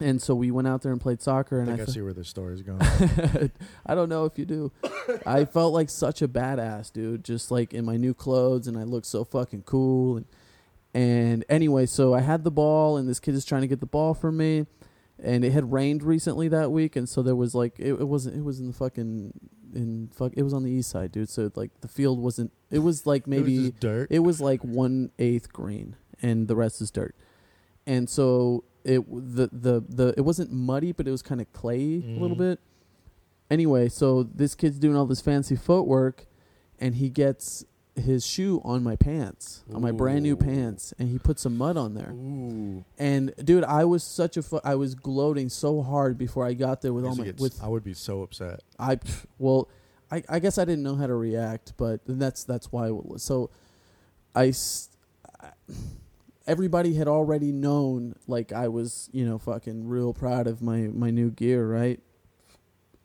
And 0.00 0.22
so 0.22 0.34
we 0.34 0.50
went 0.52 0.68
out 0.68 0.82
there 0.82 0.92
and 0.92 1.00
played 1.00 1.20
soccer, 1.20 1.58
and 1.60 1.68
I, 1.70 1.74
I, 1.74 1.76
fe- 1.78 1.86
see 1.86 2.00
where 2.02 2.12
this 2.12 2.28
story's 2.28 2.62
going. 2.62 2.80
I 3.86 3.94
don't 3.96 4.08
know 4.08 4.26
if 4.26 4.38
you 4.38 4.44
do. 4.44 4.70
I 5.26 5.44
felt 5.44 5.72
like 5.74 5.90
such 5.90 6.22
a 6.22 6.28
badass, 6.28 6.92
dude. 6.92 7.24
Just 7.24 7.50
like 7.50 7.74
in 7.74 7.84
my 7.84 7.96
new 7.96 8.14
clothes, 8.14 8.68
and 8.68 8.78
I 8.78 8.84
looked 8.84 9.06
so 9.06 9.24
fucking 9.24 9.62
cool. 9.62 10.18
And, 10.18 10.26
and 10.94 11.44
anyway, 11.48 11.86
so 11.86 12.14
I 12.14 12.20
had 12.20 12.44
the 12.44 12.50
ball, 12.52 12.96
and 12.96 13.08
this 13.08 13.18
kid 13.18 13.34
is 13.34 13.44
trying 13.44 13.62
to 13.62 13.66
get 13.68 13.80
the 13.80 13.86
ball 13.86 14.14
from 14.14 14.36
me. 14.36 14.66
And 15.20 15.44
it 15.44 15.50
had 15.50 15.72
rained 15.72 16.04
recently 16.04 16.46
that 16.46 16.70
week, 16.70 16.94
and 16.94 17.08
so 17.08 17.22
there 17.22 17.34
was 17.34 17.52
like 17.52 17.76
it, 17.80 17.94
it 17.94 18.06
wasn't. 18.06 18.36
It 18.36 18.44
was 18.44 18.60
in 18.60 18.68
the 18.68 18.72
fucking 18.72 19.32
in 19.74 20.10
fuck. 20.14 20.32
It 20.36 20.44
was 20.44 20.54
on 20.54 20.62
the 20.62 20.70
east 20.70 20.90
side, 20.90 21.10
dude. 21.10 21.28
So 21.28 21.50
like 21.56 21.72
the 21.80 21.88
field 21.88 22.20
wasn't. 22.20 22.52
It 22.70 22.78
was 22.78 23.04
like 23.04 23.22
It 23.26 23.28
was 23.30 23.40
maybe 23.40 23.72
dirt. 23.80 24.12
it 24.12 24.20
was 24.20 24.40
like 24.40 24.62
one 24.62 25.10
eighth 25.18 25.52
green, 25.52 25.96
and 26.22 26.46
the 26.46 26.54
rest 26.54 26.80
is 26.80 26.92
dirt. 26.92 27.16
And 27.84 28.08
so 28.08 28.62
it 28.88 29.04
the 29.10 29.48
the 29.52 29.80
the 29.88 30.14
it 30.16 30.22
wasn't 30.22 30.50
muddy, 30.52 30.92
but 30.92 31.06
it 31.06 31.10
was 31.10 31.22
kind 31.22 31.40
of 31.40 31.52
clay 31.52 32.02
a 32.04 32.18
little 32.20 32.36
Mhm. 32.36 32.38
bit. 32.38 32.60
Anyway, 33.50 33.88
so 33.88 34.22
this 34.22 34.54
kid's 34.54 34.78
doing 34.78 34.96
all 34.96 35.06
this 35.06 35.20
fancy 35.20 35.56
footwork, 35.56 36.26
and 36.78 36.96
he 36.96 37.08
gets 37.08 37.64
his 37.94 38.24
shoe 38.24 38.60
on 38.64 38.82
my 38.82 38.94
pants, 38.94 39.64
on 39.74 39.82
my 39.82 39.90
brand 39.90 40.22
new 40.22 40.36
pants, 40.36 40.94
and 41.00 41.08
he 41.08 41.18
put 41.18 41.38
some 41.40 41.56
mud 41.56 41.76
on 41.76 41.94
there. 41.94 42.12
Ooh. 42.12 42.84
And 42.98 43.34
dude, 43.42 43.64
I 43.64 43.84
was 43.84 44.04
such 44.04 44.36
a 44.36 44.42
fu- 44.42 44.60
I 44.62 44.74
was 44.76 44.94
gloating 44.94 45.48
so 45.48 45.82
hard 45.82 46.16
before 46.16 46.46
I 46.46 46.54
got 46.54 46.80
there 46.82 46.92
with 46.92 47.04
all 47.04 47.16
my 47.16 47.24
gets- 47.24 47.40
with 47.42 47.62
I 47.62 47.68
would 47.68 47.82
be 47.84 47.94
so 47.94 48.22
upset. 48.22 48.60
I 48.78 49.00
well, 49.38 49.68
I, 50.10 50.22
I 50.28 50.38
guess 50.38 50.58
I 50.58 50.64
didn't 50.64 50.84
know 50.84 50.94
how 50.94 51.06
to 51.08 51.14
react, 51.14 51.72
but 51.76 52.00
that's 52.06 52.44
that's 52.44 52.70
why. 52.70 52.90
Was. 52.90 53.22
So, 53.22 53.50
I, 54.34 54.52
I- 55.40 55.52
everybody 56.48 56.94
had 56.94 57.06
already 57.06 57.52
known 57.52 58.16
like 58.26 58.52
I 58.52 58.66
was 58.66 59.08
you 59.12 59.24
know 59.24 59.38
fucking 59.38 59.86
real 59.86 60.12
proud 60.12 60.48
of 60.48 60.60
my 60.60 60.88
my 60.92 61.10
new 61.10 61.30
gear, 61.30 61.68
right? 61.68 62.00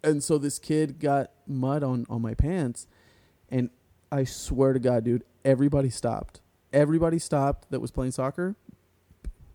And 0.04 0.24
so 0.24 0.38
this 0.38 0.58
kid 0.58 1.00
got 1.00 1.32
mud 1.46 1.84
on 1.84 2.08
on 2.10 2.22
my 2.22 2.34
pants, 2.34 2.88
and 3.50 3.70
I 4.12 4.24
swear 4.24 4.74
to 4.74 4.80
God, 4.80 5.04
dude, 5.04 5.24
everybody 5.46 5.90
stopped. 5.92 6.42
Everybody 6.72 7.20
stopped 7.20 7.70
that 7.70 7.82
was 7.82 7.92
playing 7.92 8.14
soccer. 8.14 8.56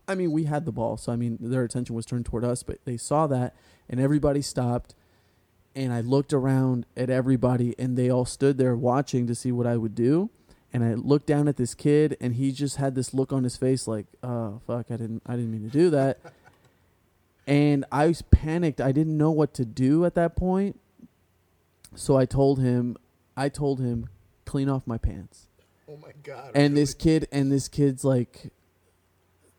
I 0.07 0.15
mean, 0.15 0.31
we 0.31 0.45
had 0.45 0.65
the 0.65 0.73
ball, 0.73 0.97
so 0.97 1.13
I 1.13 1.17
mean, 1.17 1.37
their 1.41 1.65
attention 1.65 1.97
was 1.97 2.07
turned 2.07 2.27
toward 2.27 2.45
us, 2.45 2.63
but 2.63 2.79
they 2.85 2.97
saw 2.97 3.27
that, 3.27 3.55
and 3.89 3.99
everybody 3.99 4.41
stopped 4.41 4.95
and 5.79 5.93
I 5.93 6.01
looked 6.01 6.33
around 6.33 6.87
at 6.97 7.09
everybody 7.09 7.75
and 7.79 7.97
they 7.97 8.11
all 8.11 8.25
stood 8.25 8.59
there 8.59 8.75
watching 8.75 9.29
to 9.29 9.35
see 9.35 9.53
what 9.53 9.67
I 9.67 9.77
would 9.77 9.95
do. 9.95 10.29
And 10.73 10.85
I 10.85 10.95
looked 10.95 11.27
down 11.27 11.49
at 11.49 11.57
this 11.57 11.75
kid 11.75 12.17
and 12.21 12.35
he 12.35 12.53
just 12.53 12.77
had 12.77 12.95
this 12.95 13.15
look 13.15 13.33
on 13.33 13.45
his 13.45 13.57
face 13.57 13.89
like, 13.89 14.07
"Oh 14.23 14.61
fuck, 14.67 14.91
I 14.91 14.97
didn't 14.97 15.23
I 15.27 15.37
didn't 15.37 15.51
mean 15.51 15.63
to 15.63 15.71
do 15.71 15.91
that." 15.91 16.19
and 17.47 17.87
I 17.91 18.07
was 18.07 18.23
panicked. 18.23 18.81
I 18.81 18.93
didn't 18.93 19.17
know 19.17 19.31
what 19.31 19.55
to 19.55 19.65
do 19.65 20.05
at 20.05 20.15
that 20.15 20.37
point. 20.37 20.79
So 21.95 22.17
I 22.17 22.27
told 22.27 22.61
him 22.61 22.97
I 23.37 23.49
told 23.49 23.81
him 23.81 24.09
clean 24.45 24.69
off 24.69 24.87
my 24.87 24.99
pants. 24.99 25.47
Oh 25.89 25.97
my 25.97 26.13
god. 26.23 26.53
And 26.55 26.77
this 26.77 26.93
kid 26.93 27.27
and 27.33 27.51
this 27.51 27.69
kid's 27.69 28.05
like 28.05 28.53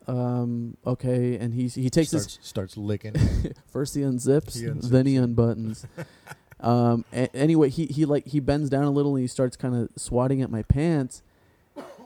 um 0.07 0.78
okay 0.86 1.38
and 1.38 1.53
he's 1.53 1.76
he 1.76 1.89
takes 1.89 2.12
his 2.12 2.24
starts, 2.24 2.47
starts 2.47 2.78
licking. 2.78 3.16
First 3.72 3.95
he 3.95 4.01
unzips, 4.01 4.60
He 4.60 4.66
unzips 4.66 4.89
then 4.89 5.05
he 5.07 5.16
unbuttons. 5.16 5.86
um, 6.60 7.05
a- 7.14 7.36
anyway, 7.36 7.70
he 7.70 7.86
he 7.88 8.05
like 8.05 8.28
he 8.28 8.39
bends 8.39 8.70
down 8.70 8.84
a 8.84 8.91
little 8.91 9.16
and 9.16 9.22
he 9.22 9.28
starts 9.28 9.55
kind 9.55 9.76
of 9.76 9.89
swatting 9.95 10.41
at 10.41 10.49
my 10.49 10.64
pants. 10.64 11.24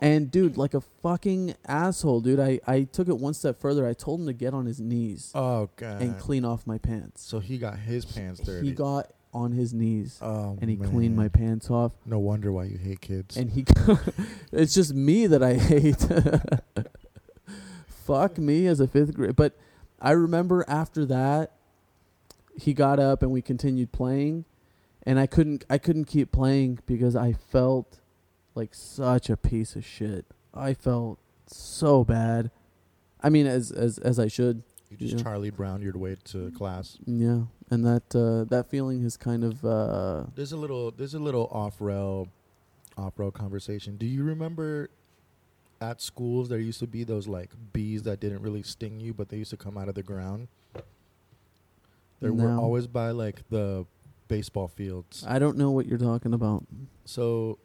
And 0.02 0.30
dude, 0.30 0.58
like 0.58 0.74
a 0.74 0.82
fucking 0.82 1.56
asshole, 1.66 2.22
dude. 2.22 2.40
I 2.40 2.60
I 2.68 2.84
took 2.84 3.08
it 3.08 3.18
one 3.18 3.34
step 3.34 3.60
further. 3.60 3.88
I 3.88 3.94
told 3.94 4.20
him 4.20 4.28
to 4.28 4.34
get 4.34 4.54
on 4.54 4.66
his 4.66 4.80
knees 4.80 5.32
oh 5.34 5.70
god. 5.78 6.02
and 6.02 6.20
clean 6.20 6.44
off 6.44 6.68
my 6.68 6.78
pants. 6.78 7.22
So 7.24 7.40
he 7.40 7.58
got 7.58 7.80
his 7.80 8.04
pants 8.04 8.42
dirty. 8.42 8.68
He 8.68 8.74
got 8.74 9.12
on 9.34 9.52
his 9.52 9.74
knees 9.74 10.20
oh, 10.22 10.58
and 10.62 10.70
he 10.70 10.76
cleaned 10.76 11.16
my 11.16 11.28
pants 11.28 11.72
off. 11.72 11.94
No 12.06 12.20
wonder 12.20 12.52
why 12.52 12.66
you 12.66 12.78
hate 12.78 13.02
kids. 13.02 13.36
And 13.36 13.50
he, 13.50 13.66
it's 14.52 14.76
just 14.76 14.94
me 14.94 15.26
that 15.26 15.42
I 15.42 15.56
hate. 15.56 16.06
fuck 17.88 18.38
me 18.38 18.68
as 18.68 18.80
a 18.80 18.88
fifth 18.88 19.14
grade. 19.14 19.36
But 19.36 19.58
I 20.00 20.12
remember 20.12 20.66
after 20.68 21.06
that, 21.06 21.54
he 22.60 22.74
got 22.74 23.00
up 23.00 23.22
and 23.24 23.32
we 23.32 23.42
continued 23.42 23.92
playing, 23.92 24.46
and 25.04 25.20
I 25.20 25.28
couldn't 25.28 25.66
I 25.70 25.78
couldn't 25.78 26.06
keep 26.06 26.32
playing 26.32 26.80
because 26.86 27.16
I 27.16 27.34
felt 27.34 28.00
like 28.56 28.74
such 28.74 29.30
a 29.30 29.38
piece 29.38 29.76
of 29.76 29.86
shit. 29.86 30.26
I 30.54 30.74
felt 30.74 31.20
so 31.48 32.04
bad. 32.04 32.52
I 33.22 33.30
mean, 33.30 33.48
as 33.48 33.72
as 33.72 33.98
as 33.98 34.20
I 34.20 34.28
should. 34.28 34.64
You 34.90 34.98
just 34.98 35.18
Yeah. 35.18 35.24
Charlie 35.24 35.50
Brown 35.50 35.82
your 35.82 35.98
way 35.98 36.18
to 36.26 36.52
class. 36.52 36.98
Yeah, 37.06 37.44
and 37.72 37.84
that 37.86 38.16
uh, 38.16 38.44
that 38.50 38.70
feeling 38.70 39.04
is 39.04 39.18
kind 39.18 39.44
of 39.44 39.66
uh, 39.66 40.26
There's 40.36 40.52
a 40.52 40.58
little 40.58 40.92
there's 40.92 41.16
a 41.16 41.20
little 41.20 41.48
off 41.52 41.82
rail 41.82 42.28
off 42.96 43.18
rail 43.18 43.32
conversation. 43.32 43.98
Do 43.98 44.06
you 44.06 44.24
remember 44.24 44.90
at 45.82 46.00
schools 46.00 46.48
there 46.48 46.60
used 46.60 46.80
to 46.80 46.88
be 46.88 47.04
those 47.04 47.28
like 47.28 47.50
bees 47.74 48.04
that 48.04 48.20
didn't 48.20 48.42
really 48.42 48.62
sting 48.64 49.00
you 49.02 49.14
but 49.14 49.28
they 49.30 49.38
used 49.38 49.50
to 49.50 49.58
come 49.58 49.78
out 49.78 49.90
of 49.90 49.96
the 49.96 50.04
ground? 50.04 50.48
They 52.24 52.30
were 52.32 52.50
No. 52.50 52.60
always 52.62 52.88
by 52.88 53.12
like 53.12 53.48
the 53.50 53.86
baseball 54.28 54.68
fields. 54.68 55.24
I 55.28 55.38
don't 55.40 55.58
know 55.58 55.72
what 55.72 55.86
you're 55.86 55.98
talking 56.00 56.34
about. 56.34 56.66
So 57.06 57.60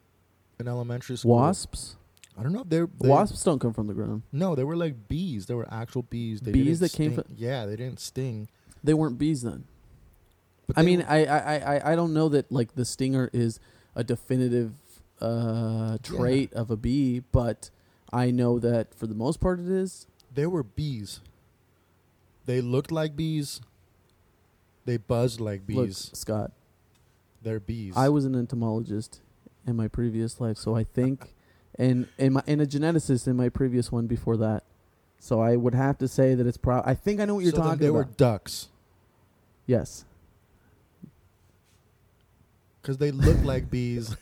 in 0.59 0.67
elementary 0.67 1.17
school 1.17 1.35
Wasps. 1.35 1.95
I 2.37 2.43
don't 2.43 2.53
know 2.53 2.61
if 2.61 2.69
they're 2.69 2.87
they, 3.01 3.09
Wasps 3.09 3.43
don't 3.43 3.59
come 3.59 3.73
from 3.73 3.87
the 3.87 3.93
ground. 3.93 4.21
No, 4.31 4.55
they 4.55 4.63
were 4.63 4.75
like 4.75 5.07
bees. 5.07 5.45
They 5.47 5.53
were 5.55 5.67
actual 5.73 6.03
bees. 6.03 6.39
They 6.41 6.51
Bees 6.51 6.79
didn't 6.79 6.91
that 6.91 6.97
came 6.97 7.11
sting- 7.13 7.23
fro- 7.25 7.35
Yeah, 7.37 7.65
they 7.65 7.75
didn't 7.75 7.99
sting. 7.99 8.47
They 8.83 8.93
weren't 8.93 9.17
bees 9.17 9.41
then. 9.41 9.65
But 10.67 10.77
I 10.77 10.81
they 10.81 10.85
mean, 10.85 10.99
were- 10.99 11.05
I, 11.09 11.23
I, 11.25 11.55
I, 11.77 11.91
I 11.91 11.95
don't 11.95 12.13
know 12.13 12.29
that 12.29 12.51
like 12.51 12.75
the 12.75 12.85
stinger 12.85 13.29
is 13.33 13.59
a 13.95 14.03
definitive 14.03 14.73
uh, 15.19 15.97
trait 16.03 16.53
of 16.53 16.71
a 16.71 16.77
bee, 16.77 17.21
but 17.31 17.69
I 18.13 18.31
know 18.31 18.57
that 18.59 18.93
for 18.93 19.05
the 19.07 19.15
most 19.15 19.39
part 19.41 19.59
it 19.59 19.67
is. 19.67 20.07
they 20.33 20.45
were 20.45 20.63
bees. 20.63 21.19
They 22.45 22.61
looked 22.61 22.91
like 22.91 23.15
bees. 23.15 23.59
They 24.89 24.97
buzz 24.97 25.39
like 25.39 25.67
bees. 25.67 25.77
Look, 25.77 26.15
Scott, 26.17 26.51
They're 27.43 27.59
bees. 27.59 27.93
I 27.95 28.09
was 28.09 28.25
an 28.25 28.33
entomologist 28.33 29.21
in 29.67 29.75
my 29.75 29.87
previous 29.87 30.41
life, 30.41 30.57
so 30.57 30.75
I 30.75 30.83
think, 30.83 31.35
and 31.77 32.07
in 32.17 32.33
my 32.33 32.41
and 32.47 32.59
a 32.59 32.65
geneticist 32.65 33.27
in 33.27 33.35
my 33.35 33.49
previous 33.49 33.91
one 33.91 34.07
before 34.07 34.35
that, 34.37 34.63
so 35.19 35.41
I 35.41 35.57
would 35.57 35.75
have 35.75 35.99
to 35.99 36.07
say 36.07 36.33
that 36.33 36.47
it's 36.47 36.57
pro. 36.57 36.81
I 36.83 36.95
think 36.95 37.19
I 37.19 37.25
know 37.25 37.35
what 37.35 37.43
you're 37.43 37.51
So 37.51 37.57
talking 37.57 37.77
They 37.77 37.85
about. 37.85 37.93
They 37.93 38.09
were 38.09 38.15
ducks 38.17 38.69
yes, 39.67 40.05
because 42.81 42.97
they 42.97 43.11
look 43.11 43.37
like 43.43 43.69
bees. 43.71 44.17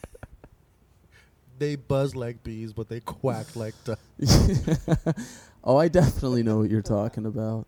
They 1.60 1.78
buzz 1.78 2.14
like 2.14 2.44
bees, 2.44 2.74
but 2.74 2.90
they 2.90 3.00
quack 3.00 3.56
like 3.56 3.74
ducks. 3.86 4.02
oh, 5.64 5.78
I 5.78 5.88
definitely 5.88 6.44
know 6.44 6.58
what 6.58 6.70
you're 6.70 6.82
talking 6.82 7.26
about. 7.26 7.68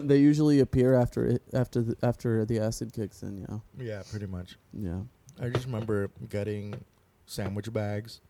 they 0.04 0.18
usually 0.18 0.60
appear 0.60 0.94
after 0.94 1.26
it 1.26 1.42
after 1.52 1.82
the 1.82 1.96
after 2.02 2.44
the 2.44 2.58
acid 2.60 2.92
kicks 2.92 3.22
in. 3.22 3.38
Yeah, 3.48 3.58
Yeah, 3.78 4.02
pretty 4.10 4.26
much. 4.26 4.56
yeah, 4.72 5.00
I 5.40 5.48
just 5.48 5.66
remember 5.66 6.10
getting 6.28 6.74
sandwich 7.26 7.72
bags 7.72 8.20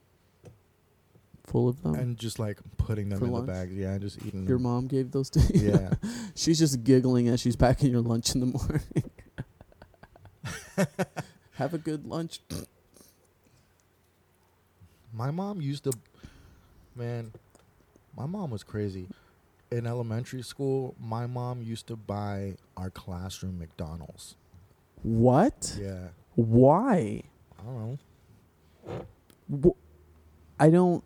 full 1.47 1.69
of 1.69 1.81
them. 1.83 1.95
and 1.95 2.19
just 2.19 2.39
like 2.41 2.59
putting 2.77 3.09
them 3.09 3.19
For 3.21 3.27
in 3.27 3.31
lunch? 3.33 3.47
the 3.47 3.53
bags. 3.53 3.75
Yeah, 3.75 3.93
and 3.93 4.01
just 4.01 4.19
eating 4.27 4.47
Your 4.49 4.57
them. 4.59 4.65
mom 4.65 4.87
gave 4.89 5.11
those 5.13 5.31
to 5.31 5.41
you. 5.55 5.71
Yeah. 5.73 5.95
she's 6.35 6.59
just 6.59 6.83
giggling 6.83 7.29
as 7.29 7.41
she's 7.41 7.55
packing 7.57 7.91
your 7.93 8.01
lunch 8.01 8.35
in 8.35 8.41
the 8.41 8.47
morning. 8.47 9.11
Have 11.53 11.73
a 11.73 11.79
good 11.79 12.05
lunch. 12.07 12.41
My 15.13 15.31
mom 15.31 15.61
used 15.63 15.85
to, 15.85 15.93
man, 16.95 17.33
my 18.17 18.27
mom 18.27 18.51
was 18.51 18.63
crazy. 18.63 19.09
In 19.71 19.87
elementary 19.87 20.43
school, 20.43 20.95
my 21.01 21.27
mom 21.27 21.61
used 21.63 21.87
to 21.89 21.97
buy 21.97 22.55
our 22.77 22.91
classroom 22.91 23.59
McDonald's. 23.59 24.37
What? 25.03 25.77
Yeah. 25.81 26.09
Why? 26.37 27.23
I 27.59 27.63
don't 27.65 27.99
know. 29.61 29.77
I 30.59 30.71
don't. 30.71 31.03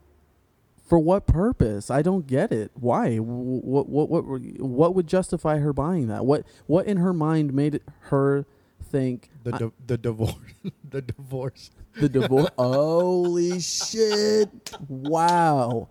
For 0.88 0.98
what 0.98 1.26
purpose? 1.26 1.90
I 1.90 2.02
don't 2.02 2.26
get 2.26 2.50
it. 2.52 2.70
Why? 2.74 3.16
What? 3.16 3.88
What? 3.88 4.08
What? 4.10 4.24
What 4.60 4.94
would 4.94 5.06
justify 5.06 5.58
her 5.58 5.72
buying 5.72 6.08
that? 6.08 6.26
What? 6.26 6.44
What 6.66 6.86
in 6.86 6.96
her 6.98 7.12
mind 7.12 7.54
made 7.54 7.80
her 8.00 8.44
think 8.82 9.30
The 9.44 9.52
di- 9.52 9.70
the 9.86 9.96
divorce 9.98 10.34
the 10.90 11.00
divorce. 11.02 11.70
the 11.94 12.08
divorce? 12.20 12.48
Holy 12.58 13.60
shit! 13.60 14.48
Wow, 14.88 15.88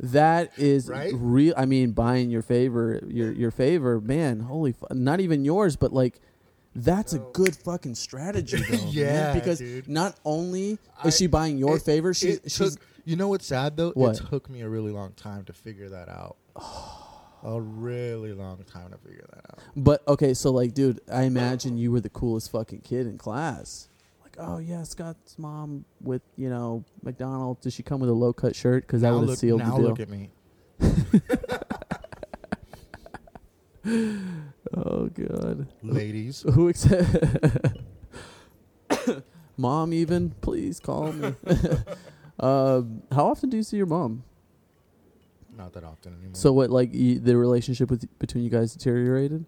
that 0.00 0.50
is 0.58 0.88
Right? 0.88 1.12
real. 1.14 1.54
I 1.56 1.66
mean, 1.66 1.92
buying 1.92 2.30
your 2.30 2.42
favor, 2.42 3.00
your 3.06 3.30
your 3.32 3.50
favor, 3.50 4.00
man. 4.00 4.40
Holy, 4.40 4.72
fu- 4.72 4.86
not 4.92 5.20
even 5.20 5.44
yours, 5.44 5.76
but 5.76 5.92
like. 5.92 6.20
That's 6.72 7.14
a 7.14 7.18
good 7.18 7.56
fucking 7.56 7.96
strategy, 7.96 8.56
though. 8.58 8.76
man, 8.76 8.88
Yeah, 8.90 9.34
because 9.34 9.58
dude. 9.58 9.88
not 9.88 10.14
only 10.24 10.78
I- 11.02 11.08
is 11.08 11.16
she 11.16 11.26
buying 11.26 11.58
your 11.58 11.76
it- 11.78 11.82
favor, 11.82 12.14
she's 12.14 12.36
it 12.36 12.42
she's 12.52 12.76
took, 12.76 12.84
you 13.04 13.16
know 13.16 13.26
what's 13.26 13.44
sad 13.46 13.76
though? 13.76 13.90
What? 13.90 14.20
It 14.20 14.26
took 14.30 14.48
me 14.48 14.60
a 14.60 14.68
really 14.68 14.92
long 14.92 15.12
time 15.14 15.44
to 15.46 15.52
figure 15.52 15.88
that 15.88 16.08
out. 16.08 16.36
a 17.42 17.60
really 17.60 18.32
long 18.32 18.62
time 18.64 18.92
to 18.92 18.98
figure 18.98 19.26
that 19.34 19.50
out. 19.50 19.58
But 19.74 20.06
okay, 20.06 20.32
so 20.32 20.52
like, 20.52 20.72
dude, 20.72 21.00
I 21.12 21.24
imagine 21.24 21.76
you 21.76 21.90
were 21.90 22.00
the 22.00 22.08
coolest 22.08 22.52
fucking 22.52 22.82
kid 22.82 23.06
in 23.08 23.18
class. 23.18 23.88
Oh 24.42 24.58
yeah, 24.58 24.82
Scott's 24.84 25.38
mom 25.38 25.84
with 26.00 26.22
you 26.36 26.48
know 26.48 26.84
McDonald's. 27.02 27.60
Does 27.62 27.74
she 27.74 27.82
come 27.82 28.00
with 28.00 28.08
a 28.08 28.14
low 28.14 28.32
cut 28.32 28.56
shirt? 28.56 28.86
Because 28.86 29.02
that 29.02 29.12
would 29.12 29.28
have 29.28 29.38
sealed 29.38 29.60
now 29.60 29.76
the 29.76 29.82
deal. 29.82 29.88
look 29.88 30.00
at 30.00 30.08
me. 30.08 30.30
oh 34.74 35.06
god, 35.08 35.68
Ladies. 35.82 36.42
who 36.54 36.68
accept? 36.68 37.26
mom, 39.58 39.92
even 39.92 40.30
please 40.40 40.80
call 40.80 41.12
me. 41.12 41.34
um, 42.40 43.02
how 43.12 43.26
often 43.26 43.50
do 43.50 43.58
you 43.58 43.62
see 43.62 43.76
your 43.76 43.86
mom? 43.86 44.24
Not 45.54 45.74
that 45.74 45.84
often 45.84 46.14
anymore. 46.14 46.34
So 46.34 46.52
what, 46.54 46.70
like, 46.70 46.90
y 46.94 47.18
the 47.20 47.36
relationship 47.36 47.90
with 47.90 48.06
between 48.18 48.42
you 48.44 48.50
guys 48.50 48.72
deteriorated? 48.72 49.44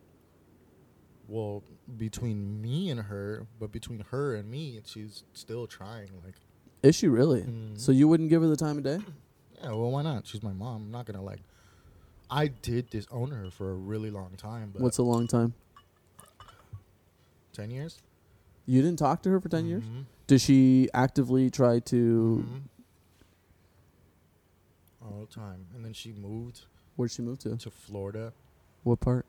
well, 1.28 1.62
between 1.98 2.60
me 2.62 2.90
and 2.90 3.00
her, 3.00 3.46
but 3.58 3.72
between 3.72 4.00
her 4.10 4.34
and 4.34 4.50
me, 4.50 4.80
she's 4.84 5.24
still 5.32 5.66
trying. 5.66 6.08
Like, 6.24 6.34
Is 6.82 6.94
she 6.96 7.08
really? 7.08 7.42
Mm. 7.42 7.78
So 7.78 7.92
you 7.92 8.08
wouldn't 8.08 8.30
give 8.30 8.42
her 8.42 8.48
the 8.48 8.56
time 8.56 8.78
of 8.78 8.84
day? 8.84 8.98
yeah, 9.60 9.68
well, 9.70 9.90
why 9.90 10.02
not? 10.02 10.26
She's 10.26 10.42
my 10.42 10.52
mom. 10.52 10.82
I'm 10.86 10.90
not 10.90 11.06
gonna 11.06 11.22
like. 11.22 11.40
I 12.30 12.46
did 12.48 12.88
disown 12.90 13.30
her 13.30 13.50
for 13.50 13.70
a 13.72 13.74
really 13.74 14.10
long 14.10 14.30
time, 14.36 14.70
but 14.72 14.80
What's 14.82 14.98
a 14.98 15.02
long 15.02 15.26
time? 15.26 15.54
ten 17.52 17.70
years? 17.70 17.98
You 18.64 18.80
didn't 18.80 18.98
talk 18.98 19.22
to 19.22 19.30
her 19.30 19.40
for 19.40 19.48
10 19.48 19.66
years? 19.66 19.82
Mhm. 19.82 20.04
Does 20.28 20.40
she 20.40 20.88
actively 20.94 21.50
try 21.50 21.80
to? 21.80 22.44
Mhm. 22.48 22.62
All 25.04 25.20
the 25.20 25.26
time, 25.34 25.66
and 25.74 25.84
then 25.84 25.92
she 25.92 26.12
moved 26.12 26.62
Where'd 26.96 27.10
she 27.10 27.22
move 27.22 27.38
to? 27.40 27.56
to 27.56 27.70
Florida, 27.70 28.32
What 28.84 29.00
part? 29.00 29.26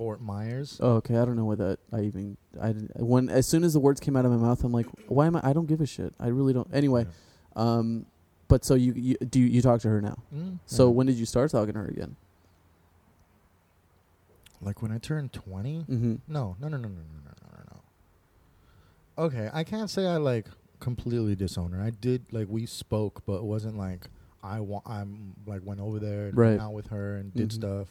Fort 0.00 0.22
Myers. 0.22 0.78
Oh, 0.82 0.92
okay. 0.94 1.18
I 1.18 1.26
don't 1.26 1.36
know 1.36 1.44
what 1.44 1.58
that. 1.58 1.78
I 1.92 2.00
even. 2.04 2.38
I 2.58 2.68
didn't, 2.68 2.98
when 2.98 3.28
as 3.28 3.46
soon 3.46 3.64
as 3.64 3.74
the 3.74 3.80
words 3.80 4.00
came 4.00 4.16
out 4.16 4.24
of 4.24 4.30
my 4.30 4.38
mouth, 4.38 4.64
I'm 4.64 4.72
like, 4.72 4.86
why 5.08 5.26
am 5.26 5.36
I? 5.36 5.40
I 5.44 5.52
don't 5.52 5.66
give 5.66 5.82
a 5.82 5.86
shit. 5.86 6.14
I 6.18 6.28
really 6.28 6.54
don't. 6.54 6.66
Anyway, 6.72 7.06
um, 7.54 8.06
but 8.48 8.64
so 8.64 8.76
you, 8.76 8.94
you 8.96 9.16
do 9.16 9.38
you, 9.38 9.44
you 9.44 9.60
talk 9.60 9.82
to 9.82 9.88
her 9.90 10.00
now? 10.00 10.16
Mm, 10.34 10.58
So 10.64 10.86
yeah. 10.86 10.92
when 10.94 11.06
did 11.06 11.16
you 11.16 11.26
start 11.26 11.50
talking 11.50 11.74
to 11.74 11.80
her 11.80 11.86
again? 11.88 12.16
like 14.62 14.80
when 14.80 14.90
I 14.90 14.96
turned 14.96 15.34
twenty. 15.34 15.84
Mm-hmm. 15.88 16.14
No, 16.28 16.56
no, 16.60 16.68
no, 16.68 16.78
no, 16.78 16.88
no, 16.88 16.88
no, 16.88 17.20
no, 17.26 17.32
no, 17.42 17.58
no, 17.58 17.64
no. 19.18 19.24
Okay, 19.26 19.50
I 19.52 19.64
can't 19.64 19.90
say 19.90 20.06
I 20.06 20.16
like 20.16 20.46
completely 20.80 21.36
disown 21.36 21.72
her. 21.72 21.82
I 21.82 21.90
did 21.90 22.22
like 22.30 22.46
we 22.48 22.64
spoke, 22.64 23.22
but 23.26 23.34
it 23.34 23.44
wasn't 23.44 23.76
like 23.76 24.06
I 24.42 24.60
want. 24.60 24.84
I'm 24.86 25.34
like 25.46 25.60
went 25.62 25.80
over 25.80 25.98
there 25.98 26.28
and 26.28 26.36
Right. 26.38 26.58
hung 26.58 26.68
out 26.68 26.72
with 26.72 26.86
her 26.86 27.16
and 27.16 27.34
did 27.34 27.50
Mhm. 27.50 27.52
stuff. 27.52 27.88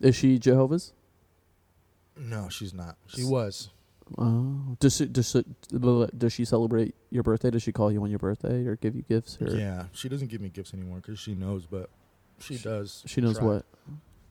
Is 0.00 0.14
she 0.14 0.38
Jehovah's? 0.38 0.92
No, 2.18 2.48
she's 2.48 2.74
not. 2.74 2.96
She 3.06 3.24
was. 3.24 3.70
Oh, 4.16 4.76
does 4.80 4.96
she, 4.96 5.06
does 5.06 5.30
she, 5.30 5.44
does 6.16 6.32
she 6.32 6.44
celebrate 6.46 6.94
your 7.10 7.22
birthday? 7.22 7.50
Does 7.50 7.62
she 7.62 7.72
call 7.72 7.92
you 7.92 8.02
on 8.02 8.08
your 8.10 8.18
birthday 8.18 8.64
or 8.66 8.76
give 8.76 8.96
you 8.96 9.02
gifts? 9.02 9.36
Or 9.40 9.54
Yeah, 9.54 9.84
she 9.92 10.08
doesn't 10.08 10.28
give 10.28 10.40
me 10.40 10.48
gifts 10.48 10.72
anymore 10.72 10.96
because 10.98 11.18
she 11.18 11.34
knows, 11.34 11.66
but 11.66 11.90
she 12.38 12.56
She- 12.56 12.64
does. 12.64 13.02
she 13.06 13.20
knows 13.20 13.36
try. 13.38 13.46
what 13.46 13.66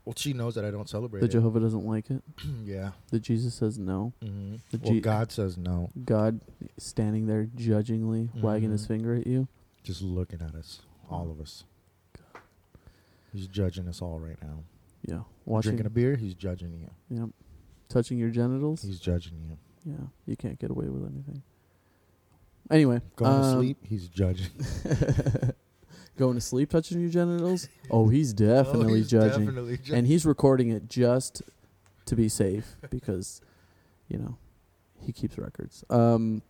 Well, 0.04 0.16
she 0.18 0.34
knows 0.34 0.56
that 0.56 0.66
I 0.66 0.72
don't 0.72 0.90
celebrate 0.90 1.20
that 1.20 1.28
it. 1.28 1.32
Jehovah 1.34 1.60
doesn't 1.60 1.86
like 1.86 2.10
it. 2.10 2.24
yeah. 2.66 2.92
That 3.12 3.20
Jesus 3.20 3.54
says 3.54 3.78
no. 3.78 4.14
Mm-hmm. 4.24 4.56
The 4.72 4.78
Well, 4.84 4.94
G- 4.94 5.00
God 5.02 5.32
says 5.32 5.58
no, 5.58 5.92
God 6.06 6.40
standing 6.80 7.28
there 7.28 7.48
judgingly, 7.56 8.30
wagging 8.36 8.72
his 8.72 8.86
Mhm. 8.86 8.88
finger 8.88 9.14
at 9.16 9.28
you. 9.28 9.48
just 9.84 10.02
looking 10.02 10.42
at 10.42 10.56
us, 10.56 10.82
all 11.10 11.30
of 11.30 11.40
us. 11.40 11.66
He's 13.32 13.48
judging 13.48 13.88
us 13.88 14.02
all 14.02 14.20
right 14.20 14.42
now. 14.42 14.64
Yeah, 15.06 15.22
watching. 15.46 15.72
Drinking 15.72 15.86
a 15.86 15.90
beer, 15.92 16.16
he's 16.16 16.34
judging 16.34 16.74
you. 16.74 16.90
yeah, 17.10 17.26
touching 17.90 18.18
your 18.18 18.30
genitals. 18.30 18.82
He's 18.84 19.00
judging 19.00 19.34
you. 19.50 19.58
Yeah, 19.94 20.08
you 20.26 20.36
can't 20.36 20.60
get 20.60 20.70
away 20.72 20.88
with 20.90 21.04
anything. 21.04 21.42
Anyway, 22.70 23.00
Going 23.16 23.32
to 23.42 23.48
um, 23.48 23.58
sleep, 23.60 23.78
he's 23.84 24.08
judging. 24.10 24.48
going 26.18 26.36
to 26.36 26.42
sleep 26.42 26.70
touching 26.70 27.00
your 27.00 27.10
genitals, 27.10 27.70
oh, 27.92 28.10
he's 28.10 28.34
definitely 28.34 28.92
Oh, 28.94 28.96
he's 28.96 29.10
judging. 29.10 29.46
definitely 29.46 29.78
ju- 29.78 29.94
and 29.94 30.06
he's 30.08 30.26
recording 30.26 30.70
it 30.72 30.90
just 30.90 31.42
to 32.06 32.16
be 32.16 32.28
safe 32.28 32.76
because 32.90 33.42
you 34.10 34.18
know 34.18 34.38
he 35.00 35.12
keeps 35.12 35.38
records 35.38 35.84
um 35.90 36.42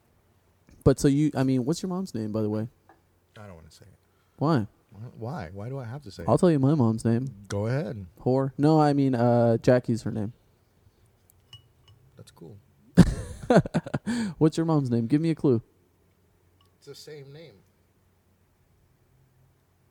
but 0.84 1.00
so 1.00 1.08
you 1.08 1.32
i 1.36 1.42
mean 1.44 1.66
what's 1.66 1.82
your 1.82 1.90
mom's 1.90 2.14
name 2.14 2.32
by 2.32 2.44
the 2.44 2.50
way 2.50 2.68
I 3.40 3.46
don't 3.48 3.56
want 3.56 3.68
to 3.70 3.76
say 3.76 3.86
it. 3.86 3.98
why 4.38 4.68
Why? 5.18 5.50
Why 5.54 5.68
do 5.70 5.80
I 5.80 5.86
have 5.86 6.04
to 6.04 6.12
say 6.12 6.22
it? 6.24 6.30
i'll 6.30 6.36
it? 6.36 6.38
tell 6.40 6.52
you 6.52 6.60
my 6.60 6.76
mom's 6.76 7.04
name 7.04 7.28
Go 7.48 7.66
ahead. 7.66 8.06
whore 8.24 8.52
no 8.60 8.80
i 8.80 8.94
mean 8.94 9.16
uh 9.16 9.58
jackie's 9.58 10.04
her 10.04 10.12
name 10.12 10.32
That's 12.28 12.36
cool. 12.36 12.58
what's 14.38 14.58
your 14.58 14.66
mom's 14.66 14.90
name 14.92 15.08
give 15.08 15.22
me 15.22 15.30
a 15.30 15.36
clue 15.36 15.62
It's 16.78 16.88
the 16.88 16.96
same 16.96 17.32
name. 17.32 17.54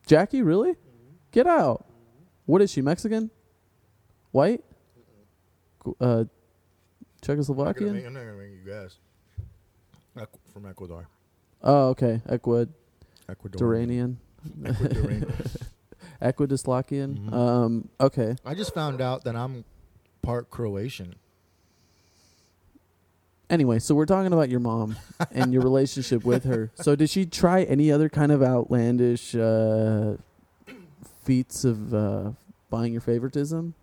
jackie 0.06 0.42
really 0.42 0.74
get 1.30 1.46
out 1.46 1.86
what 2.44 2.60
is 2.60 2.70
she 2.70 2.82
mexican 2.82 3.30
white 4.32 4.62
Gu- 5.80 5.96
uh 6.00 6.24
czechoslovakian 7.22 8.04
I'm 8.06 8.12
not 8.12 8.20
gonna 8.20 8.32
make 8.34 8.50
you 8.50 8.64
guess. 8.66 8.98
Equ- 10.16 10.26
from 10.52 10.66
Ecuador. 10.66 11.08
oh 11.62 11.88
okay 11.90 12.20
ecuadorian 12.28 12.68
Ecuadorian. 13.28 14.16
Ecuadorian. 14.62 15.66
equidislakian 16.20 17.18
Mhm. 17.18 17.32
um 17.32 17.88
okay 18.00 18.36
I 18.44 18.54
just 18.54 18.74
found 18.74 19.00
out 19.00 19.24
that 19.24 19.34
I'm 19.36 19.64
part 20.22 20.50
Croatian. 20.50 21.14
Anyway, 23.48 23.78
so 23.78 23.94
we're 23.94 24.06
talking 24.06 24.32
about 24.32 24.48
your 24.48 24.60
mom 24.60 24.96
and 25.30 25.52
your 25.52 25.62
relationship 25.62 26.24
with 26.24 26.44
her. 26.44 26.70
So 26.74 26.96
did 26.96 27.10
she 27.10 27.26
try 27.26 27.62
any 27.62 27.92
other 27.92 28.08
kind 28.08 28.32
of 28.32 28.42
outlandish 28.42 29.36
uh, 29.36 30.16
feats 31.22 31.64
of 31.64 31.94
uh, 31.94 32.30
buying 32.70 32.92
your 32.92 33.00
favoritism? 33.00 33.74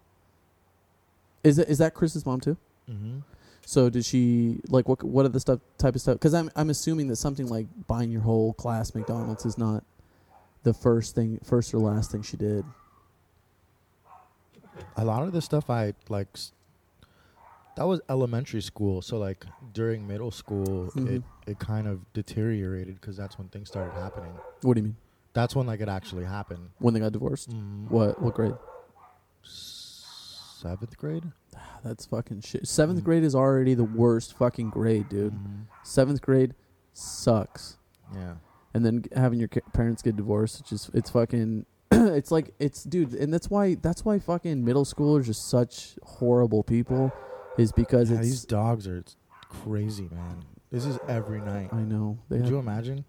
Is 1.44 1.60
it 1.60 1.70
is 1.70 1.78
that 1.78 1.94
Chris's 1.94 2.26
mom 2.26 2.42
too? 2.42 2.58
Mm-hmm. 2.90 3.20
So 3.66 3.90
did 3.90 4.06
she 4.06 4.60
like 4.68 4.90
what 4.90 5.02
what 5.04 5.26
are 5.26 5.30
the 5.30 5.40
stuff 5.40 5.60
type 5.78 5.96
of 5.96 6.02
stuff? 6.02 6.16
Because 6.16 6.34
I'm 6.34 6.50
I'm 6.56 6.70
assuming 6.70 7.08
that 7.08 7.16
something 7.16 7.48
like 7.48 7.68
buying 7.88 8.12
your 8.12 8.22
whole 8.22 8.54
class 8.54 8.94
McDonald's 8.94 9.46
is 9.46 9.58
not 9.58 9.84
the 10.64 10.74
first 10.74 11.16
thing, 11.16 11.40
first 11.44 11.74
or 11.74 11.80
last 11.80 12.12
thing 12.12 12.22
she 12.22 12.38
did. 12.38 12.66
A 14.98 15.06
lot 15.06 15.24
of 15.24 15.32
the 15.32 15.42
stuff 15.42 15.70
I 15.70 15.94
like. 16.10 16.28
That 17.76 17.88
was 17.88 18.02
elementary 18.08 18.62
school, 18.62 19.02
so 19.02 19.18
like 19.18 19.46
during 19.74 20.06
middle 20.08 20.30
school, 20.32 20.86
it 20.90 20.94
Mhm. 20.94 21.24
it 21.48 21.60
kind 21.60 21.88
of 21.88 22.02
deteriorated 22.14 22.96
because 23.02 23.18
that's 23.18 23.38
when 23.40 23.48
things 23.50 23.68
started 23.68 23.94
happening. 23.94 24.34
What 24.62 24.76
do 24.76 24.80
you 24.82 24.84
mean? 24.86 24.96
That's 25.34 25.56
when 25.56 25.66
like 25.66 25.82
it 25.82 25.90
actually 25.90 26.26
happened. 26.26 26.70
When 26.78 26.94
they 26.94 27.00
got 27.00 27.12
divorced? 27.14 27.50
Mm. 27.50 27.90
What 27.90 28.22
what 28.22 28.36
grade? 28.36 28.54
Seventh 29.42 30.98
grade. 30.98 31.24
Ah, 31.56 31.80
That's 31.84 32.06
fucking 32.06 32.42
shit. 32.42 32.68
Seventh 32.68 33.02
Mm. 33.02 33.04
grade 33.04 33.24
is 33.24 33.36
already 33.36 33.74
the 33.74 33.84
worst 33.84 34.34
fucking 34.36 34.70
grade, 34.70 35.10
dude. 35.10 35.34
Mhm. 35.34 35.66
Seventh 35.84 36.22
grade 36.22 36.54
sucks. 36.94 37.78
Yeah. 38.14 38.36
and 38.76 38.84
then 38.84 39.04
having 39.16 39.38
your 39.40 39.48
parents 39.48 40.02
get 40.02 40.16
divorced 40.16 40.60
it's 40.60 40.68
just 40.70 40.90
it's 40.96 41.10
fucking 41.12 41.64
it's 41.92 42.32
like 42.32 42.56
it's 42.60 42.84
dude 42.84 43.14
and 43.14 43.32
that's 43.32 43.48
why 43.48 43.76
that's 43.76 44.04
why 44.04 44.18
fucking 44.18 44.66
middle 44.66 44.84
schoolers 44.84 45.20
are 45.20 45.24
just 45.26 45.48
such 45.48 45.96
horrible 46.02 46.64
people 46.64 47.12
is 47.58 47.72
because 47.72 48.10
Yeah, 48.10 48.18
it's 48.18 48.28
these 48.28 48.46
dogs 48.46 48.88
are 48.88 49.04
crazy, 49.50 50.10
man. 50.12 50.44
This 50.72 50.86
is 50.86 50.98
every 51.08 51.40
night. 51.40 51.70
i 51.72 51.82
know. 51.82 52.18
They 52.30 52.40
Could 52.40 52.50
you 52.50 52.58
imagine? 52.60 53.06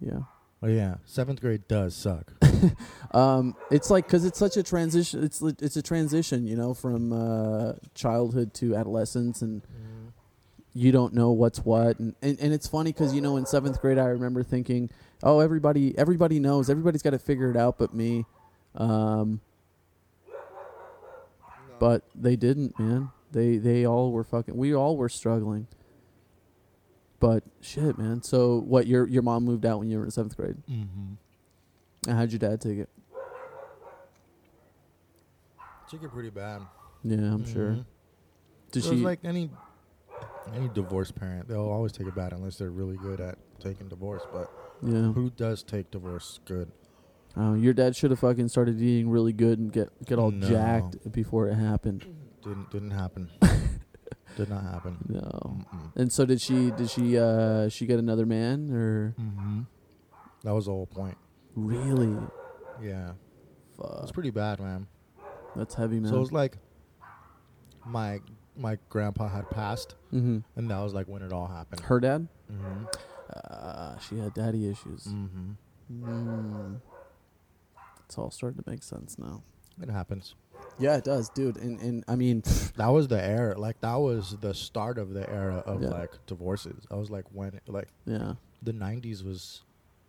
yeah. 0.00 0.20
Oh 0.62 0.68
yeah, 0.68 0.96
seventh 1.04 1.40
grade 1.40 1.68
does 1.68 1.94
suck. 1.94 2.32
um 3.12 3.54
it's 3.70 3.90
like 3.90 4.06
because 4.06 4.24
it's 4.24 4.38
such 4.38 4.56
a 4.56 4.62
transition 4.62 5.22
it's 5.22 5.42
it's 5.42 5.76
a 5.76 5.82
transition 5.82 6.46
you 6.46 6.56
know 6.56 6.72
from 6.72 7.12
uh 7.12 7.74
childhood 7.94 8.54
to 8.54 8.74
adolescence 8.74 9.42
and 9.42 9.62
you 10.72 10.92
don't 10.92 11.14
know 11.14 11.30
what's 11.32 11.58
what. 11.60 11.98
And, 11.98 12.14
and, 12.20 12.38
and 12.40 12.52
it's 12.52 12.66
funny 12.66 12.92
because 12.92 13.14
you 13.14 13.20
know 13.20 13.36
in 13.36 13.46
seventh 13.46 13.80
grade 13.80 13.98
i 13.98 14.06
remember 14.06 14.42
thinking 14.42 14.90
oh 15.22 15.40
everybody 15.40 15.96
everybody 15.98 16.40
knows. 16.40 16.70
Everybody's 16.70 17.02
got 17.02 17.10
to 17.10 17.18
figure 17.18 17.50
it 17.50 17.56
out 17.56 17.78
but 17.78 17.92
me. 17.94 18.24
Um, 18.74 19.40
but 21.78 22.02
they 22.14 22.36
didn't 22.36 22.78
man 22.78 23.10
they 23.36 23.58
they 23.58 23.84
all 23.86 24.10
were 24.12 24.24
fucking 24.24 24.56
we 24.56 24.74
all 24.74 24.96
were 24.96 25.08
struggling 25.10 25.66
but 27.20 27.42
shit 27.60 27.98
man 27.98 28.22
so 28.22 28.58
what 28.60 28.86
your 28.86 29.06
your 29.06 29.22
mom 29.22 29.44
moved 29.44 29.66
out 29.66 29.78
when 29.78 29.88
you 29.90 29.98
were 29.98 30.04
in 30.04 30.10
seventh 30.10 30.36
grade 30.36 30.56
Mm-hmm. 30.70 31.14
and 32.08 32.18
how'd 32.18 32.32
your 32.32 32.38
dad 32.38 32.60
take 32.60 32.78
it 32.78 32.88
Took 35.90 36.02
it 36.02 36.10
pretty 36.10 36.30
bad. 36.30 36.62
yeah 37.04 37.32
i'm 37.32 37.44
sure 37.44 37.70
Mhm. 37.72 37.84
did 38.72 38.82
So 38.82 38.90
she 38.90 38.96
like 38.96 39.20
any 39.24 39.50
any 40.54 40.68
divorced 40.68 41.14
parent, 41.16 41.48
they'll 41.48 41.68
always 41.68 41.90
take 41.92 42.06
it 42.06 42.14
bad 42.14 42.32
unless 42.32 42.56
they're 42.56 42.70
really 42.70 42.96
good 42.96 43.20
at 43.20 43.36
taking 43.58 43.88
divorce. 43.88 44.22
But 44.32 44.50
yeah 44.82 45.12
who 45.12 45.30
does 45.30 45.62
take 45.62 45.90
divorce 45.90 46.40
good? 46.44 46.70
oh 47.36 47.54
your 47.54 47.72
dad 47.74 47.94
should 47.94 48.10
have 48.10 48.18
fucking 48.20 48.48
started 48.48 48.80
eating 48.80 49.10
really 49.10 49.32
good 49.32 49.58
and 49.58 49.72
get 49.72 49.88
get 50.06 50.18
all 50.18 50.30
No. 50.30 50.48
jacked 50.48 51.12
before 51.12 51.48
it 51.48 51.54
happened 51.54 52.04
Didn't 52.46 52.70
didn't 52.70 52.90
happen. 52.92 53.28
Did 54.36 54.50
not 54.50 54.62
happen. 54.64 54.98
no 55.08 55.20
Mm-mm. 55.20 55.96
And 55.96 56.12
so 56.12 56.24
did 56.26 56.40
she? 56.40 56.70
Did 56.70 56.90
she? 56.90 57.18
uh 57.18 57.68
She 57.68 57.86
get 57.86 57.98
another 57.98 58.26
man 58.26 58.70
or 58.70 59.14
Mm-hmm. 59.20 59.60
That 60.44 60.52
was 60.54 60.66
the 60.66 60.72
whole 60.72 60.86
point. 60.86 61.16
really? 61.54 62.14
Yeah, 62.82 63.12
Fuck, 63.78 64.00
it's 64.02 64.12
pretty 64.12 64.30
bad, 64.30 64.60
man. 64.60 64.86
that's 65.56 65.74
heavy, 65.74 65.98
man. 65.98 66.10
So 66.10 66.16
it 66.16 66.20
was 66.20 66.32
like 66.32 66.58
my 67.86 68.20
my 68.54 68.76
grandpa 68.90 69.28
had 69.28 69.48
passed, 69.50 69.94
mm-hmm. 70.12 70.38
and 70.56 70.70
that 70.70 70.78
was 70.80 70.92
like 70.94 71.08
when 71.08 71.22
it 71.22 71.32
all 71.32 71.46
happened. 71.48 71.80
Her 71.80 71.98
dad? 72.00 72.28
Mm-hmm. 72.52 72.84
Uh, 73.50 73.98
she 73.98 74.18
had 74.18 74.34
daddy 74.34 74.68
issues. 74.68 75.04
Mm-hmm. 75.04 75.52
Mm. 76.04 76.80
It's 78.04 78.18
all 78.18 78.30
starting 78.30 78.62
to 78.62 78.70
make 78.70 78.82
sense 78.82 79.18
now. 79.18 79.42
It 79.82 79.88
happens. 79.90 80.34
Yeah, 80.78 80.96
it 80.96 81.04
does, 81.04 81.28
dude. 81.30 81.56
And 81.56 81.80
and 81.80 82.04
I 82.08 82.16
mean, 82.16 82.42
That 82.76 82.88
was 82.88 83.08
the 83.08 83.22
era. 83.22 83.58
Like 83.58 83.80
that 83.80 83.96
was 83.96 84.36
the 84.40 84.52
start 84.54 84.98
of 84.98 85.12
the 85.14 85.28
era 85.30 85.62
of 85.66 85.82
Yeah. 85.82 85.88
like 85.88 86.12
divorces. 86.26 86.84
I 86.90 86.96
was 86.96 87.10
like 87.10 87.24
when 87.32 87.60
like 87.66 87.88
yeah, 88.04 88.34
the 88.62 88.72
'90s 88.72 89.24
was, 89.24 89.62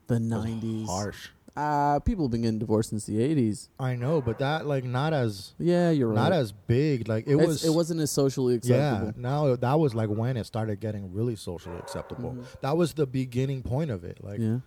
the 0.07 0.15
was 0.15 0.21
nineties. 0.21 0.87
harsh. 0.87 1.29
Uh 1.55 1.99
people 2.01 2.25
have 2.25 2.31
been 2.31 2.43
getting 2.43 2.59
divorced 2.59 2.89
since 2.91 3.05
the 3.07 3.19
eighties. 3.19 3.69
I 3.79 3.95
know, 3.95 4.21
but 4.21 4.37
that 4.39 4.67
like 4.67 4.83
not 4.83 5.11
as 5.13 5.53
Yeah, 5.57 5.89
you're 5.89 6.09
right. 6.09 6.15
not 6.15 6.31
as 6.31 6.51
big. 6.51 7.07
Like 7.07 7.25
it 7.25 7.31
It's- 7.31 7.47
was. 7.47 7.65
It 7.65 7.71
wasn't 7.73 7.99
as 8.01 8.11
socially 8.11 8.53
acceptable. 8.55 9.07
Yeah. 9.07 9.29
Now 9.29 9.55
that 9.55 9.79
was 9.79 9.95
like 9.95 10.09
when 10.09 10.37
it 10.37 10.45
started 10.45 10.79
getting 10.79 11.11
really 11.13 11.35
socially 11.35 11.77
acceptable. 11.79 12.33
Mhm. 12.33 12.45
That 12.61 12.77
was 12.77 12.93
the 12.93 13.07
beginning 13.07 13.63
point 13.63 13.89
of 13.89 14.03
it. 14.03 14.23
Like 14.23 14.39
yeah. 14.39 14.59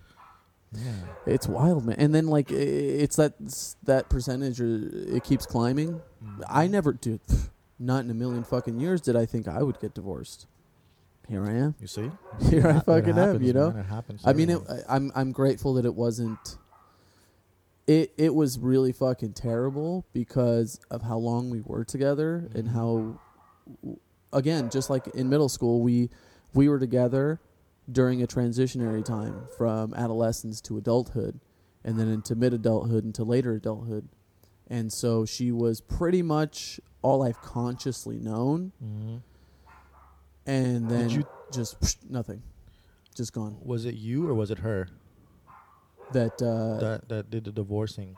Yeah. 0.72 0.92
It's 1.26 1.46
wild, 1.48 1.84
man. 1.86 1.96
And 1.98 2.14
then 2.14 2.26
like 2.28 2.50
it's 2.52 3.16
that 3.16 3.34
that 3.84 4.08
percentage, 4.08 4.60
it 4.60 5.24
keeps 5.24 5.46
climbing. 5.46 6.00
I 6.48 6.66
never, 6.68 6.92
dude, 6.92 7.20
not 7.78 8.04
in 8.04 8.10
a 8.10 8.14
million 8.14 8.44
fucking 8.44 8.78
years 8.78 9.00
did 9.00 9.16
I 9.16 9.26
think 9.26 9.48
I 9.48 9.62
would 9.62 9.80
get 9.80 9.94
divorced. 9.94 10.46
Here 11.28 11.44
I 11.46 11.52
am. 11.52 11.74
You 11.80 11.86
see, 11.86 12.10
Here 12.50 12.66
I 12.66 12.70
It 12.70 12.72
ha- 12.72 12.78
it 12.78 12.84
fucking 12.86 13.18
am. 13.18 13.42
You 13.42 13.52
know. 13.52 13.70
man. 13.70 13.80
It 13.80 13.86
happens. 13.86 14.22
I 14.24 14.32
mean, 14.32 14.50
it. 14.50 14.60
I'm 14.88 15.12
I'm 15.14 15.32
grateful 15.32 15.74
that 15.74 15.84
it 15.84 15.94
wasn't. 15.94 16.56
It 17.86 18.12
it 18.16 18.34
was 18.34 18.58
really 18.58 18.92
fucking 18.92 19.32
terrible 19.32 20.06
because 20.12 20.78
of 20.90 21.02
how 21.02 21.18
long 21.18 21.50
we 21.50 21.60
were 21.60 21.84
together 21.84 22.48
and 22.54 22.68
Mhm. 22.68 22.72
how, 22.72 23.20
again, 24.32 24.70
just 24.70 24.90
like 24.90 25.08
in 25.08 25.28
middle 25.28 25.48
school, 25.48 25.80
we 25.82 26.10
we 26.54 26.68
were 26.68 26.78
together 26.78 27.40
during 27.90 28.22
a 28.22 28.26
transitionary 28.26 29.04
time 29.04 29.48
from 29.56 29.92
adolescence 29.94 30.60
to 30.62 30.76
adulthood, 30.78 31.40
and 31.84 31.98
then 31.98 32.08
into 32.08 32.34
mid 32.34 32.52
adulthood 32.54 33.04
into 33.04 33.24
later 33.24 33.52
adulthood, 33.54 34.08
and 34.68 34.92
so 34.92 35.24
she 35.24 35.50
was 35.50 35.80
pretty 35.80 36.22
much 36.22 36.80
all 37.02 37.22
I've 37.22 37.40
consciously 37.40 38.18
known, 38.18 38.72
Mhm. 38.82 39.22
and 40.46 40.88
then 40.90 41.10
you? 41.10 41.24
just 41.50 41.80
psh, 41.80 41.96
nothing, 42.08 42.42
just 43.14 43.32
gone. 43.32 43.56
Was 43.64 43.84
it 43.84 43.94
you 43.94 44.28
or 44.28 44.34
was 44.34 44.50
it 44.50 44.58
her 44.58 44.88
That 46.12 46.40
uh, 46.42 46.78
that 46.80 47.08
that 47.08 47.30
did 47.30 47.44
the 47.44 47.52
divorcing, 47.52 48.16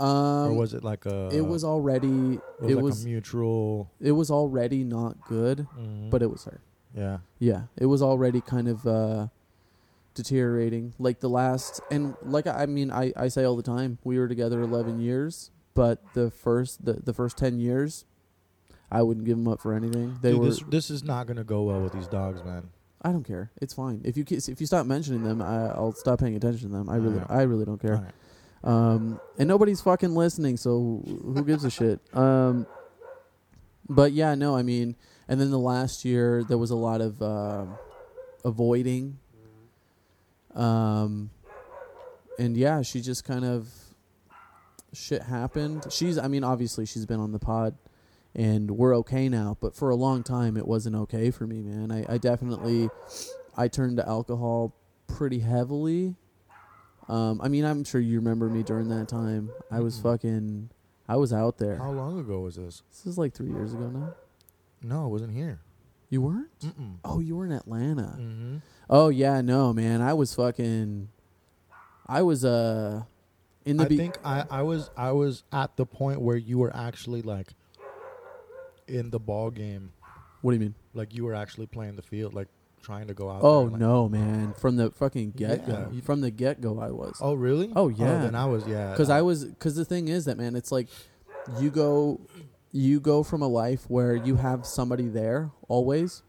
Um, 0.00 0.50
or 0.50 0.54
was 0.54 0.74
it 0.74 0.82
like 0.84 1.06
a? 1.06 1.30
it 1.32 1.42
was 1.42 1.62
already 1.64 2.34
It 2.34 2.42
was 2.60 2.70
it 2.70 2.74
like 2.76 2.82
was 2.84 3.02
a 3.04 3.06
mutual. 3.06 3.90
it 4.00 4.12
was 4.12 4.30
already 4.30 4.82
not 4.84 5.24
good, 5.24 5.68
Mhm. 5.78 6.10
but 6.10 6.20
it 6.22 6.30
was 6.30 6.44
her. 6.44 6.60
Yeah. 6.94 7.18
Yeah, 7.38 7.62
it 7.76 7.86
was 7.86 8.02
already 8.02 8.40
kind 8.40 8.68
of 8.68 8.86
uh, 8.86 9.26
deteriorating. 10.14 10.94
Like 10.98 11.20
the 11.20 11.28
last, 11.28 11.80
and 11.90 12.14
like 12.22 12.46
I 12.46 12.66
mean, 12.66 12.90
I, 12.90 13.12
I 13.16 13.28
say 13.28 13.44
all 13.44 13.56
the 13.56 13.62
time, 13.62 13.98
we 14.04 14.18
were 14.18 14.28
together 14.28 14.60
eleven 14.60 15.00
years, 15.00 15.50
but 15.74 16.02
the 16.14 16.30
first 16.30 16.84
the, 16.84 16.94
the 16.94 17.12
first 17.12 17.38
ten 17.38 17.58
years, 17.58 18.04
I 18.90 19.02
wouldn't 19.02 19.26
give 19.26 19.36
them 19.36 19.48
up 19.48 19.60
for 19.60 19.74
anything. 19.74 20.18
They 20.22 20.32
Dude, 20.32 20.40
were 20.40 20.46
this 20.46 20.62
this 20.68 20.90
is 20.90 21.04
not 21.04 21.26
gonna 21.26 21.44
go 21.44 21.62
well 21.62 21.80
with 21.80 21.92
these 21.92 22.08
dogs, 22.08 22.42
man. 22.44 22.70
I 23.00 23.12
don't 23.12 23.24
care. 23.24 23.52
It's 23.62 23.72
fine. 23.74 24.00
If 24.04 24.16
you 24.16 24.24
if 24.28 24.60
you 24.60 24.66
stop 24.66 24.84
mentioning 24.86 25.22
them, 25.22 25.40
I, 25.40 25.68
I'll 25.68 25.92
stop 25.92 26.18
paying 26.18 26.34
attention 26.34 26.70
to 26.70 26.76
them. 26.76 26.90
I 26.90 26.96
really 26.96 27.20
Alright. 27.20 27.30
I 27.30 27.42
really 27.42 27.64
don't 27.64 27.80
care. 27.80 27.94
Alright. 27.94 28.14
Um, 28.64 29.20
and 29.38 29.46
nobody's 29.46 29.80
fucking 29.80 30.16
listening, 30.16 30.56
so 30.56 31.02
who 31.06 31.44
gives 31.44 31.64
a 31.64 31.70
shit? 31.70 32.00
Um, 32.12 32.66
but 33.88 34.10
yeah, 34.12 34.34
no, 34.34 34.56
I 34.56 34.62
mean, 34.62 34.96
and 35.28 35.40
then 35.40 35.50
the 35.50 35.58
last 35.58 36.04
year 36.04 36.42
there 36.44 36.58
was 36.58 36.70
a 36.70 36.76
lot 36.76 37.00
of 37.00 37.20
uh, 37.22 37.66
avoiding. 38.44 39.18
Um, 40.54 41.30
and 42.38 42.56
yeah, 42.56 42.82
she 42.82 43.00
just 43.00 43.24
kind 43.24 43.44
of 43.44 43.68
shit 44.92 45.22
happened. 45.22 45.86
She's, 45.90 46.18
I 46.18 46.28
mean, 46.28 46.44
obviously 46.44 46.86
she's 46.86 47.06
been 47.06 47.20
on 47.20 47.32
the 47.32 47.38
pod, 47.38 47.76
and 48.34 48.70
we're 48.70 48.96
okay 48.98 49.28
now. 49.28 49.56
But 49.60 49.74
for 49.74 49.90
a 49.90 49.94
long 49.96 50.22
time, 50.22 50.56
it 50.56 50.66
wasn't 50.66 50.96
okay 50.96 51.30
for 51.30 51.46
me, 51.46 51.62
man. 51.62 51.92
I, 51.92 52.14
I 52.14 52.18
definitely, 52.18 52.88
I 53.56 53.68
turned 53.68 53.98
to 53.98 54.08
alcohol 54.08 54.72
pretty 55.06 55.40
heavily. 55.40 56.14
Um, 57.08 57.40
I 57.42 57.48
mean, 57.48 57.64
I'm 57.64 57.84
sure 57.84 58.00
you 58.00 58.16
remember 58.18 58.48
me 58.48 58.62
during 58.62 58.88
that 58.88 59.08
time. 59.08 59.50
I 59.70 59.80
was 59.80 59.96
Mhm. 59.98 60.02
fucking, 60.02 60.70
I 61.08 61.16
was 61.16 61.32
out 61.32 61.56
there. 61.58 61.76
How 61.76 61.90
long 61.90 62.18
ago 62.18 62.40
was 62.40 62.56
this? 62.56 62.82
This 62.90 63.06
is 63.06 63.16
like 63.18 63.32
three 63.32 63.50
years 63.50 63.72
ago 63.72 63.88
now. 63.88 64.14
No, 64.82 65.04
I 65.04 65.06
wasn't 65.06 65.32
here. 65.32 65.60
You 66.10 66.22
weren't? 66.22 66.58
Mm-mm. 66.60 66.96
Oh, 67.04 67.20
you 67.20 67.36
were 67.36 67.44
in 67.44 67.52
Atlanta. 67.52 68.16
Mm-hmm. 68.18 68.56
Oh 68.88 69.08
yeah, 69.10 69.40
no, 69.42 69.72
man. 69.72 70.00
I 70.00 70.14
was 70.14 70.34
fucking. 70.34 71.08
I 72.06 72.22
was 72.22 72.44
uh, 72.44 73.02
in 73.66 73.76
the. 73.76 73.84
I 73.84 73.88
be- 73.88 73.96
think 73.98 74.18
I, 74.24 74.44
I 74.50 74.62
was 74.62 74.90
I 74.96 75.12
was 75.12 75.44
at 75.52 75.76
the 75.76 75.84
point 75.84 76.20
where 76.22 76.36
you 76.36 76.56
were 76.58 76.74
actually 76.74 77.20
like 77.22 77.48
in 78.86 79.10
the 79.10 79.18
ball 79.18 79.50
game, 79.50 79.92
What 80.40 80.52
do 80.52 80.56
you 80.56 80.60
mean? 80.60 80.74
like 80.94 81.14
you 81.14 81.24
were 81.24 81.34
actually 81.34 81.66
playing 81.66 81.96
the 81.96 82.02
field, 82.02 82.32
like 82.32 82.48
trying 82.82 83.08
to 83.08 83.14
go 83.14 83.28
out. 83.30 83.40
Oh 83.42 83.62
there, 83.64 83.70
like- 83.72 83.80
no, 83.80 84.08
man! 84.08 84.54
From 84.54 84.76
the 84.76 84.90
fucking 84.90 85.32
get 85.32 85.66
go, 85.66 85.90
Yeah, 85.92 86.00
from 86.00 86.22
the 86.22 86.30
get 86.30 86.62
go, 86.62 86.78
I 86.80 86.90
was. 86.90 87.18
Oh 87.20 87.34
really? 87.34 87.70
Oh, 87.76 87.88
yeah. 87.88 88.22
then 88.22 88.34
I 88.34 88.46
was 88.46 88.66
yeah. 88.66 88.92
Because 88.92 89.10
I 89.10 89.20
was. 89.20 89.44
Because 89.44 89.76
the 89.76 89.84
thing 89.84 90.08
is 90.08 90.24
that 90.24 90.38
man, 90.38 90.56
it's 90.56 90.72
like 90.72 90.88
you 91.60 91.68
go, 91.68 92.20
you 92.72 93.00
go 93.00 93.22
from 93.22 93.42
a 93.42 93.48
life 93.48 93.84
where 93.88 94.14
you 94.14 94.36
have 94.36 94.66
somebody 94.66 95.08
there 95.08 95.50
always, 95.68 96.22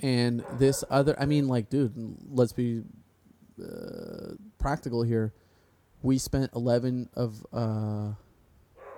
and 0.00 0.44
this 0.58 0.84
other. 0.90 1.14
I 1.18 1.26
mean, 1.26 1.48
like, 1.48 1.70
dude, 1.70 1.92
let's 2.30 2.52
be 2.52 2.82
uh, 3.62 4.34
practical 4.58 5.02
here. 5.02 5.32
We 6.02 6.18
spent 6.18 6.52
eleven 6.54 7.08
of 7.14 7.46
uh, 7.52 8.12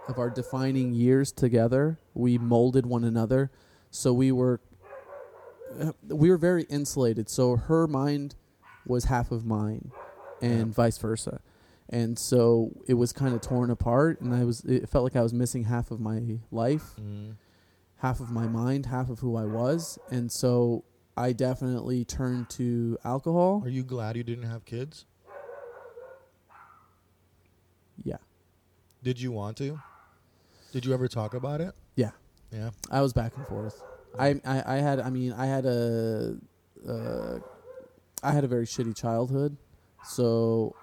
of 0.09 0.19
our 0.19 0.31
defining 0.31 0.93
years 0.93 1.31
together. 1.33 1.99
We 2.15 2.39
molded 2.39 2.87
one 2.87 3.05
another, 3.05 3.51
so 3.91 4.13
we 4.13 4.33
were 4.33 4.61
uh, 5.81 5.93
we 6.09 6.31
were 6.31 6.39
very 6.39 6.65
insulated. 6.65 7.29
So 7.29 7.57
her 7.57 7.87
mind 7.87 8.35
was 8.87 9.05
half 9.05 9.31
of 9.31 9.45
mine, 9.45 9.91
and 10.41 10.69
Yeah. 10.69 10.73
vice 10.75 10.99
versa. 10.99 11.41
And 11.91 12.19
so 12.19 12.71
it 12.87 12.95
was 12.95 13.13
kind 13.13 13.35
of 13.35 13.41
torn 13.41 13.71
apart, 13.71 14.21
and 14.21 14.35
I 14.35 14.45
was. 14.45 14.61
It 14.65 14.89
felt 14.89 15.05
like 15.05 15.17
I 15.17 15.23
was 15.23 15.33
missing 15.33 15.65
half 15.65 15.91
of 15.91 16.01
my 16.01 16.21
life, 16.51 16.97
Mm. 17.01 17.37
half 17.99 18.21
of 18.21 18.31
my 18.31 18.47
mind, 18.47 18.87
half 18.87 19.09
of 19.09 19.21
who 19.21 19.37
I 19.37 19.47
was, 19.47 19.99
and 20.11 20.31
so 20.31 20.85
I 21.17 21.33
definitely 21.33 22.05
turned 22.05 22.51
to 22.51 22.99
alcohol. 23.05 23.63
Are 23.65 23.71
you 23.71 23.83
glad 23.85 24.17
you 24.19 24.23
didn't 24.23 24.45
have 24.45 24.65
kids? 24.67 25.07
Yeah, 28.05 28.19
Did 29.03 29.21
you 29.21 29.33
want 29.33 29.57
to? 29.57 29.81
Did 30.73 30.85
you 30.87 30.95
ever 30.95 31.09
talk 31.09 31.35
about 31.35 31.61
it? 31.61 31.75
Yeah. 31.97 32.11
Yeah. 32.53 32.71
I 32.91 33.01
was 33.01 33.13
back 33.13 33.37
and 33.37 33.47
forth. 33.47 33.83
I, 34.19 34.41
I, 34.45 34.75
I 34.75 34.77
had. 34.77 35.01
I 35.01 35.11
mean, 35.11 35.33
I 35.33 35.47
had 35.47 35.67
a. 35.67 36.37
Uh, 36.87 37.39
I 38.23 38.33
had 38.33 38.45
a 38.45 38.49
very 38.49 38.67
shitty 38.67 38.95
childhood, 38.97 39.57
so 40.05 40.75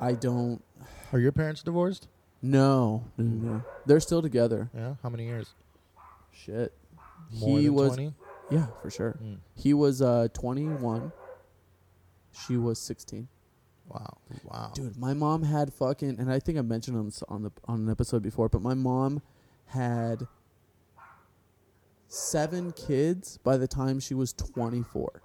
I 0.00 0.12
don't. 0.12 0.64
Are 1.12 1.18
your 1.18 1.32
parents 1.32 1.62
divorced? 1.62 2.08
No, 2.42 3.04
no, 3.18 3.24
no, 3.24 3.52
no. 3.52 3.62
They're 3.84 4.00
still 4.00 4.22
together. 4.22 4.70
Yeah. 4.74 4.94
How 5.02 5.10
many 5.10 5.26
years? 5.26 5.54
Shit. 6.32 6.72
More 7.32 7.58
he 7.58 7.66
than 7.66 7.74
was. 7.74 7.94
20? 7.94 8.14
Yeah, 8.50 8.66
for 8.80 8.90
sure. 8.90 9.18
Mm. 9.22 9.38
He 9.54 9.74
was 9.74 10.00
uh 10.00 10.28
21. 10.32 11.12
She 12.46 12.56
was 12.56 12.78
16. 12.80 13.28
Wow. 13.88 14.18
Wow. 14.44 14.72
Dude, 14.74 14.96
my 14.96 15.14
mom 15.14 15.42
had 15.42 15.72
fucking 15.72 16.18
and 16.18 16.32
I 16.32 16.38
think 16.38 16.58
I 16.58 16.62
mentioned 16.62 16.96
on 16.96 17.06
this, 17.06 17.22
on 17.28 17.42
the 17.42 17.52
on 17.66 17.80
an 17.80 17.90
episode 17.90 18.22
before, 18.22 18.48
but 18.48 18.62
my 18.62 18.74
mom 18.74 19.20
had 19.66 20.26
seven 22.08 22.72
kids 22.72 23.38
by 23.44 23.56
the 23.56 23.68
time 23.68 24.00
she 24.00 24.14
was 24.14 24.32
24. 24.32 25.22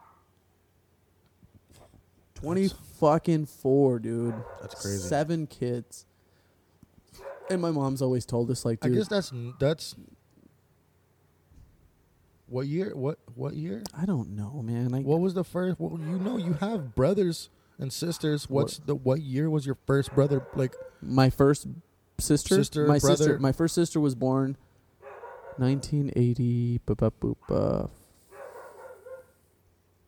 20 2.46 2.70
fucking 3.00 3.46
4, 3.48 4.00
dude. 4.00 4.36
That's 4.62 4.82
crazy. 4.82 5.00
Seven 5.00 5.48
kids. 5.48 6.06
And 7.50 7.62
my 7.62 7.72
mom's 7.72 8.02
always 8.02 8.26
told 8.26 8.52
us 8.52 8.64
like, 8.64 8.80
I 8.84 8.88
dude, 8.88 8.98
guess 8.98 9.08
that's 9.08 9.34
that's. 9.60 9.96
What 12.48 12.68
year? 12.68 12.92
What 12.96 13.18
what 13.34 13.56
year? 13.56 13.84
I 13.98 14.06
don't 14.06 14.36
know, 14.36 14.62
man. 14.64 14.94
I 14.94 15.00
What 15.00 15.20
was 15.20 15.34
the 15.34 15.44
first? 15.44 15.80
Well, 15.80 16.00
you 16.00 16.20
know, 16.20 16.38
you 16.38 16.54
have 16.54 16.94
brothers 16.94 17.50
and 17.80 17.92
sisters. 17.92 18.50
What's 18.50 18.78
the 18.78 18.96
what 18.96 19.22
year 19.22 19.50
was 19.50 19.66
your 19.66 19.78
first 19.88 20.14
brother? 20.14 20.46
Like 20.56 20.76
my 21.02 21.32
first 21.32 21.68
sister, 22.20 22.56
Sister, 22.56 22.88
my 22.88 23.00
brother. 23.00 23.16
sister, 23.18 23.40
my 23.40 23.52
first 23.52 23.74
sister 23.76 24.00
was 24.00 24.16
born 24.16 24.58
1980 25.58 26.80
boop, 26.86 26.96
boop, 26.96 27.36
boop, 27.50 27.84
uh, 27.84 27.88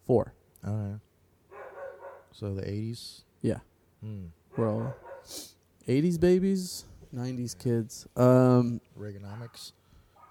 four. 0.05 0.33
all 0.65 0.73
right. 0.73 0.99
So 2.37 2.53
the 2.53 2.69
eighties. 2.69 3.23
Yeah, 3.41 3.59
Hmm. 4.01 4.25
we're 4.55 4.69
all 4.69 4.93
80s 5.87 6.19
babies, 6.19 6.85
90s 7.15 7.57
kids. 7.57 8.05
Um, 8.15 8.79
Reaganomics. 8.99 9.71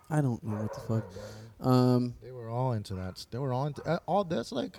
I 0.09 0.21
don't 0.21 0.41
know 0.45 0.63
what 0.63 0.73
the 0.73 0.81
fuck. 0.81 1.05
Um, 1.67 2.15
They 2.23 2.31
were 2.31 2.49
all 2.49 2.73
into 2.75 2.95
that. 2.95 3.27
They 3.33 3.39
were 3.39 3.53
all 3.53 3.67
into 3.67 3.83
uh, 3.85 3.99
all. 4.07 4.23
That's 4.23 4.53
like, 4.53 4.79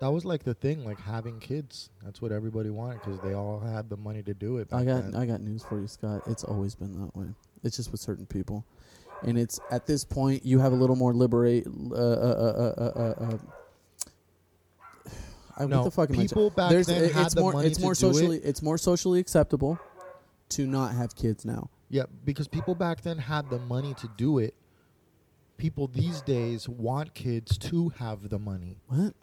that 0.00 0.12
was 0.12 0.24
like 0.24 0.44
the 0.44 0.54
thing, 0.54 0.84
like 0.84 1.00
having 1.00 1.40
kids. 1.40 1.90
That's 2.04 2.22
what 2.22 2.30
everybody 2.30 2.70
wanted 2.70 3.00
because 3.00 3.18
they 3.20 3.32
all 3.32 3.58
had 3.58 3.88
the 3.90 3.96
money 3.96 4.22
to 4.22 4.34
do 4.34 4.58
it. 4.58 4.68
I 4.72 4.84
got 4.84 5.02
then. 5.10 5.16
I 5.16 5.26
got 5.26 5.40
news 5.40 5.64
for 5.64 5.80
you, 5.80 5.88
Scott. 5.88 6.22
It's 6.28 6.44
always 6.44 6.76
been 6.76 6.92
that 7.00 7.16
way. 7.16 7.26
It's 7.64 7.76
just 7.78 7.90
with 7.90 8.00
certain 8.00 8.26
people, 8.26 8.64
and 9.22 9.36
it's 9.38 9.58
at 9.72 9.86
this 9.86 10.04
point 10.04 10.44
you 10.46 10.60
have 10.60 10.72
a 10.72 10.76
little 10.76 10.96
more 10.96 11.14
liberate. 11.14 11.66
Uh, 11.66 11.94
uh, 11.94 11.96
uh, 11.98 12.74
uh, 12.80 12.82
uh, 13.00 13.24
uh, 13.24 13.38
I, 15.56 15.66
no, 15.66 15.78
what 15.78 15.84
the 15.84 15.90
fuck 15.90 16.10
am 16.10 16.18
I 16.18 16.22
people 16.26 16.50
back 16.50 16.70
There's 16.70 16.86
then 16.88 17.04
it- 17.04 17.12
had 17.12 17.26
it's 17.26 17.34
the 17.34 17.40
more 17.40 17.52
money 17.52 17.68
it's 17.68 17.78
to 17.78 17.82
more 17.84 17.92
do 17.94 18.00
socially 18.00 18.36
it. 18.38 18.44
it's 18.44 18.62
more 18.62 18.78
socially 18.78 19.20
acceptable 19.20 19.78
to 20.50 20.66
not 20.66 20.94
have 20.94 21.14
kids 21.14 21.44
now. 21.44 21.70
Yeah, 21.90 22.04
because 22.24 22.48
people 22.48 22.74
back 22.74 23.02
then 23.02 23.18
had 23.18 23.50
the 23.50 23.58
money 23.58 23.94
to 23.94 24.08
do 24.16 24.38
it. 24.38 24.54
People 25.56 25.86
these 25.86 26.20
days 26.22 26.68
want 26.68 27.14
kids 27.14 27.56
to 27.58 27.90
have 27.98 28.28
the 28.28 28.38
money. 28.38 28.78
What? 28.88 29.14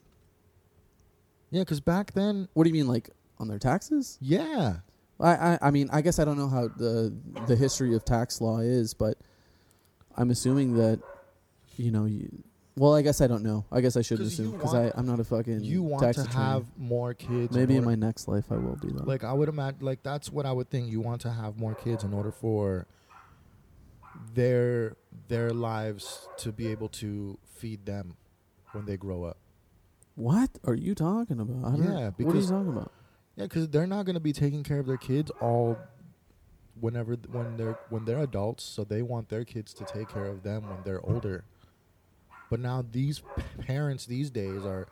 Yeah, 1.49 1.61
because 1.61 1.81
back 1.81 2.13
then, 2.13 2.47
What 2.53 2.63
do 2.63 2.69
you 2.69 2.73
mean, 2.73 2.87
like 2.87 3.09
on 3.39 3.47
their 3.49 3.59
taxes? 3.59 4.17
yeah, 4.21 4.77
I, 5.19 5.31
I 5.53 5.59
I 5.63 5.71
mean 5.71 5.89
I 5.91 6.01
guess 6.01 6.17
I 6.19 6.25
don't 6.25 6.37
know 6.37 6.47
how 6.47 6.69
the 6.69 7.13
the 7.47 7.55
history 7.55 7.93
of 7.95 8.05
tax 8.05 8.39
law 8.39 8.59
is, 8.59 8.93
but 8.93 9.17
I'm 10.15 10.29
assuming 10.31 10.75
that 10.75 10.99
you 11.75 11.91
know 11.91 12.05
you. 12.05 12.29
Well, 12.77 12.93
I 12.95 13.01
guess 13.01 13.19
I 13.19 13.27
don't 13.27 13.43
know. 13.43 13.65
I 13.71 13.81
guess 13.81 13.97
I 13.97 14.01
shouldn't 14.01 14.29
'Cause 14.29 14.39
you 14.39 14.45
assume 14.45 14.57
because 14.57 14.73
want- 14.73 14.93
I'm 14.95 15.05
not 15.05 15.19
a 15.19 15.23
fucking 15.25 15.59
you 15.61 15.83
want 15.83 16.03
tax 16.03 16.15
to 16.17 16.23
attorney. 16.23 16.35
have 16.45 16.65
more 16.77 17.13
kids. 17.13 17.53
Maybe 17.55 17.75
in 17.75 17.83
order- 17.83 17.97
my 17.97 18.07
next 18.07 18.27
life 18.29 18.49
I 18.51 18.55
will 18.57 18.77
be 18.77 18.87
like 18.89 19.23
I 19.25 19.33
would 19.33 19.49
imagine 19.49 19.81
like 19.85 20.03
that's 20.03 20.31
what 20.31 20.45
I 20.45 20.51
would 20.53 20.69
think 20.69 20.89
you 20.89 21.01
want 21.01 21.21
to 21.21 21.31
have 21.31 21.57
more 21.59 21.75
kids 21.75 22.03
in 22.05 22.13
order 22.13 22.31
for 22.31 22.87
their 24.33 24.95
their 25.27 25.51
lives 25.51 26.27
to 26.37 26.51
be 26.51 26.67
able 26.67 26.89
to 26.89 27.37
feed 27.43 27.85
them 27.85 28.15
when 28.71 28.85
they 28.85 28.97
grow 28.97 29.23
up. 29.23 29.37
what 30.15 30.49
are 30.65 30.75
you 30.75 30.93
talking 30.93 31.39
about? 31.39 31.65
I 31.65 31.75
don't 31.77 31.83
Yeah, 31.83 31.93
what 31.93 31.97
are 31.99 32.03
you 32.05 32.11
because- 32.27 32.49
talking 32.49 32.67
about? 32.69 32.91
Yeah, 33.35 33.47
cuz 33.47 33.69
they're 33.69 33.87
not 33.87 34.05
going 34.05 34.13
to 34.15 34.19
be 34.21 34.33
taking 34.33 34.61
care 34.61 34.77
of 34.79 34.85
their 34.85 34.97
kids 34.97 35.31
all 35.41 35.77
whenever 36.79 37.15
when 37.31 37.57
they're 37.57 37.79
when 37.89 38.05
they're 38.05 38.19
adults, 38.19 38.63
so 38.63 38.83
they 38.83 39.01
want 39.01 39.29
their 39.29 39.45
kids 39.45 39.73
to 39.75 39.85
take 39.85 40.09
care 40.09 40.25
of 40.25 40.43
them 40.43 40.69
when 40.69 40.79
they're 40.83 41.03
older. 41.05 41.43
But 42.51 42.59
now 42.59 42.83
these 42.91 43.21
parents 43.65 44.05
these 44.05 44.29
days 44.29 44.65
are 44.65 44.85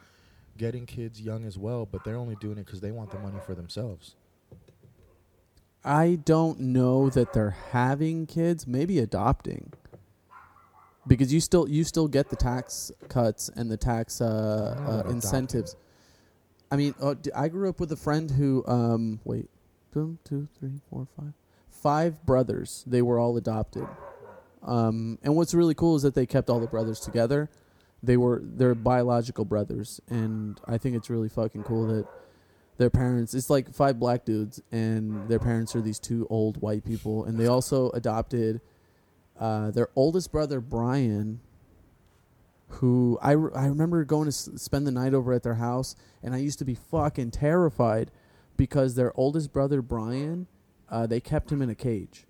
getting 0.57 0.86
kids 0.86 1.20
young 1.20 1.43
as 1.45 1.57
well, 1.57 1.86
but 1.86 2.05
they're 2.05 2.16
only 2.16 2.36
doing 2.36 2.57
it 2.57 2.66
cuz 2.66 2.80
they 2.80 2.91
want 2.91 3.12
the 3.12 3.20
money 3.20 3.38
for 3.45 3.53
themselves. 3.53 4.16
I 5.84 6.16
don't 6.24 6.60
know 6.62 7.10
that 7.10 7.34
they're 7.34 7.57
having 7.72 8.26
kids. 8.28 8.66
Maybe 8.66 8.97
adopting. 8.99 9.74
Because 11.05 11.34
you 11.34 11.41
still 11.41 11.68
you 11.68 11.84
still 11.84 12.07
get 12.07 12.30
the 12.30 12.38
tax 12.38 12.91
cuts 13.10 13.49
and 13.49 13.70
the 13.70 13.78
tax 13.78 14.22
uh, 14.22 15.03
uh, 15.05 15.10
incentives. 15.10 15.76
I 16.72 16.78
mean, 16.78 16.95
uh, 17.01 17.16
d- 17.16 17.32
I 17.36 17.49
grew 17.49 17.68
up 17.68 17.82
with 17.82 17.91
a 17.91 17.97
friend 17.97 18.32
who 18.32 18.64
um 18.68 19.20
wait, 19.26 19.49
two, 19.93 20.47
three, 20.57 20.80
four, 20.89 21.07
five, 21.18 21.34
five 21.70 22.26
brothers. 22.26 22.86
They 22.88 23.01
were 23.01 23.20
all 23.20 23.36
adopted. 23.36 23.86
Um, 24.64 25.18
and 25.24 25.36
what's 25.36 25.53
really 25.53 25.74
cool 25.74 25.95
is 25.95 26.01
that 26.03 26.16
they 26.16 26.26
kept 26.26 26.49
all 26.49 26.60
the 26.60 26.68
brothers 26.68 26.99
together. 26.99 27.49
they 28.03 28.18
were 28.18 28.41
they're 28.43 28.76
biological 28.76 29.45
brothers, 29.45 29.99
and 30.10 30.60
I 30.66 30.78
think 30.78 30.95
it's 30.95 31.10
really 31.10 31.30
fucking 31.30 31.64
cool 31.64 31.88
that 31.88 32.07
their 32.78 32.89
parents. 32.89 33.34
It's 33.34 33.49
like 33.49 33.74
five 33.74 33.99
black 33.99 34.24
dudes, 34.26 34.62
and 34.72 35.28
their 35.28 35.39
parents 35.39 35.76
are 35.76 35.82
these 35.82 35.99
two 35.99 36.26
old 36.30 36.62
white 36.62 36.84
people, 36.86 37.26
and 37.26 37.38
they 37.39 37.47
also 37.47 37.89
adopted 37.91 38.62
uh, 39.39 39.72
their 39.72 39.89
oldest 39.95 40.32
brother 40.32 40.60
Brian. 40.62 41.41
Who 42.74 43.18
I, 43.22 43.32
re- 43.32 43.51
I 43.55 43.66
remember 43.66 44.03
going 44.05 44.26
to 44.26 44.30
s- 44.30 44.49
spend 44.57 44.86
the 44.86 44.91
night 44.91 45.14
over 45.16 45.34
at 45.34 45.41
their 45.41 45.55
house, 45.55 45.95
and 46.22 46.36
I 46.36 46.38
used 46.38 46.60
to 46.60 46.66
be 46.66 46.76
fucking 46.76 47.32
terrified 47.32 48.12
because 48.57 48.93
their 48.93 49.12
oldest 49.20 49.51
brother 49.51 49.82
Brian, 49.82 50.45
uh, 50.88 51.07
they 51.07 51.20
kept 51.20 51.51
him 51.51 51.64
in 51.64 51.70
a 51.72 51.76
cage 51.76 52.28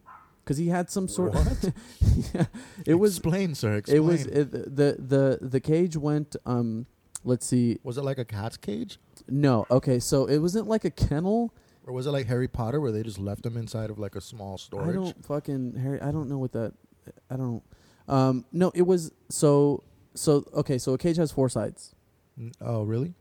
because 0.50 0.58
he 0.58 0.70
had 0.70 0.89
some 0.89 1.08
sort. 1.08 1.36
What? 1.36 1.74
yeah, 2.34 2.45
it 2.84 2.95
was 2.95 3.18
explain, 3.18 3.54
sir. 3.54 3.76
Explain. 3.76 3.97
it 3.97 4.04
was 4.04 4.26
it, 4.26 4.52
the 4.52 4.95
the 4.97 5.38
the 5.47 5.60
cage 5.60 5.95
went. 5.95 6.36
Um, 6.43 6.88
let's 7.24 7.45
see. 7.45 7.78
Was 7.84 8.00
it 8.00 8.04
like 8.04 8.18
a 8.18 8.26
cat's 8.26 8.58
cage, 8.58 8.97
No, 9.28 9.68
okay, 9.70 10.00
so 10.00 10.26
it 10.26 10.39
wasn't 10.39 10.68
like 10.68 10.86
a 10.86 10.89
kennel. 10.89 11.54
or 11.86 11.93
was 11.93 12.08
it 12.08 12.12
like 12.12 12.26
Harry 12.26 12.47
Potter, 12.47 12.82
where 12.82 12.91
they 12.91 13.04
just 13.04 13.20
left 13.20 13.45
him 13.45 13.58
inside 13.58 13.91
of 13.91 14.00
like 14.00 14.16
a 14.16 14.22
small 14.22 14.58
storage? 14.58 14.89
I 14.89 14.93
don't 14.93 15.24
fucking 15.24 15.76
Harry. 15.76 16.02
I 16.02 16.12
don't 16.12 16.28
know 16.28 16.39
what 16.39 16.54
that. 16.54 16.74
I 17.30 17.36
don't. 17.36 17.62
Um, 18.08 18.43
no, 18.52 18.72
it 18.74 18.88
was 18.88 19.12
so 19.30 19.84
so. 20.16 20.45
Okay, 20.56 20.80
so 20.80 20.93
a 20.93 20.97
cage 20.97 21.18
has 21.18 21.32
four 21.32 21.47
sides. 21.50 21.93
N- 22.39 22.54
Oh, 22.60 22.82
really? 22.82 23.14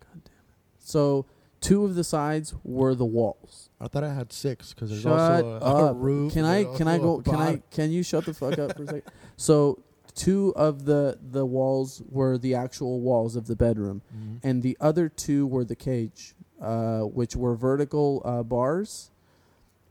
God 0.00 0.22
damn 0.24 0.32
it 0.32 0.78
so 0.78 1.26
two 1.64 1.84
of 1.84 1.94
the 1.94 2.04
sides 2.04 2.54
were 2.62 2.94
the 2.94 3.04
walls. 3.04 3.70
I 3.80 3.88
thought 3.88 4.04
I 4.04 4.12
had 4.14 4.32
six 4.32 4.72
because 4.74 4.90
there's 4.90 5.02
Shut 5.02 5.12
also 5.44 5.58
a, 5.86 5.90
a 5.90 5.92
roof. 5.94 6.32
Can 6.32 6.44
I 6.44 6.64
can 6.64 6.86
I 6.88 6.98
go 6.98 7.20
can 7.22 7.36
I 7.36 7.62
can 7.70 7.90
you 7.90 8.02
shut 8.02 8.24
the 8.26 8.34
fuck 8.34 8.58
up 8.58 8.76
for 8.76 8.82
a 8.84 8.86
second? 8.86 9.02
So 9.36 9.82
two 10.14 10.52
of 10.56 10.84
the 10.84 11.18
the 11.32 11.44
walls 11.44 12.02
were 12.08 12.38
the 12.38 12.54
actual 12.54 13.00
walls 13.00 13.34
of 13.34 13.46
the 13.46 13.56
bedroom, 13.56 14.02
Mhm. 14.16 14.38
and 14.42 14.62
the 14.62 14.76
other 14.80 15.08
two 15.08 15.46
were 15.46 15.64
the 15.64 15.74
cage, 15.76 16.34
uh, 16.60 17.00
which 17.00 17.34
were 17.34 17.56
vertical 17.56 18.22
uh, 18.24 18.42
bars, 18.44 19.10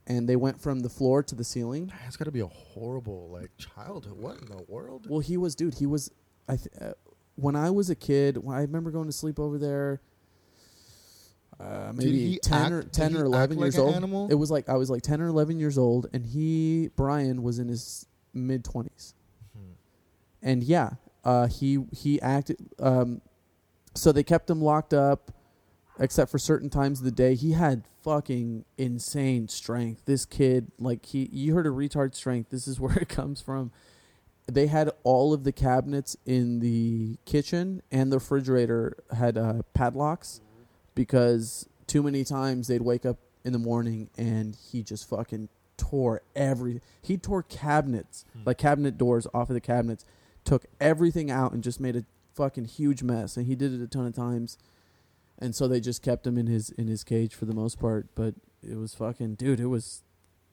and 0.07 0.29
they 0.29 0.35
went 0.37 0.61
from 0.61 0.79
the 0.79 0.89
floor 0.89 1.23
to 1.23 1.35
the 1.35 1.43
ceiling. 1.43 1.91
It's 2.07 2.15
got 2.17 2.25
to 2.25 2.31
be 2.31 2.39
a 2.39 2.47
horrible 2.47 3.29
like 3.31 3.51
childhood. 3.57 4.17
What 4.17 4.37
in 4.41 4.45
the 4.47 4.63
world? 4.67 5.07
Well, 5.09 5.19
he 5.19 5.35
was, 5.37 5.55
dude. 5.55 5.73
He 5.75 5.85
was. 5.85 6.09
I 6.47 6.55
th- 6.55 6.69
uh, 6.79 6.93
when 7.35 7.55
I 7.55 7.69
was 7.69 7.89
a 7.89 7.95
kid, 7.95 8.37
when 8.37 8.55
I 8.55 8.61
remember 8.61 8.91
going 8.91 9.07
to 9.07 9.11
sleep 9.13 9.39
over 9.39 9.57
there. 9.57 9.99
Uh, 11.63 11.93
maybe 11.95 12.29
he 12.31 12.39
ten 12.39 12.61
act- 12.63 12.71
or 12.73 12.81
did 12.83 12.93
ten 12.93 13.11
he 13.11 13.17
or 13.17 13.19
act 13.21 13.27
eleven 13.27 13.57
like 13.57 13.63
years 13.65 13.75
an 13.75 13.81
old. 13.81 13.95
animal? 13.95 14.27
It 14.29 14.35
was 14.35 14.51
like 14.51 14.67
I 14.69 14.75
was 14.75 14.89
like 14.89 15.01
ten 15.01 15.21
or 15.21 15.27
eleven 15.27 15.59
years 15.59 15.77
old, 15.77 16.07
and 16.13 16.25
he 16.25 16.89
Brian 16.95 17.41
was 17.43 17.59
in 17.59 17.67
his 17.69 18.05
mid 18.33 18.63
twenties, 18.65 19.13
Hmm. 19.55 19.71
and 20.41 20.63
yeah, 20.63 20.91
uh, 21.23 21.47
he 21.47 21.85
he 21.91 22.21
acted. 22.21 22.57
Um, 22.79 23.21
so 23.95 24.11
they 24.11 24.23
kept 24.23 24.49
him 24.49 24.61
locked 24.61 24.93
up, 24.93 25.31
except 25.99 26.31
for 26.31 26.39
certain 26.39 26.69
times 26.69 26.99
of 26.99 27.05
the 27.05 27.11
day. 27.11 27.35
He 27.35 27.51
had 27.53 27.83
fucking 28.01 28.65
insane 28.77 29.47
strength. 29.47 30.01
This 30.05 30.25
kid, 30.25 30.71
like 30.79 31.05
he, 31.05 31.29
you 31.31 31.53
heard 31.53 31.67
of 31.67 31.75
retard 31.75 32.13
strength. 32.15 32.49
This 32.49 32.67
is 32.67 32.79
where 32.81 32.97
it 32.97 33.07
comes 33.07 33.39
from. 33.39 33.71
They 34.51 34.67
had 34.67 34.89
all 35.05 35.31
of 35.33 35.45
the 35.45 35.53
cabinets 35.53 36.17
in 36.25 36.59
the 36.59 37.15
kitchen 37.23 37.81
and 37.93 38.11
the 38.11 38.17
refrigerator 38.17 38.97
had 39.15 39.37
uh, 39.37 39.61
padlocks 39.73 40.41
because 40.95 41.67
too 41.87 42.03
many 42.03 42.23
times 42.23 42.67
they'd 42.67 42.81
wake 42.81 43.05
up 43.05 43.17
in 43.43 43.53
the 43.53 43.59
morning 43.59 44.09
and 44.17 44.55
he 44.71 44.81
just 44.83 45.09
fucking 45.09 45.49
tore 45.75 46.21
every 46.35 46.79
he 47.01 47.17
tore 47.17 47.43
cabinets 47.43 48.25
Hmm. 48.33 48.43
like 48.45 48.57
cabinet 48.57 48.97
doors 48.97 49.27
off 49.33 49.49
of 49.49 49.53
the 49.53 49.59
cabinets 49.61 50.05
took 50.45 50.65
everything 50.79 51.29
out 51.31 51.51
and 51.51 51.63
just 51.63 51.79
made 51.79 51.95
a 51.95 52.05
fucking 52.35 52.65
huge 52.65 53.03
mess 53.03 53.35
and 53.37 53.47
he 53.47 53.55
did 53.55 53.73
it 53.73 53.81
a 53.81 53.87
ton 53.87 54.05
of 54.05 54.13
times. 54.15 54.57
And 55.39 55.53
so 55.55 55.67
they 55.67 55.79
just 55.81 56.01
kept 56.01 56.25
him 56.27 56.37
in 56.37 56.47
his 56.47 56.69
in 56.71 56.87
his 56.87 57.03
cage 57.03 57.33
for 57.35 57.45
the 57.45 57.53
most 57.55 57.79
part 57.79 58.07
but 58.15 58.35
it 58.61 58.75
was 58.77 58.93
fucking 58.95 59.35
dude 59.35 59.59
it 59.59 59.65
was 59.67 60.03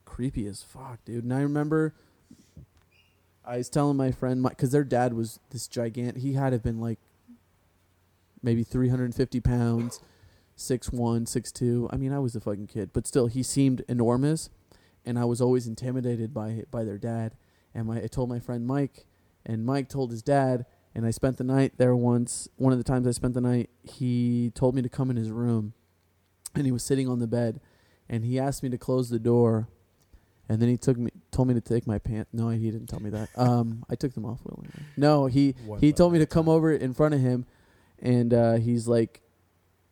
creepy 0.05 0.47
as 0.47 0.63
fuck 0.63 1.05
dude. 1.05 1.23
And 1.25 1.33
i 1.35 1.41
remember 1.43 1.95
i 3.45 3.59
was 3.59 3.69
telling 3.69 3.97
my 3.97 4.11
friend 4.11 4.43
because 4.43 4.73
their 4.73 4.85
dad 4.85 5.13
was 5.13 5.39
this 5.51 5.69
gigantic 5.69 6.23
he 6.23 6.33
had 6.33 6.51
to 6.51 6.55
have 6.57 6.63
been 6.63 6.81
like 6.81 6.99
maybe 8.43 8.63
350 8.65 9.41
pounds 9.41 10.01
six 10.61 10.93
one, 10.93 11.27
six 11.27 11.51
two. 11.51 11.89
I 11.91 11.97
mean, 11.97 12.13
I 12.13 12.19
was 12.19 12.37
a 12.37 12.41
fucking 12.41 12.67
kid, 12.67 12.91
but 12.93 13.07
still, 13.07 13.27
he 13.27 13.43
seemed 13.43 13.83
enormous, 13.89 14.51
and 15.05 15.19
I 15.19 15.25
was 15.25 15.41
always 15.41 15.67
intimidated 15.67 16.33
by 16.35 16.65
by 16.71 16.85
their 16.85 16.99
dad. 16.99 17.35
And 17.75 17.87
my 17.87 18.03
I 18.03 18.07
told 18.07 18.29
my 18.29 18.39
friend 18.39 18.67
Mike, 18.67 19.07
and 19.45 19.65
Mike 19.65 19.89
told 19.89 20.11
his 20.11 20.23
dad, 20.23 20.67
and 20.95 21.07
I 21.07 21.11
spent 21.11 21.39
the 21.39 21.45
night 21.45 21.75
there 21.79 21.97
once. 21.97 22.49
One 22.57 22.73
of 22.73 22.79
the 22.79 22.85
times 22.85 23.07
I 23.07 23.13
spent 23.13 23.35
the 23.35 23.41
night, 23.41 23.71
he 23.83 24.53
told 24.55 24.75
me 24.75 24.83
to 24.83 24.89
come 24.89 25.11
in 25.11 25.17
his 25.17 25.31
room, 25.31 25.73
and 26.55 26.67
he 26.67 26.73
was 26.73 26.85
sitting 26.85 27.09
on 27.09 27.19
the 27.19 27.27
bed, 27.27 27.61
and 28.09 28.25
he 28.25 28.39
asked 28.39 28.63
me 28.63 28.69
to 28.69 28.79
close 28.79 29.09
the 29.09 29.19
door, 29.19 29.69
and 30.49 30.61
then 30.61 30.69
he 30.69 30.77
took 30.77 30.99
me 30.99 31.11
told 31.31 31.49
me 31.49 31.55
to 31.55 31.61
take 31.61 31.87
my 31.87 31.99
pants. 31.99 32.31
No, 32.33 32.51
he 32.51 32.71
didn't 32.71 32.89
tell 32.89 33.01
me 33.01 33.11
that. 33.11 33.31
Um, 33.37 33.85
I 33.89 33.95
took 33.95 34.13
them 34.13 34.27
off 34.27 34.41
willingly. 34.45 34.83
No, 34.97 35.27
he 35.27 35.55
What 35.65 35.81
he 35.81 35.93
told 35.93 36.13
me 36.13 36.19
to 36.19 36.27
come 36.27 36.49
over 36.49 36.71
in 36.73 36.93
front 36.93 37.15
of 37.15 37.21
him, 37.21 37.47
and 37.99 38.35
uh, 38.35 38.55
he's 38.55 38.87
like, 38.87 39.23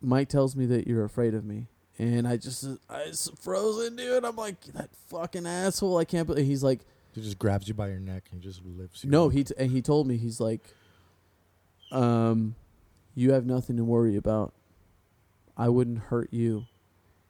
Mike 0.01 0.29
tells 0.29 0.55
me 0.57 0.67
that 0.67 0.87
you're 0.87 1.05
afraid 1.05 1.35
of 1.35 1.45
me, 1.45 1.67
and 1.99 2.27
I 2.29 2.37
just 2.37 2.65
I 2.89 3.07
was 3.09 3.31
frozen, 3.41 3.97
dude. 3.97 4.25
I'm 4.25 4.37
like 4.37 4.61
that 4.75 4.91
fucking 5.09 5.47
asshole. 5.47 5.99
I 5.99 6.05
can't 6.05 6.27
believe 6.27 6.47
he's 6.47 6.63
like, 6.63 6.81
He 7.13 7.21
just 7.23 7.39
grabs 7.39 7.67
you 7.69 7.75
by 7.75 7.89
your 7.89 8.01
neck 8.01 8.25
and 8.33 8.41
just 8.41 8.65
lifts 8.65 9.05
you. 9.05 9.11
no, 9.11 9.27
up. 9.27 9.33
he 9.33 9.45
t- 9.45 9.55
and 9.59 9.71
he 9.71 9.83
told 9.83 10.07
me 10.07 10.17
he's 10.17 10.41
like, 10.41 10.61
um, 11.91 12.55
you 13.15 13.33
have 13.33 13.47
nothing 13.47 13.77
to 13.77 13.85
worry 13.85 14.17
about. 14.17 14.55
I 15.57 15.69
wouldn't 15.69 15.99
hurt 15.99 16.33
you, 16.33 16.67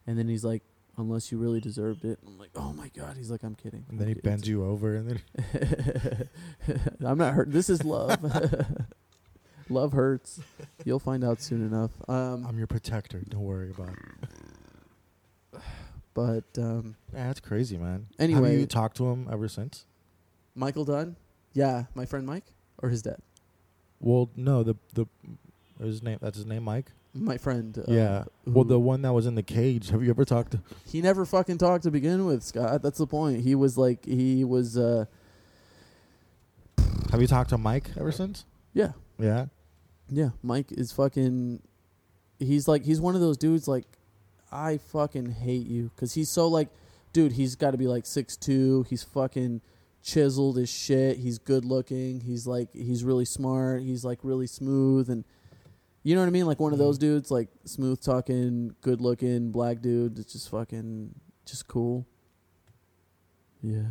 and 0.07 0.19
then 0.19 0.29
he's 0.29 0.45
like, 0.45 0.63
unless 0.99 1.33
you 1.33 1.39
really 1.39 1.61
deserved 1.61 2.05
it. 2.05 2.19
I'm 2.27 2.39
like, 2.39 2.51
oh 2.57 2.73
my 2.75 2.89
god. 2.89 3.17
He's 3.17 3.31
like, 3.31 3.43
I'm 3.43 3.55
kidding. 3.55 3.87
And 3.89 3.99
then 3.99 4.09
he 4.09 4.15
bends 4.15 4.47
you 4.47 4.65
over, 4.65 4.97
and 4.97 5.09
then 5.09 6.29
I'm 7.07 7.17
not 7.17 7.33
hurt. 7.35 7.51
This 7.53 7.71
is 7.71 7.85
love. 7.85 8.19
love 9.69 9.93
hurts. 9.93 10.41
You'll 10.85 10.99
find 10.99 11.25
out 11.25 11.41
soon 11.41 11.67
enough. 11.67 11.91
Um, 12.09 12.47
I'm 12.47 12.59
your 12.59 12.67
protector. 12.67 13.23
Don't 13.29 13.43
worry 13.43 13.71
about 13.71 13.91
it. 15.53 15.61
but 16.15 16.45
um, 16.59 16.97
Yeah, 17.15 17.27
that's 17.29 17.41
crazy, 17.41 17.77
man. 17.79 18.07
Anyway. 18.19 18.51
have 18.53 18.61
you 18.61 18.67
talked 18.67 18.97
to 18.99 19.07
him 19.09 19.29
ever 19.31 19.49
since? 19.49 19.87
Michael 20.55 20.85
Dunn, 20.85 21.17
yeah, 21.53 21.85
my 21.95 22.05
friend 22.05 22.27
Mike 22.27 22.45
or 22.83 22.89
his 22.89 23.03
dad, 23.03 23.19
Well, 24.01 24.31
no, 24.37 24.63
the 24.63 24.75
the 24.95 25.07
his 25.81 26.03
name. 26.03 26.19
That's 26.21 26.37
his 26.37 26.47
name, 26.47 26.65
Mike. 26.65 26.91
my 27.15 27.39
friend. 27.39 27.79
Uh, 27.79 27.83
yeah. 27.89 28.25
Well, 28.45 28.65
who- 28.65 28.71
the 28.71 28.79
one 28.81 29.03
that 29.03 29.13
was 29.13 29.27
in 29.27 29.37
the 29.37 29.43
cage. 29.45 29.91
Have 29.91 30.03
you 30.03 30.11
ever 30.11 30.25
talked 30.25 30.51
to? 30.53 30.61
he 30.85 31.01
never 31.01 31.25
fucking 31.25 31.59
talked 31.59 31.85
to 31.85 31.91
begin 31.93 32.25
with, 32.27 32.43
Scott. 32.43 32.83
That's 32.83 32.99
the 32.99 33.07
point. 33.07 33.43
He 33.43 33.55
was 33.55 33.79
like, 33.79 34.05
he 34.05 34.43
was, 34.45 34.77
uh, 34.77 35.05
Have 37.13 37.21
you 37.21 37.27
talked 37.29 37.51
to 37.51 37.59
Mike 37.59 37.91
ever 37.97 38.11
since? 38.13 38.45
yeah, 38.75 38.93
Yeah. 39.19 39.47
Yeah. 40.11 40.31
Mike 40.43 40.73
is 40.73 40.93
fucking. 40.93 41.63
He's 42.39 42.69
like, 42.69 42.85
he's 42.85 43.01
one 43.01 43.15
of 43.15 43.21
those 43.21 43.37
dudes. 43.37 43.69
Like, 43.69 43.87
I 44.51 44.79
fucking 44.79 45.33
hate 45.33 45.67
you 45.67 45.91
because 45.95 46.15
he's 46.15 46.31
so 46.31 46.49
like, 46.49 46.69
dude. 47.13 47.33
He's 47.33 47.57
got 47.57 47.73
to 47.73 47.79
be 47.79 47.87
like 47.87 48.07
six 48.07 48.37
two. 48.37 48.87
He's 48.89 49.03
fucking 49.03 49.61
chiseled 50.03 50.59
as 50.59 50.69
shit. 50.69 51.19
He's 51.19 51.39
good 51.39 51.65
looking. 51.65 52.21
He's 52.21 52.47
like, 52.47 52.69
he's 52.73 53.05
really 53.05 53.25
smart. 53.25 53.83
He's 53.83 54.05
like 54.05 54.21
really 54.23 54.47
smooth 54.47 55.11
and. 55.11 55.25
You 56.05 56.15
know 56.15 56.23
what 56.23 56.29
I 56.29 56.31
mean? 56.31 56.47
Like 56.47 56.59
one 56.59 56.73
of 56.73 56.79
mm-hmm. 56.79 56.87
those 56.87 56.97
dudes, 56.97 57.31
like 57.31 57.49
smooth 57.65 58.01
talking, 58.01 58.75
good 58.81 59.01
looking, 59.01 59.51
black 59.51 59.83
dude. 59.83 60.17
That's 60.17 60.33
just 60.33 60.49
fucking, 60.49 61.13
just 61.45 61.69
cool. 61.69 62.07
Yeah. 63.63 63.89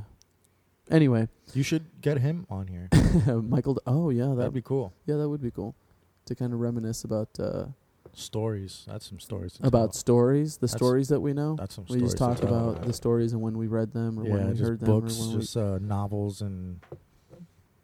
Anyway, 0.90 1.28
You 1.54 1.64
should 1.64 1.86
get 2.02 2.18
him 2.18 2.48
on 2.50 2.68
here. 2.68 2.90
Michael. 3.42 3.76
D- 3.76 3.82
Oh 3.86 4.10
yeah, 4.10 4.34
That'd 4.36 4.54
be 4.54 4.62
cool. 4.62 4.94
yeah, 5.06 5.18
that 5.18 5.30
would 5.30 5.42
be 5.42 5.52
cool 5.52 5.76
to 6.28 6.36
kind 6.36 6.54
of 6.54 6.60
reminisce 6.60 7.04
about 7.04 7.30
uh, 7.40 7.66
Stories. 8.14 8.84
That's 8.88 9.08
some 9.08 9.20
stories. 9.20 9.54
to 9.54 9.68
about 9.68 9.88
tell. 9.88 9.94
stories, 9.94 10.58
the 10.58 10.66
That's- 10.68 10.78
stories 10.80 11.08
that 11.10 11.20
we 11.20 11.34
know. 11.34 11.56
That's 11.56 11.76
some 11.76 11.84
We 11.90 11.98
stories. 12.00 12.04
just 12.14 12.18
to 12.18 12.24
talk 12.24 12.38
tell. 12.40 12.48
about 12.72 12.86
the 12.86 12.94
stories 12.94 13.34
and 13.34 13.42
when 13.42 13.58
we 13.58 13.68
read 13.68 13.94
them 13.94 14.18
or 14.20 14.26
yeah, 14.26 14.34
when 14.34 14.46
we 14.48 14.52
just 14.54 14.64
heard 14.64 14.80
books, 14.80 15.18
them 15.18 15.26
or 15.26 15.30
when 15.32 15.40
just 15.42 15.58
uh, 15.58 15.78
novels, 15.80 16.42
and. 16.42 16.80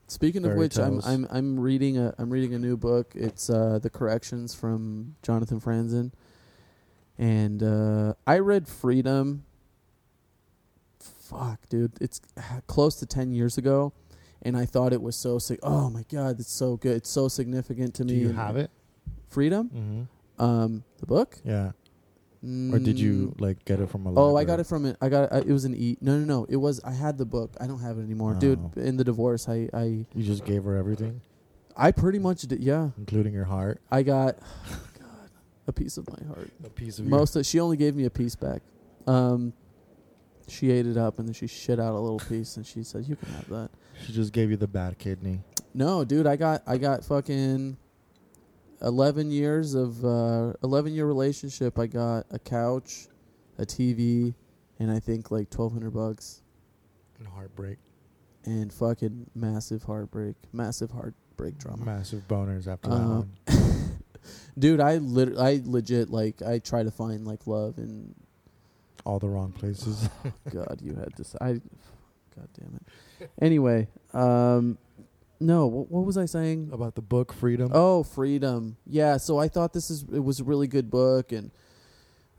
Speaking 0.08 0.44
of 0.44 0.50
fairy 0.52 0.60
which, 0.60 0.78
I'm 0.78 0.94
tales. 1.02 1.08
I'm 1.08 1.28
I'm 1.32 1.60
reading 1.60 1.98
a 1.98 2.14
I'm 2.18 2.30
reading 2.30 2.54
a 2.54 2.60
new 2.60 2.78
book. 2.78 3.14
It's 3.16 3.50
uh, 3.50 3.80
the 3.82 3.90
Corrections 3.90 4.54
from 4.54 5.16
Jonathan 5.24 5.60
Franzen, 5.62 6.12
and 7.18 7.64
uh, 7.64 8.14
I 8.28 8.40
read 8.40 8.68
Freedom. 8.68 9.44
Fuck, 11.00 11.68
dude, 11.70 11.94
it's 12.02 12.22
close 12.68 12.96
to 12.98 13.06
ten 13.06 13.32
years 13.32 13.58
ago, 13.58 13.92
and 14.44 14.56
I 14.56 14.66
thought 14.66 14.94
it 14.94 15.02
was 15.02 15.16
so 15.16 15.40
sig- 15.40 15.60
Oh 15.64 15.90
my 15.90 16.04
god, 16.12 16.40
it's 16.40 16.52
so 16.54 16.78
good. 16.78 16.98
It's 16.98 17.10
so 17.10 17.28
significant 17.28 17.96
to 17.96 18.04
me. 18.04 18.10
do 18.10 18.16
me. 18.16 18.22
you 18.22 18.30
and- 18.30 18.38
have 18.38 18.56
it? 18.58 18.70
Freedom, 19.30 19.70
Mm-hmm. 19.70 20.44
um, 20.44 20.84
the 21.00 21.06
book. 21.08 21.38
Yeah. 21.44 21.72
Or 22.44 22.78
did 22.78 23.00
you 23.00 23.34
Mm, 23.38 23.42
like 23.42 23.64
get 23.64 23.80
it 23.80 23.90
from 23.90 24.06
a? 24.06 24.14
Oh, 24.14 24.36
I 24.36 24.44
got 24.44 24.60
it 24.60 24.66
from 24.68 24.86
it. 24.86 24.98
I 25.02 25.08
got 25.08 25.32
it. 25.32 25.48
It 25.48 25.54
was 25.54 25.64
an 25.64 25.74
e. 25.76 25.98
No, 26.02 26.20
no, 26.20 26.26
no. 26.26 26.46
It 26.50 26.58
was. 26.58 26.82
I 26.84 26.92
had 26.92 27.18
the 27.18 27.26
book. 27.26 27.56
I 27.62 27.68
don't 27.68 27.80
have 27.80 27.98
it 27.98 28.02
anymore, 28.04 28.34
dude. 28.34 28.60
Oh. 28.60 28.80
In 28.82 28.98
the 28.98 29.04
divorce, 29.06 29.48
I, 29.48 29.70
I, 29.74 30.06
You 30.14 30.24
just 30.24 30.44
gave 30.44 30.66
her 30.66 30.76
everything. 30.76 31.22
I 31.78 31.92
pretty 31.94 32.20
much 32.20 32.42
did. 32.42 32.62
Yeah, 32.62 32.90
including 32.98 33.34
your 33.34 33.46
heart, 33.46 33.80
I 33.90 34.04
got 34.04 34.38
God 35.00 35.30
a 35.68 35.72
piece 35.72 35.96
of 35.98 36.06
my 36.10 36.28
heart. 36.28 36.52
a 36.66 36.70
piece 36.70 37.00
of 37.00 37.06
Most 37.06 37.36
of, 37.38 37.46
she 37.46 37.62
only 37.62 37.78
gave 37.78 37.96
me 37.96 38.04
a 38.04 38.10
piece 38.12 38.36
back. 38.36 38.62
Um, 39.08 39.54
she 40.50 40.70
ate 40.70 40.86
it 40.86 40.98
up 40.98 41.20
and 41.20 41.28
then 41.30 41.34
she 41.34 41.48
shit 41.48 41.80
out 41.80 41.94
a 41.96 42.00
little 42.00 42.20
piece 42.20 42.58
and 42.58 42.66
she 42.68 42.84
said, 42.84 43.08
"You 43.08 43.16
can 43.16 43.30
have 43.36 43.48
that." 43.50 43.70
She 44.06 44.14
just 44.14 44.34
gave 44.34 44.50
you 44.52 44.58
the 44.58 44.68
bad 44.68 44.98
kidney. 44.98 45.42
No, 45.74 46.04
dude, 46.04 46.28
I 46.28 46.36
got 46.36 46.62
I 46.68 46.78
got 46.78 47.04
fucking 47.04 47.78
eleven 48.82 49.32
years 49.32 49.74
of 49.74 50.04
uh, 50.04 50.54
eleven 50.64 50.94
year 50.94 51.06
relationship. 51.06 51.80
I 51.80 51.88
got 51.88 52.26
a 52.32 52.40
couch, 52.40 53.08
a 53.58 53.66
TV, 53.66 54.34
and 54.80 54.92
I 54.92 55.00
think 55.00 55.32
like 55.32 55.50
twelve 55.50 55.74
hundred 55.74 55.92
bucks 55.92 56.42
And 57.20 57.28
heartbreak, 57.28 57.78
and 58.46 58.72
fucking 58.74 59.30
massive 59.36 59.84
heartbreak, 59.84 60.36
massive 60.52 60.92
heartbreak 60.92 61.58
drama. 61.58 61.84
massive 61.86 62.28
boners 62.28 62.68
after 62.68 62.90
that 62.90 62.96
Um, 62.96 63.30
one. 63.48 64.00
dude, 64.60 64.80
I 64.80 64.98
lit- 64.98 65.38
I 65.38 65.62
legit 65.64 66.10
like 66.10 66.42
I 66.42 66.60
try 66.60 66.84
to 66.84 66.92
find 66.92 67.26
like 67.26 67.48
love 67.48 67.78
in 67.80 68.14
All 69.06 69.18
the 69.20 69.28
wrong 69.30 69.52
places. 69.54 70.08
God, 70.54 70.80
you 70.84 70.94
had 70.96 71.14
this. 71.18 71.36
I, 71.42 71.54
God 72.36 72.48
damn 72.60 72.76
it. 72.76 72.84
Anyway, 73.42 73.88
um, 74.14 74.78
no, 75.40 75.68
what, 75.68 75.92
what 75.92 76.06
was 76.06 76.18
I 76.18 76.26
saying? 76.26 76.70
About 76.72 76.96
the 76.96 77.02
book 77.02 77.34
Freedom. 77.34 77.70
Oh, 77.74 78.04
freedom. 78.04 78.78
Yeah. 78.86 79.18
So 79.18 79.38
I 79.40 79.48
thought 79.48 79.74
this 79.74 79.90
is 79.90 80.04
it 80.14 80.24
was 80.24 80.40
a 80.40 80.44
really 80.44 80.68
good 80.68 80.90
book, 80.90 81.32
and 81.32 81.52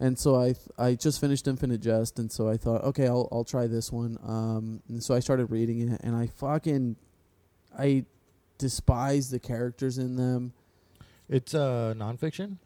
and 0.01 0.19
so 0.19 0.37
I 0.41 0.53
th- 0.53 0.69
I 0.79 0.95
just 0.95 1.21
finished 1.21 1.47
Infinite 1.47 1.81
Jest, 1.81 2.19
and 2.19 2.31
so 2.31 2.49
I 2.49 2.57
thought, 2.57 2.83
okay, 2.85 3.07
I'll 3.07 3.29
I'll 3.31 3.45
try 3.45 3.67
this 3.67 3.93
one. 3.93 4.19
Um, 4.25 4.83
and 4.89 5.03
so 5.03 5.15
I 5.15 5.21
started 5.21 5.51
reading 5.51 5.89
it, 5.89 6.01
and 6.03 6.17
I 6.17 6.27
fucking 6.29 6.97
I 7.79 8.05
despise 8.59 9.31
the 9.31 9.39
characters 9.39 9.99
in 9.99 10.17
them. 10.17 10.53
It's 11.29 11.55
uh, 11.55 11.95
nonfiction. 11.97 12.59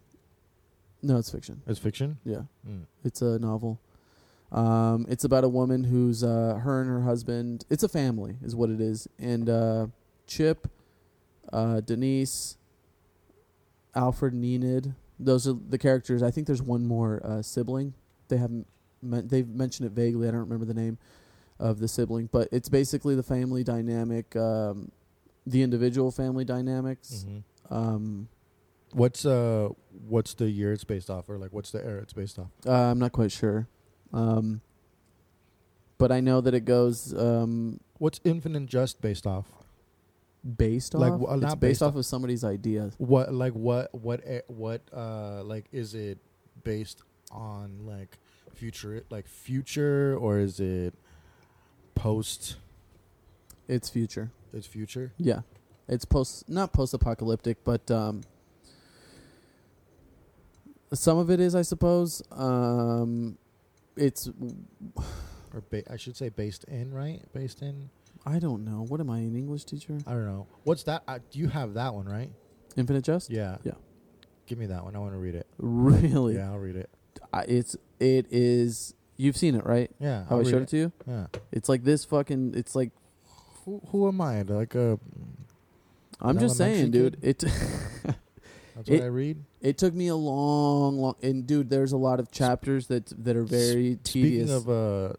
No, 1.02 1.16
it's 1.16 1.30
fiction. 1.30 1.62
It's 1.66 1.78
fiction. 1.78 2.18
Yeah. 2.24 2.42
Mm. 2.68 2.84
It's 3.04 3.22
a 3.22 3.38
novel. 3.38 3.80
Um, 4.50 5.06
it's 5.08 5.24
about 5.24 5.44
a 5.44 5.48
woman 5.48 5.84
who's 5.84 6.24
uh, 6.24 6.60
her 6.62 6.80
and 6.80 6.88
her 6.90 7.02
husband. 7.02 7.64
It's 7.68 7.82
a 7.82 7.88
family, 7.88 8.36
is 8.42 8.56
what 8.56 8.70
it 8.70 8.80
is. 8.80 9.06
And 9.18 9.48
uh, 9.48 9.86
Chip, 10.26 10.68
uh, 11.52 11.80
Denise, 11.80 12.56
Alfred, 13.94 14.34
Enid. 14.34 14.94
Those 15.18 15.46
are 15.48 15.52
the 15.54 15.78
characters. 15.78 16.22
I 16.22 16.30
think 16.30 16.46
there's 16.46 16.62
one 16.62 16.86
more 16.86 17.20
uh, 17.24 17.42
sibling. 17.42 17.94
They 18.28 18.36
haven't. 18.36 18.66
Men- 19.02 19.28
they've 19.28 19.48
mentioned 19.48 19.86
it 19.86 19.92
vaguely. 19.92 20.28
I 20.28 20.30
don't 20.30 20.40
remember 20.40 20.64
the 20.64 20.74
name 20.74 20.98
of 21.58 21.80
the 21.80 21.88
sibling, 21.88 22.28
but 22.32 22.48
it's 22.52 22.68
basically 22.68 23.14
the 23.16 23.22
family 23.22 23.64
dynamic, 23.64 24.34
um, 24.36 24.90
the 25.46 25.62
individual 25.62 26.10
family 26.10 26.44
dynamics. 26.44 27.26
Mm-hmm. 27.28 27.74
Um, 27.74 28.28
What's 28.92 29.26
uh, 29.26 29.68
what's 30.08 30.32
the 30.32 30.48
year 30.48 30.72
it's 30.72 30.84
based 30.84 31.10
off, 31.10 31.28
or 31.28 31.36
like 31.36 31.52
what's 31.52 31.70
the 31.72 31.84
era 31.84 32.00
it's 32.00 32.14
based 32.14 32.38
off? 32.38 32.46
Uh, 32.66 32.72
I'm 32.72 32.98
not 32.98 33.12
quite 33.12 33.30
sure. 33.30 33.68
Um, 34.12 34.60
but 35.98 36.10
I 36.12 36.20
know 36.20 36.40
that 36.40 36.54
it 36.54 36.64
goes 36.64 37.12
um, 37.14 37.80
What's 37.98 38.20
Infinite 38.24 38.66
Jest 38.66 39.00
based 39.00 39.26
off? 39.26 39.46
based 40.56 40.94
off. 40.94 41.00
Like, 41.00 41.12
wh- 41.18 41.32
it's 41.34 41.42
not 41.42 41.60
based, 41.60 41.60
based 41.60 41.82
off 41.82 41.96
of 41.96 42.06
somebody's 42.06 42.44
idea. 42.44 42.90
What 42.98 43.34
like 43.34 43.52
what 43.54 43.92
what 43.94 44.20
e- 44.26 44.40
what 44.46 44.82
uh 44.96 45.42
like 45.42 45.66
is 45.72 45.94
it 45.94 46.18
based 46.64 47.02
on 47.32 47.80
like 47.84 48.16
future 48.54 49.04
like 49.10 49.26
future 49.26 50.16
or 50.18 50.38
is 50.38 50.60
it 50.60 50.94
post? 51.94 52.56
It's 53.66 53.90
future. 53.90 54.30
It's 54.54 54.66
future. 54.66 55.12
Yeah, 55.18 55.40
it's 55.88 56.04
post 56.04 56.48
not 56.48 56.72
post-apocalyptic, 56.72 57.64
but 57.64 57.90
um, 57.90 58.22
some 60.94 61.18
of 61.18 61.30
it 61.30 61.40
is, 61.40 61.54
I 61.54 61.62
suppose. 61.62 62.22
Um, 62.30 63.36
it's 63.98 64.28
Or 65.54 65.62
ba- 65.70 65.90
I 65.92 65.96
should 65.96 66.16
say 66.16 66.28
based 66.28 66.64
in 66.64 66.92
right? 66.92 67.20
Based 67.32 67.62
in. 67.62 67.90
I 68.26 68.38
don't 68.38 68.64
know. 68.64 68.84
What 68.88 69.00
am 69.00 69.10
I 69.10 69.18
an 69.18 69.36
English 69.36 69.64
teacher? 69.64 69.98
I 70.06 70.12
don't 70.12 70.26
know. 70.26 70.46
What's 70.64 70.82
that? 70.84 71.02
Uh, 71.08 71.18
you 71.32 71.48
have 71.48 71.74
that 71.74 71.94
one 71.94 72.06
right? 72.06 72.30
Infinite 72.76 73.04
Jest. 73.04 73.30
Yeah. 73.30 73.56
Yeah. 73.62 73.72
Give 74.46 74.58
me 74.58 74.66
that 74.66 74.84
one. 74.84 74.94
I 74.96 74.98
want 74.98 75.12
to 75.12 75.18
read 75.18 75.34
it. 75.34 75.46
Really? 75.58 76.34
Yeah, 76.36 76.50
I'll 76.50 76.58
read 76.58 76.76
it. 76.76 76.90
I, 77.32 77.42
it's 77.42 77.76
it 78.00 78.26
is. 78.30 78.94
You've 79.16 79.36
seen 79.36 79.54
it, 79.54 79.64
right? 79.66 79.90
Yeah. 79.98 80.24
How 80.28 80.36
I'll 80.36 80.46
I 80.46 80.50
showed 80.50 80.62
it 80.62 80.68
to 80.68 80.76
you. 80.76 80.92
Yeah. 81.06 81.26
It's 81.52 81.68
like 81.68 81.84
this 81.84 82.04
fucking. 82.04 82.54
It's 82.56 82.74
like 82.74 82.90
Who 83.64 83.80
who 83.90 84.08
am 84.08 84.20
I? 84.20 84.42
Like 84.42 84.74
a 84.74 84.98
I'm 86.20 86.38
just 86.38 86.56
saying, 86.56 86.94
elementary 86.94 87.10
dude. 87.10 87.18
It 87.22 87.44
that's 88.78 88.88
It- 88.88 88.94
what 88.94 89.02
I 89.02 89.06
read. 89.06 89.44
it 89.60 89.76
took 89.76 89.92
me 89.94 90.06
a 90.08 90.16
long, 90.16 90.98
long. 90.98 91.14
And 91.22 91.46
dude, 91.46 91.68
there's 91.68 91.92
a 91.92 91.96
lot 91.98 92.20
of 92.20 92.30
chapters 92.30 92.86
that 92.86 93.12
that 93.24 93.36
are 93.36 93.44
very 93.44 93.98
tedious. 94.02 94.48
Speaking 94.48 94.56
of 94.56 94.68
uh, 94.70 95.12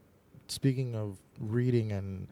speaking 0.47 0.95
of 0.95 1.17
reading 1.39 1.91
and 1.91 2.27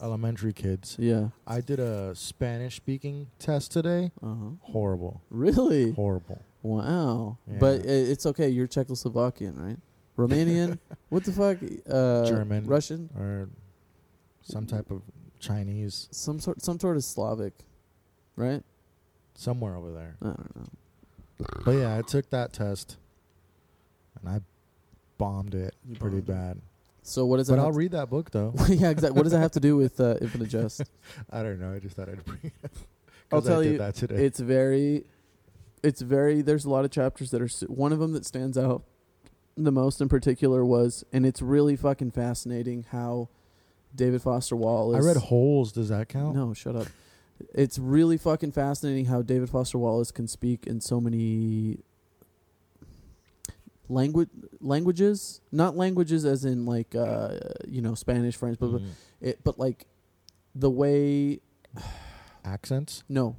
elementary 0.00 0.52
kids, 0.52 0.96
yeah. 0.98 1.28
I 1.46 1.60
did 1.62 1.80
a 1.80 2.14
Spanish 2.14 2.76
speaking 2.76 3.28
test 3.38 3.72
today. 3.72 4.12
Uh 4.22 4.34
huh. 4.34 4.50
Horrible, 4.60 5.22
Really? 5.30 5.92
horrible. 5.92 6.42
Wow. 6.62 7.38
Yeah. 7.50 7.58
But 7.58 7.80
i 7.86 7.88
it's 8.12 8.26
okay. 8.26 8.48
You're 8.48 8.68
Czechoslovakian, 8.68 9.56
right? 9.58 9.78
Romanian? 10.18 10.78
what 11.10 11.24
the 11.24 11.32
fuck? 11.32 11.58
Uh, 11.88 12.24
German. 12.26 12.66
Russian? 12.66 13.08
Or 13.18 13.48
some 14.42 14.66
type 14.66 14.90
of 14.90 15.02
Chinese 15.38 16.08
Some 16.10 16.40
sort. 16.40 16.60
Some 16.62 16.78
sort 16.80 16.96
of 16.96 17.04
Slavic, 17.04 17.54
right? 18.36 18.62
Somewhere 19.36 19.76
over 19.76 19.90
there. 19.92 20.16
I 20.22 20.24
don't 20.26 20.56
know. 20.56 20.66
But 21.64 21.70
yeah, 21.72 21.96
I 21.96 22.02
took 22.02 22.30
that 22.30 22.52
test, 22.52 22.96
and 24.20 24.28
I 24.28 24.40
bombed 25.18 25.54
it 25.54 25.74
You 25.88 25.96
pretty 25.96 26.20
bombed 26.20 26.28
it. 26.28 26.32
bad. 26.32 26.58
So 27.02 27.24
what 27.26 27.36
does 27.36 27.48
But? 27.48 27.58
I'll 27.58 27.66
have 27.66 27.76
read 27.76 27.92
that 27.92 28.10
book 28.10 28.30
though. 28.30 28.52
to- 28.52 28.74
yeah, 28.74 28.90
exactly. 28.90 29.16
What 29.16 29.22
does 29.24 29.32
that 29.32 29.40
have 29.40 29.52
to 29.52 29.60
do 29.60 29.76
with 29.76 30.00
uh, 30.00 30.16
Infinite 30.20 30.48
Jest? 30.48 30.82
I 31.30 31.42
don't 31.42 31.60
know. 31.60 31.72
I 31.72 31.78
just 31.78 31.94
thought 31.96 32.08
I'd 32.08 32.24
bring 32.24 32.40
it. 32.42 32.52
up. 32.64 32.70
I'll 33.32 33.40
'Cause 33.40 33.48
I 33.48 33.52
tell 33.52 33.62
did 33.62 33.72
you, 33.72 33.78
that 33.78 33.94
today. 33.94 34.24
It's 34.24 34.40
very, 34.40 35.04
it's 35.82 36.00
very. 36.00 36.42
There's 36.42 36.64
a 36.64 36.70
lot 36.70 36.84
of 36.84 36.90
chapters 36.90 37.30
that 37.32 37.40
are. 37.42 37.46
s- 37.46 37.64
One 37.68 37.92
of 37.92 37.98
them 37.98 38.12
that 38.12 38.24
stands 38.24 38.56
out 38.56 38.82
the 39.56 39.72
most 39.72 40.00
in 40.00 40.08
particular 40.08 40.64
was, 40.64 41.04
and 41.12 41.24
it's 41.26 41.40
really 41.42 41.76
fucking 41.76 42.10
fascinating 42.12 42.86
how 42.92 43.28
David 43.94 44.22
Foster 44.22 44.54
Wallace. 44.56 45.04
I 45.04 45.06
read 45.08 45.16
Holes. 45.16 45.72
Does 45.72 45.88
that 45.90 46.08
count? 46.08 46.34
No, 46.36 46.54
shut 46.54 46.76
up. 46.76 46.86
It's 47.54 47.78
really 47.78 48.16
fucking 48.16 48.52
fascinating 48.52 49.06
how 49.06 49.22
David 49.22 49.50
Foster 49.50 49.78
Wallace 49.78 50.10
can 50.10 50.26
speak 50.28 50.66
in 50.66 50.80
so 50.80 51.00
many 51.00 51.78
language 53.88 54.28
languages, 54.60 55.40
not 55.52 55.76
languages 55.76 56.24
as 56.24 56.44
in 56.44 56.66
like 56.66 56.94
uh, 56.94 57.38
you 57.66 57.80
know 57.82 57.94
Spanish, 57.94 58.36
French, 58.36 58.58
but 58.58 58.70
Mhm. 58.70 58.82
it, 59.20 59.40
but 59.44 59.58
like 59.58 59.86
the 60.54 60.70
way 60.70 61.40
Accents. 62.44 63.02
no, 63.08 63.36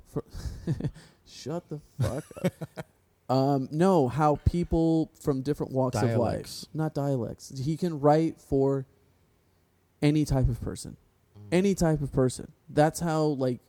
shut 1.25 1.67
the 1.69 1.79
fuck 1.99 2.23
up. 2.43 2.53
Um, 3.29 3.67
no, 3.71 4.07
how 4.07 4.37
people 4.45 5.11
from 5.19 5.41
different 5.41 5.73
walks 5.73 5.97
of 5.97 6.15
life, 6.17 6.63
not 6.73 6.93
dialects. 6.93 7.51
He 7.59 7.75
can 7.75 7.99
write 7.99 8.39
for 8.39 8.85
any 10.01 10.23
type 10.23 10.47
of 10.47 10.61
person 10.61 10.95
any 11.51 11.75
type 11.75 12.01
of 12.01 12.11
person. 12.11 12.51
That's 12.69 12.99
how 13.01 13.23
like 13.23 13.59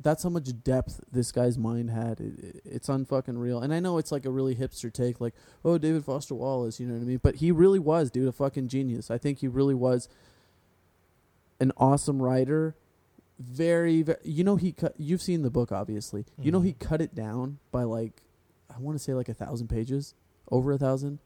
that's 0.00 0.22
how 0.22 0.28
much 0.28 0.48
depth 0.62 1.00
this 1.10 1.32
guy's 1.32 1.56
mind 1.56 1.90
had. 1.90 2.20
It, 2.20 2.38
it, 2.38 2.62
it's 2.64 2.88
unfucking 2.88 3.38
real. 3.40 3.60
And 3.60 3.72
I 3.72 3.80
know 3.80 3.96
it's 3.98 4.12
like 4.12 4.24
a 4.26 4.30
really 4.30 4.54
hipster 4.54 4.92
take, 4.92 5.20
like 5.20 5.34
oh 5.64 5.78
David 5.78 6.04
Foster 6.04 6.34
Wallace, 6.34 6.78
you 6.78 6.86
know 6.86 6.94
what 6.94 7.02
I 7.02 7.04
mean? 7.06 7.20
But 7.22 7.36
he 7.36 7.50
really 7.50 7.78
was, 7.78 8.10
dude, 8.10 8.28
a 8.28 8.32
fucking 8.32 8.68
genius. 8.68 9.10
I 9.10 9.18
think 9.18 9.38
he 9.38 9.48
really 9.48 9.74
was 9.74 10.08
an 11.60 11.72
awesome 11.76 12.20
writer. 12.22 12.74
Very, 13.38 14.02
very 14.02 14.18
you 14.24 14.44
know 14.44 14.56
he 14.56 14.72
cut. 14.72 14.94
You've 14.96 15.20
seen 15.22 15.42
the 15.42 15.50
book, 15.50 15.70
obviously. 15.72 16.24
You 16.40 16.50
know 16.52 16.60
he 16.60 16.72
Mhm. 16.72 16.78
cut 16.78 17.00
it 17.02 17.14
down 17.14 17.58
by 17.70 17.82
like 17.82 18.22
I 18.74 18.78
want 18.80 18.96
to 18.98 19.02
say 19.02 19.12
like 19.14 19.28
a 19.28 19.34
thousand 19.34 19.68
pages, 19.68 20.14
over 20.50 20.72
a 20.72 20.78
thousand. 20.78 21.18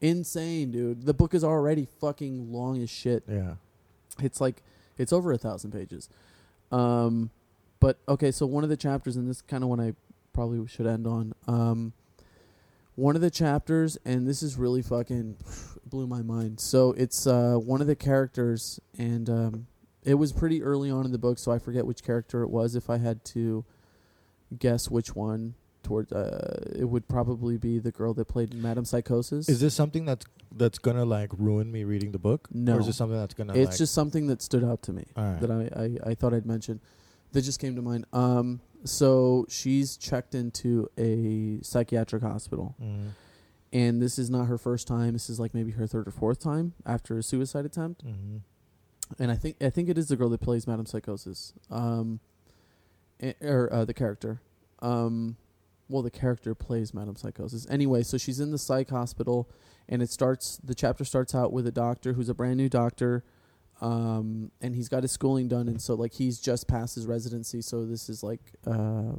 Insane, 0.00 0.70
dude. 0.70 1.04
The 1.04 1.12
book 1.14 1.34
is 1.34 1.44
already 1.44 1.86
fucking 2.00 2.50
long 2.52 2.82
as 2.82 2.88
shit 2.88 3.24
Yeah. 3.28 3.56
it's 4.22 4.40
like 4.40 4.62
it's 4.96 5.12
over 5.12 5.32
a 5.32 5.38
thousand 5.38 5.70
pages 5.72 6.08
um 6.72 7.30
but 7.80 7.98
okay 8.08 8.30
so 8.30 8.46
one 8.46 8.62
of 8.62 8.70
the 8.70 8.76
chapters 8.76 9.16
and 9.16 9.28
this 9.28 9.42
kind 9.42 9.62
of 9.62 9.70
one 9.70 9.80
i 9.80 9.92
probably 10.32 10.66
should 10.68 10.86
end 10.86 11.06
on 11.06 11.34
um 11.48 11.92
one 12.94 13.16
of 13.16 13.22
the 13.22 13.30
chapters 13.30 13.98
and 14.04 14.28
this 14.28 14.42
is 14.42 14.56
really 14.56 14.82
fucking 14.82 15.36
blew 15.86 16.06
my 16.06 16.22
mind 16.22 16.60
so 16.60 16.92
it's 16.92 17.26
uh 17.26 17.54
one 17.54 17.80
of 17.80 17.86
the 17.86 17.96
characters 17.96 18.78
and 18.98 19.28
um 19.28 19.66
it 20.02 20.14
was 20.14 20.32
pretty 20.32 20.62
early 20.62 20.90
on 20.90 21.04
in 21.04 21.12
the 21.12 21.18
book 21.18 21.38
so 21.38 21.50
i 21.50 21.58
forget 21.58 21.84
which 21.86 22.04
character 22.04 22.42
it 22.42 22.50
was 22.50 22.76
if 22.76 22.88
i 22.88 22.98
had 22.98 23.24
to 23.24 23.64
guess 24.58 24.90
which 24.90 25.14
one 25.14 25.54
toward 25.82 26.12
uh 26.12 26.40
it 26.74 26.84
would 26.84 27.08
probably 27.08 27.56
be 27.56 27.78
the 27.78 27.90
girl 27.90 28.12
that 28.12 28.26
played 28.26 28.52
madam 28.54 28.84
psychosis 28.84 29.48
Is 29.48 29.60
this 29.60 29.74
something 29.74 30.04
that's 30.04 30.26
that's 30.52 30.78
gonna 30.78 31.04
like 31.04 31.30
ruin 31.36 31.70
me 31.70 31.84
reading 31.84 32.12
the 32.12 32.18
book? 32.18 32.48
No. 32.52 32.76
Or 32.76 32.80
is 32.80 32.86
this 32.86 32.96
something 32.96 33.18
that's 33.18 33.34
gonna? 33.34 33.54
it's 33.54 33.70
like, 33.70 33.78
just 33.78 33.94
something 33.94 34.26
that 34.28 34.42
stood 34.42 34.64
out 34.64 34.82
to 34.82 34.92
me 34.92 35.06
right. 35.16 35.40
that 35.40 35.50
I, 35.50 36.08
I, 36.08 36.10
I 36.10 36.14
thought 36.14 36.34
I'd 36.34 36.46
mention. 36.46 36.80
That 37.32 37.42
just 37.42 37.60
came 37.60 37.76
to 37.76 37.82
mind. 37.82 38.04
Um, 38.12 38.60
so 38.84 39.46
she's 39.48 39.96
checked 39.96 40.34
into 40.34 40.88
a 40.98 41.58
psychiatric 41.62 42.22
hospital, 42.22 42.74
Mm. 42.82 43.08
and 43.72 44.02
this 44.02 44.18
is 44.18 44.30
not 44.30 44.46
her 44.46 44.58
first 44.58 44.86
time. 44.88 45.12
This 45.12 45.28
is 45.30 45.38
like 45.38 45.52
maybe 45.54 45.72
her 45.72 45.86
third 45.86 46.08
or 46.08 46.10
fourth 46.10 46.38
time 46.40 46.72
after 46.86 47.18
a 47.18 47.22
suicide 47.22 47.64
attempt. 47.66 48.04
Mm-hmm. 48.04 48.38
And 49.18 49.30
I 49.30 49.36
think 49.36 49.56
I 49.62 49.70
think 49.70 49.88
it 49.88 49.98
is 49.98 50.08
the 50.08 50.16
girl 50.16 50.28
that 50.30 50.40
plays 50.40 50.66
Madame 50.66 50.86
Psychosis, 50.86 51.52
um, 51.70 52.20
eh, 53.20 53.32
or 53.42 53.70
uh, 53.72 53.84
the 53.84 53.94
character. 53.94 54.40
Um, 54.80 55.36
well, 55.88 56.02
the 56.02 56.10
character 56.10 56.54
plays 56.54 56.94
Madame 56.94 57.16
Psychosis. 57.16 57.66
Anyway, 57.68 58.02
so 58.04 58.16
she's 58.16 58.38
in 58.40 58.50
the 58.52 58.58
psych 58.58 58.90
hospital, 58.90 59.48
and 59.88 60.00
it 60.00 60.10
starts. 60.10 60.58
The 60.62 60.74
chapter 60.74 61.04
starts 61.04 61.34
out 61.34 61.52
with 61.52 61.66
a 61.66 61.72
doctor 61.72 62.12
who's 62.14 62.28
a 62.28 62.34
brand 62.34 62.56
new 62.58 62.68
doctor, 62.68 63.24
um, 63.80 64.50
and 64.60 64.74
he's 64.74 64.88
got 64.88 65.02
his 65.02 65.12
schooling 65.12 65.48
done, 65.48 65.68
and 65.68 65.80
so 65.80 65.94
like 65.94 66.12
he's 66.14 66.38
just 66.40 66.68
passed 66.68 66.94
his 66.94 67.06
residency, 67.06 67.60
so 67.62 67.84
this 67.86 68.08
is 68.08 68.22
like 68.22 68.40
uh, 68.66 69.12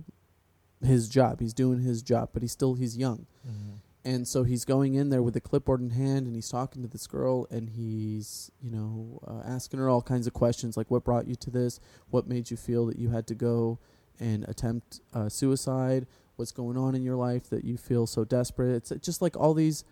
his 0.84 1.10
job. 1.10 1.40
He's 1.40 1.54
doing 1.54 1.80
his 1.80 2.02
job, 2.02 2.30
but 2.34 2.42
he's 2.42 2.52
still 2.52 2.74
he's 2.76 2.98
young, 2.98 3.26
Mm-hmm. 3.48 3.76
and 4.06 4.28
so 4.28 4.44
he's 4.44 4.66
going 4.66 4.94
in 4.96 5.10
there 5.10 5.22
with 5.24 5.36
a 5.36 5.42
clipboard 5.42 5.82
in 5.82 5.92
hand, 5.92 6.28
and 6.28 6.36
he's 6.36 6.50
talking 6.50 6.82
to 6.84 6.88
this 6.88 7.08
girl, 7.08 7.48
and 7.50 7.70
he's 7.70 8.52
you 8.62 8.72
know 8.72 9.20
uh, 9.28 9.42
asking 9.48 9.80
her 9.80 9.90
all 9.90 10.02
kinds 10.02 10.28
of 10.28 10.34
questions 10.34 10.78
like, 10.78 10.90
"What 10.92 11.04
brought 11.04 11.28
you 11.28 11.36
to 11.36 11.50
this? 11.50 11.80
What 12.10 12.28
made 12.28 12.52
you 12.52 12.58
feel 12.58 12.86
that 12.88 12.98
you 13.00 13.10
had 13.10 13.26
to 13.28 13.36
go 13.36 13.80
and 14.20 14.44
attempt 14.48 15.02
uh, 15.14 15.28
suicide? 15.30 16.06
What's 16.36 16.52
going 16.52 16.78
on 16.78 16.96
in 16.96 17.04
your 17.04 17.16
life 17.16 17.50
that 17.50 17.64
you 17.64 17.78
feel 17.78 18.06
so 18.08 18.24
desperate?" 18.26 18.92
It's 18.92 19.06
just 19.06 19.22
like 19.22 19.36
all 19.38 19.54
these 19.56 19.84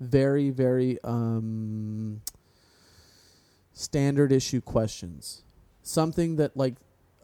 very 0.00 0.50
very 0.50 0.98
um, 1.04 2.20
standard 3.80 4.32
issue 4.32 4.60
questions, 4.62 5.42
something 5.82 6.36
that 6.36 6.56
like 6.56 6.76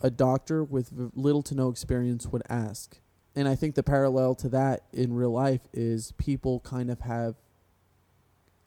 a 0.02 0.10
doctor 0.10 0.62
with 0.62 0.90
v- 0.90 1.08
little 1.14 1.42
to 1.42 1.54
no 1.54 1.70
experience 1.70 2.26
would 2.28 2.42
ask. 2.50 2.98
And 3.34 3.48
I 3.48 3.54
think 3.54 3.74
the 3.74 3.82
parallel 3.82 4.34
to 4.36 4.48
that 4.50 4.82
in 4.92 5.14
real 5.14 5.32
life 5.32 5.62
is 5.72 6.12
people 6.18 6.60
kind 6.60 6.90
of 6.90 7.00
have 7.00 7.36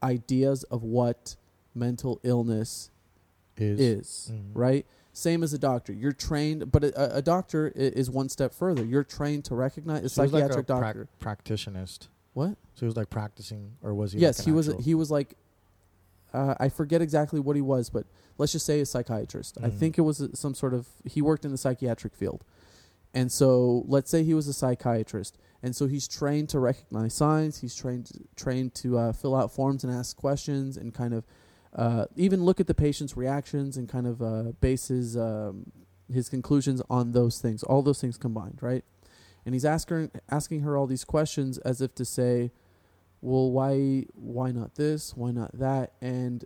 ideas 0.02 0.64
of 0.66 0.84
what 0.84 1.36
mental 1.74 2.20
illness 2.24 2.90
Is, 3.58 3.80
is, 3.80 4.32
Mhm. 4.34 4.52
right? 4.54 4.86
Same 5.14 5.44
as 5.44 5.54
a 5.54 5.58
doctor. 5.60 5.94
You're 5.94 6.12
trained, 6.12 6.72
but 6.72 6.84
a, 6.84 7.18
a 7.18 7.22
doctor 7.22 7.68
is 7.70 8.10
one 8.10 8.28
step 8.30 8.54
further. 8.54 8.84
You're 8.84 9.04
trained 9.06 9.46
to 9.46 9.56
recognize 9.56 10.04
a 10.04 10.10
So 10.10 10.24
was 10.24 10.34
like 10.34 10.42
a 10.44 10.46
psychiatric 10.48 10.66
doctor. 10.68 11.08
practitionist. 11.20 12.10
what? 12.34 12.58
So 12.74 12.82
he 12.82 12.86
was 12.88 12.98
like 12.98 13.10
practicing, 13.10 13.72
or 13.82 13.94
was 13.94 14.12
he? 14.12 14.20
yes, 14.20 14.40
like 14.40 14.46
he 14.46 14.52
was. 14.52 14.68
actual- 14.68 14.82
He 14.84 14.94
was 14.96 15.10
like, 15.10 15.36
uh, 16.36 16.56
I 16.60 16.70
forget 16.70 17.02
exactly 17.02 17.40
what 17.40 17.56
he 17.56 17.62
was, 17.62 17.90
but 17.90 18.06
let's 18.38 18.52
just 18.52 18.66
say 18.66 18.80
a 18.82 18.86
psychiatrist. 18.86 19.58
I 19.62 19.70
Mhm. 19.70 19.78
think 19.80 19.98
it 19.98 20.02
was 20.02 20.18
some 20.34 20.54
sort 20.54 20.74
of. 20.74 20.88
He 21.06 21.22
worked 21.22 21.46
in 21.46 21.52
the 21.52 21.58
psychiatric 21.58 22.14
field, 22.16 22.44
and 23.14 23.32
so 23.32 23.84
let's 23.88 24.10
say 24.12 24.24
he 24.24 24.34
was 24.34 24.48
a 24.48 24.54
psychiatrist, 24.54 25.38
and 25.64 25.76
so 25.76 25.88
he's 25.88 26.08
trained 26.08 26.50
to 26.50 26.60
recognize 26.60 27.14
signs. 27.14 27.60
He's 27.60 27.76
trained 27.76 28.12
trained 28.36 28.74
to 28.76 28.98
uh, 28.98 29.12
fill 29.14 29.36
out 29.36 29.52
forms 29.52 29.84
and 29.84 29.94
ask 29.94 30.16
questions, 30.18 30.78
and 30.78 30.94
kind 30.94 31.14
of 31.14 31.26
uh, 31.74 32.06
even 32.16 32.44
look 32.46 32.60
at 32.60 32.68
the 32.68 32.74
patient's 32.74 33.18
reactions 33.18 33.76
and 33.78 33.90
kind 33.90 34.08
of 34.08 34.22
uh, 34.22 34.52
base 34.62 34.88
his 34.90 35.16
um, 35.18 35.72
his 36.12 36.30
conclusions 36.30 36.82
on 36.90 37.12
those 37.12 37.40
things. 37.42 37.64
All 37.64 37.82
those 37.82 38.00
things 38.00 38.18
combined, 38.18 38.60
right? 38.62 38.84
And 39.46 39.54
he's 39.56 39.66
asking 39.66 40.12
asking 40.30 40.62
her 40.62 40.76
all 40.78 40.88
these 40.88 41.04
questions 41.06 41.58
as 41.60 41.82
if 41.82 41.94
to 41.96 42.06
say, 42.06 42.52
well 43.26 43.52
why 43.52 44.06
why 44.14 44.52
not 44.52 44.76
this? 44.76 45.16
Why 45.16 45.32
not 45.32 45.58
that? 45.58 45.94
And 46.00 46.46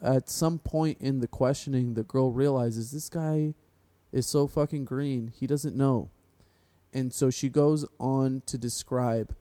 at 0.00 0.30
some 0.30 0.60
point 0.60 0.98
in 1.00 1.18
the 1.18 1.26
questioning 1.26 1.94
the 1.94 2.04
girl 2.04 2.30
realizes 2.30 2.92
this 2.92 3.08
guy 3.08 3.54
is 4.12 4.26
so 4.26 4.46
fucking 4.46 4.84
green 4.84 5.32
he 5.34 5.46
doesn't 5.46 5.76
know. 5.76 6.10
And 6.92 7.12
so 7.12 7.28
she 7.28 7.48
goes 7.48 7.84
on 7.98 8.42
to 8.46 8.56
describe 8.56 9.34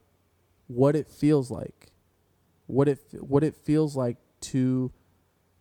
what 0.65 0.95
it 0.95 1.07
feels 1.07 1.49
like 1.51 1.91
what 2.65 2.87
it 2.87 2.99
what 3.19 3.43
it 3.43 3.55
feels 3.55 3.95
like 3.95 4.17
to 4.41 4.91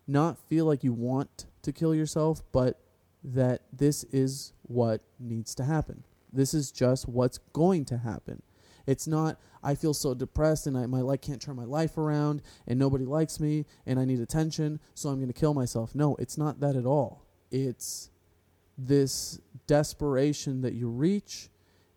not 0.07 0.37
feel 0.49 0.65
like 0.65 0.83
you 0.83 0.91
want 0.91 1.45
to 1.61 1.71
kill 1.71 1.93
yourself 1.93 2.41
but 2.51 2.79
that 3.23 3.61
this 3.71 4.03
is 4.05 4.53
what 4.63 5.01
needs 5.19 5.53
to 5.53 5.63
happen. 5.63 6.03
This 6.33 6.53
is 6.53 6.71
just 6.71 7.07
what's 7.07 7.37
going 7.53 7.85
to 7.85 7.99
happen 7.99 8.41
it's 8.87 9.05
not 9.05 9.39
I 9.61 9.75
feel 9.75 9.93
so 9.93 10.13
depressed 10.13 10.65
and 10.65 10.77
I 10.77 10.85
my 10.87 11.01
life 11.01 11.21
can't 11.21 11.41
turn 11.41 11.55
my 11.55 11.65
life 11.65 11.97
around 11.97 12.41
and 12.65 12.79
nobody 12.79 13.05
likes 13.05 13.39
me 13.39 13.65
and 13.85 13.99
I 13.99 14.05
need 14.05 14.19
attention, 14.19 14.79
so 14.95 15.09
I'm 15.09 15.17
going 15.17 15.27
to 15.27 15.39
kill 15.39 15.53
myself. 15.53 15.93
No, 15.93 16.15
it's 16.15 16.37
not 16.37 16.59
that 16.61 16.75
at 16.75 16.85
all. 16.85 17.25
It's 17.51 18.09
this 18.77 19.39
desperation 19.67 20.61
that 20.61 20.73
you 20.73 20.87
reach 20.89 21.49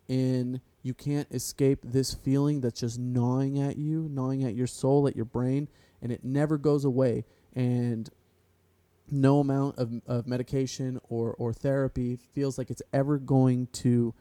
in 0.07 0.61
you 0.83 0.93
can't 0.93 1.27
escape 1.31 1.79
this 1.83 2.13
feeling 2.13 2.61
that's 2.61 2.79
just 2.79 2.99
gnawing 2.99 3.59
at 3.59 3.77
you, 3.77 4.09
gnawing 4.09 4.43
at 4.43 4.55
your 4.55 4.67
soul, 4.67 5.07
at 5.07 5.15
your 5.15 5.25
brain, 5.25 5.67
and 6.01 6.11
it 6.11 6.23
never 6.23 6.57
goes 6.57 6.85
away. 6.85 7.23
And 7.53 8.09
no 9.09 9.39
amount 9.39 9.77
of, 9.77 9.91
of 10.07 10.25
medication 10.25 10.99
or, 11.09 11.33
or 11.33 11.53
therapy 11.53 12.17
feels 12.33 12.57
like 12.57 12.71
it's 12.71 12.81
ever 12.93 13.17
going 13.17 13.67
to 13.73 14.13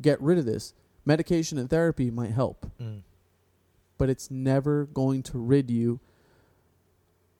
get 0.00 0.20
rid 0.22 0.38
of 0.38 0.46
this. 0.46 0.72
Medication 1.06 1.56
and 1.56 1.70
therapy 1.70 2.10
might 2.10 2.32
help, 2.32 2.70
Mm. 2.80 3.00
but 3.96 4.10
it's 4.10 4.30
never 4.30 4.84
going 4.84 5.22
to 5.22 5.38
rid 5.38 5.70
you 5.70 6.00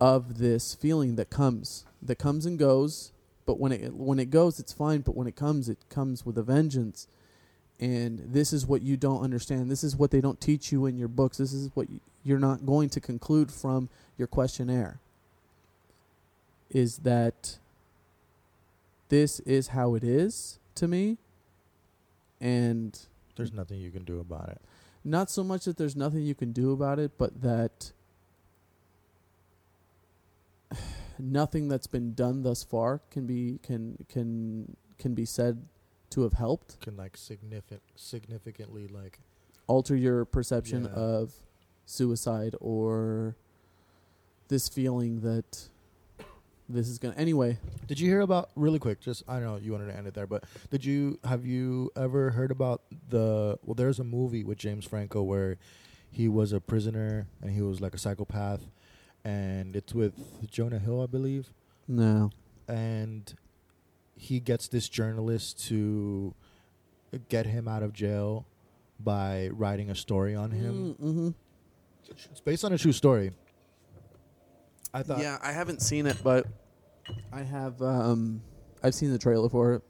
of 0.00 0.38
this 0.38 0.74
feeling 0.74 1.16
that 1.16 1.28
comes 1.30 1.84
that 2.02 2.16
comes 2.16 2.44
and 2.44 2.58
goes 2.58 3.12
but 3.46 3.58
when 3.58 3.72
it 3.72 3.94
when 3.94 4.18
it 4.18 4.28
goes 4.28 4.60
it's 4.60 4.72
fine 4.72 5.00
but 5.00 5.16
when 5.16 5.26
it 5.26 5.34
comes 5.34 5.68
it 5.70 5.78
comes 5.88 6.24
with 6.24 6.38
a 6.38 6.42
vengeance. 6.42 7.08
And 7.78 8.20
this 8.32 8.54
is 8.54 8.66
what 8.66 8.80
you 8.80 8.96
don't 8.96 9.22
understand. 9.22 9.70
This 9.70 9.84
is 9.84 9.96
what 9.96 10.10
they 10.10 10.22
don't 10.22 10.40
teach 10.40 10.72
you 10.72 10.86
in 10.86 10.96
your 10.96 11.08
books. 11.08 11.36
This 11.36 11.52
is 11.52 11.68
what 11.74 11.88
you're 12.24 12.38
not 12.38 12.64
going 12.64 12.88
to 12.90 13.00
conclude 13.02 13.52
from 13.52 13.90
your 14.16 14.26
questionnaire 14.26 14.98
is 16.70 16.98
that 16.98 17.58
this 19.10 19.40
is 19.40 19.68
how 19.68 19.94
it 19.94 20.02
is 20.02 20.58
to 20.76 20.88
me 20.88 21.18
and 22.40 22.98
There's 23.36 23.52
nothing 23.52 23.78
you 23.80 23.90
can 23.90 24.04
do 24.04 24.18
about 24.20 24.48
it. 24.48 24.60
not 25.04 25.30
so 25.30 25.44
much 25.44 25.64
that 25.66 25.76
there's 25.76 25.94
nothing 25.96 26.22
you 26.22 26.34
can 26.34 26.52
do 26.52 26.72
about 26.72 26.98
it, 26.98 27.12
but 27.16 27.40
that 27.42 27.92
nothing 31.18 31.68
that's 31.68 31.86
been 31.86 32.14
done 32.14 32.42
thus 32.42 32.62
far 32.64 33.00
can 33.10 33.26
be 33.26 33.58
can 33.62 34.04
can 34.08 34.76
can 34.98 35.14
be 35.14 35.24
said 35.24 35.62
to 36.10 36.22
have 36.22 36.34
helped 36.34 36.80
Can 36.80 36.96
like 36.96 37.16
significant 37.16 37.82
significantly 37.94 38.86
like 38.88 39.20
alter 39.66 39.96
your 39.96 40.24
perception 40.24 40.84
Yeah. 40.84 40.90
of 40.90 41.34
suicide 41.84 42.54
or 42.60 43.36
this 44.48 44.68
feeling 44.68 45.20
that 45.20 45.68
this 46.68 46.88
is 46.88 46.98
gonna 46.98 47.14
anyway 47.16 47.58
Did 47.86 48.00
you 48.00 48.08
hear 48.08 48.20
about 48.20 48.50
really 48.56 48.78
quick? 48.78 49.00
Just 49.00 49.22
I 49.28 49.34
don't 49.34 49.44
know. 49.44 49.56
You 49.56 49.72
wanted 49.72 49.86
to 49.86 49.96
end 49.96 50.06
it 50.06 50.14
there, 50.14 50.26
but 50.26 50.44
did 50.70 50.84
you 50.84 51.18
have 51.24 51.46
you 51.46 51.90
ever 51.96 52.30
heard 52.30 52.50
about 52.50 52.82
the? 53.08 53.58
Well, 53.64 53.74
there's 53.74 53.98
a 54.00 54.04
movie 54.04 54.42
with 54.42 54.58
James 54.58 54.84
Franco 54.84 55.22
where 55.22 55.58
he 56.10 56.28
was 56.28 56.52
a 56.52 56.60
prisoner 56.60 57.26
and 57.40 57.50
he 57.50 57.62
was 57.62 57.80
like 57.80 57.94
a 57.94 57.98
psychopath, 57.98 58.62
and 59.24 59.76
it's 59.76 59.94
with 59.94 60.14
Jonah 60.50 60.78
Hill, 60.80 61.00
I 61.00 61.06
believe, 61.06 61.52
no 61.86 62.30
and 62.68 63.34
he 64.16 64.40
gets 64.40 64.68
this 64.68 64.88
journalist 64.88 65.64
to 65.68 66.34
get 67.28 67.46
him 67.46 67.68
out 67.68 67.82
of 67.82 67.92
jail 67.92 68.46
by 68.98 69.48
writing 69.52 69.90
a 69.90 69.94
story 69.94 70.34
on 70.34 70.50
him. 70.50 70.96
mm-hmm. 71.00 71.28
It's 72.08 72.40
based 72.40 72.64
on 72.64 72.72
a 72.72 72.78
true 72.78 72.92
story. 72.92 73.32
I 74.96 75.02
thought 75.02 75.18
yeah 75.20 75.38
i 75.42 75.52
haven't 75.52 75.82
seen 75.82 76.06
it 76.06 76.16
but 76.24 76.46
i 77.32 77.42
have 77.42 77.80
um 77.82 78.42
i've 78.82 78.94
seen 78.94 79.12
the 79.12 79.18
trailer 79.18 79.48
for 79.48 79.74
it 79.74 79.82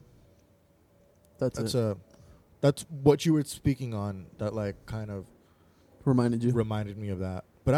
that's, 1.38 1.58
that's 1.58 1.74
it 1.74 1.78
a 1.78 1.96
that's 2.60 2.84
what 2.88 3.24
you 3.24 3.32
were 3.32 3.44
speaking 3.44 3.94
on 3.94 4.26
that 4.38 4.54
like 4.54 4.86
kind 4.86 5.10
of 5.10 5.26
reminded 6.04 6.42
you 6.42 6.52
reminded 6.52 6.96
me 6.96 7.10
of 7.10 7.20
that. 7.20 7.44
But 7.64 7.74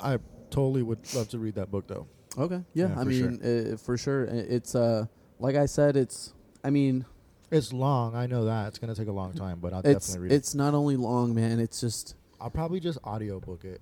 I 0.00 0.12
I 0.14 0.18
totally 0.50 0.82
would 0.82 0.98
love 1.14 1.28
to 1.30 1.38
read 1.38 1.56
that 1.56 1.70
book 1.70 1.86
though. 1.86 2.06
Okay. 2.38 2.62
Yeah. 2.74 2.88
Yeah, 2.88 3.00
I 3.00 3.04
for 3.04 3.12
sure. 3.12 3.30
mean, 3.30 3.72
uh, 3.72 3.76
for 3.76 3.96
sure. 3.96 4.24
It's 4.24 4.74
uh, 4.74 5.06
like 5.38 5.56
I 5.56 5.66
said, 5.66 5.96
it's. 5.96 6.32
I 6.62 6.70
mean, 6.70 7.04
It's 7.50 7.72
long, 7.72 8.14
I 8.14 8.26
know 8.26 8.44
that. 8.44 8.68
It's 8.68 8.78
gonna 8.78 8.94
take 8.94 9.08
a 9.08 9.12
long 9.12 9.32
time, 9.32 9.58
but 9.60 9.72
I'll 9.72 9.82
definitely 9.82 10.20
read 10.20 10.32
it. 10.32 10.36
it's 10.36 10.54
not 10.54 10.74
only 10.74 10.96
long, 10.96 11.34
man. 11.34 11.58
It's 11.58 11.80
just 11.80 12.14
I'll 12.40 12.50
probably 12.50 12.80
just 12.80 12.98
audiobook 13.04 13.64
it. 13.64 13.80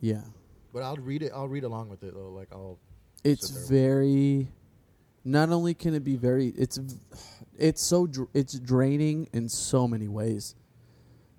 yeah. 0.00 0.22
But 0.72 0.82
I'll 0.82 0.96
read 0.96 1.22
it 1.22 1.32
I'll 1.34 1.48
read 1.48 1.64
along 1.64 1.88
with 1.88 2.02
it 2.02 2.14
though. 2.14 2.30
Like 2.30 2.48
I'll 2.52 2.78
It's 3.24 3.50
very. 3.68 4.48
Not 5.24 5.50
only 5.50 5.74
can 5.74 5.94
it 5.94 6.04
be 6.04 6.16
very, 6.16 6.48
it's 6.48 6.78
it's 7.58 7.82
so 7.82 8.06
dr- 8.06 8.28
it's 8.32 8.58
draining 8.58 9.28
in 9.32 9.48
so 9.48 9.86
many 9.88 10.08
ways, 10.08 10.54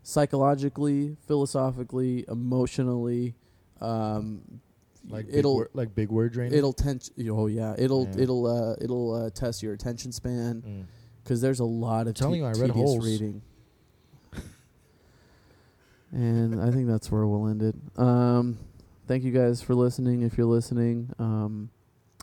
psychologically, 0.04 1.16
philosophically, 1.28 2.26
emotionally, 2.28 3.36
um, 3.82 4.42
Like 5.08 5.26
it'll 5.32 5.56
wor- 5.56 5.70
like 5.74 5.96
big 5.96 6.10
word 6.10 6.34
training. 6.34 6.56
it'll 6.58 6.74
tense. 6.74 7.10
Oh 7.30 7.48
yeah, 7.48 7.74
it'll 7.80 8.06
Yeah. 8.14 8.22
it'll 8.24 8.46
uh, 8.46 8.76
it'll 8.82 9.14
uh, 9.14 9.30
test 9.32 9.64
your 9.64 9.74
attention 9.74 10.12
span 10.12 10.62
Mm. 10.62 10.86
because 11.24 11.42
there's 11.42 11.62
a 11.62 11.66
lot 11.66 12.08
of 12.08 12.14
telling 12.14 12.34
te- 12.36 12.40
you, 12.42 12.46
I 12.46 12.52
read 12.52 12.70
holes. 12.72 13.04
reading. 13.04 13.42
and 16.12 16.62
I 16.62 16.70
think 16.72 16.88
that's 16.88 17.12
where 17.12 17.26
we'll 17.26 17.48
end 17.48 17.62
it. 17.64 17.76
Um, 17.98 18.58
thank 19.10 19.24
you 19.24 19.32
guys 19.32 19.60
for 19.60 19.74
listening. 19.74 20.22
If 20.22 20.38
you're 20.38 20.46
listening, 20.46 21.12
um, 21.18 21.72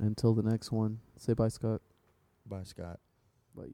until 0.01 0.35
the 0.35 0.43
next 0.49 0.71
one, 0.71 1.01
say 1.19 1.33
bye, 1.33 1.49
Scott. 1.49 1.83
Bye, 2.47 2.63
Scott. 2.63 3.01
Bye. 3.57 3.65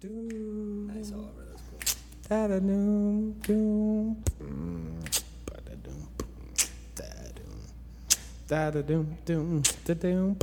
Nice, 0.00 1.10
however, 1.10 1.44
that's 1.50 1.62
cool. 1.68 1.80
Da-da-doom, 2.28 3.32
doom. 3.42 4.24
Ba-da-doom, 5.44 6.08
da-doom. 6.94 7.60
Da-da-doom, 8.48 9.16
doom, 9.26 9.62
da-doom. 9.84 10.38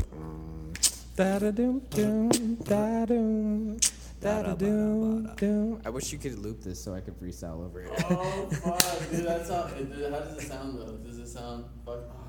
Da-da-doom, 1.16 1.80
doom, 1.90 2.56
da-doom. 2.64 3.80
Da-da-doom, 4.20 5.32
doom. 5.38 5.82
I 5.86 5.90
wish 5.90 6.12
you 6.12 6.18
could 6.20 6.38
loop 6.40 6.62
this 6.62 6.84
so 6.84 6.94
I 6.94 7.00
could 7.00 7.18
freestyle 7.18 7.66
over 7.66 7.84
it. 7.84 7.91
Oh 8.10 8.50
fuck, 8.64 9.10
dude! 9.12 9.26
That's 9.26 9.50
how. 9.50 9.64
How 9.64 9.70
does 9.70 10.38
it 10.38 10.41
sound 10.48 10.78
though? 10.78 10.98
Does 10.98 11.20
it 11.20 11.28
sound? 11.28 11.66
Fuck. 11.86 12.28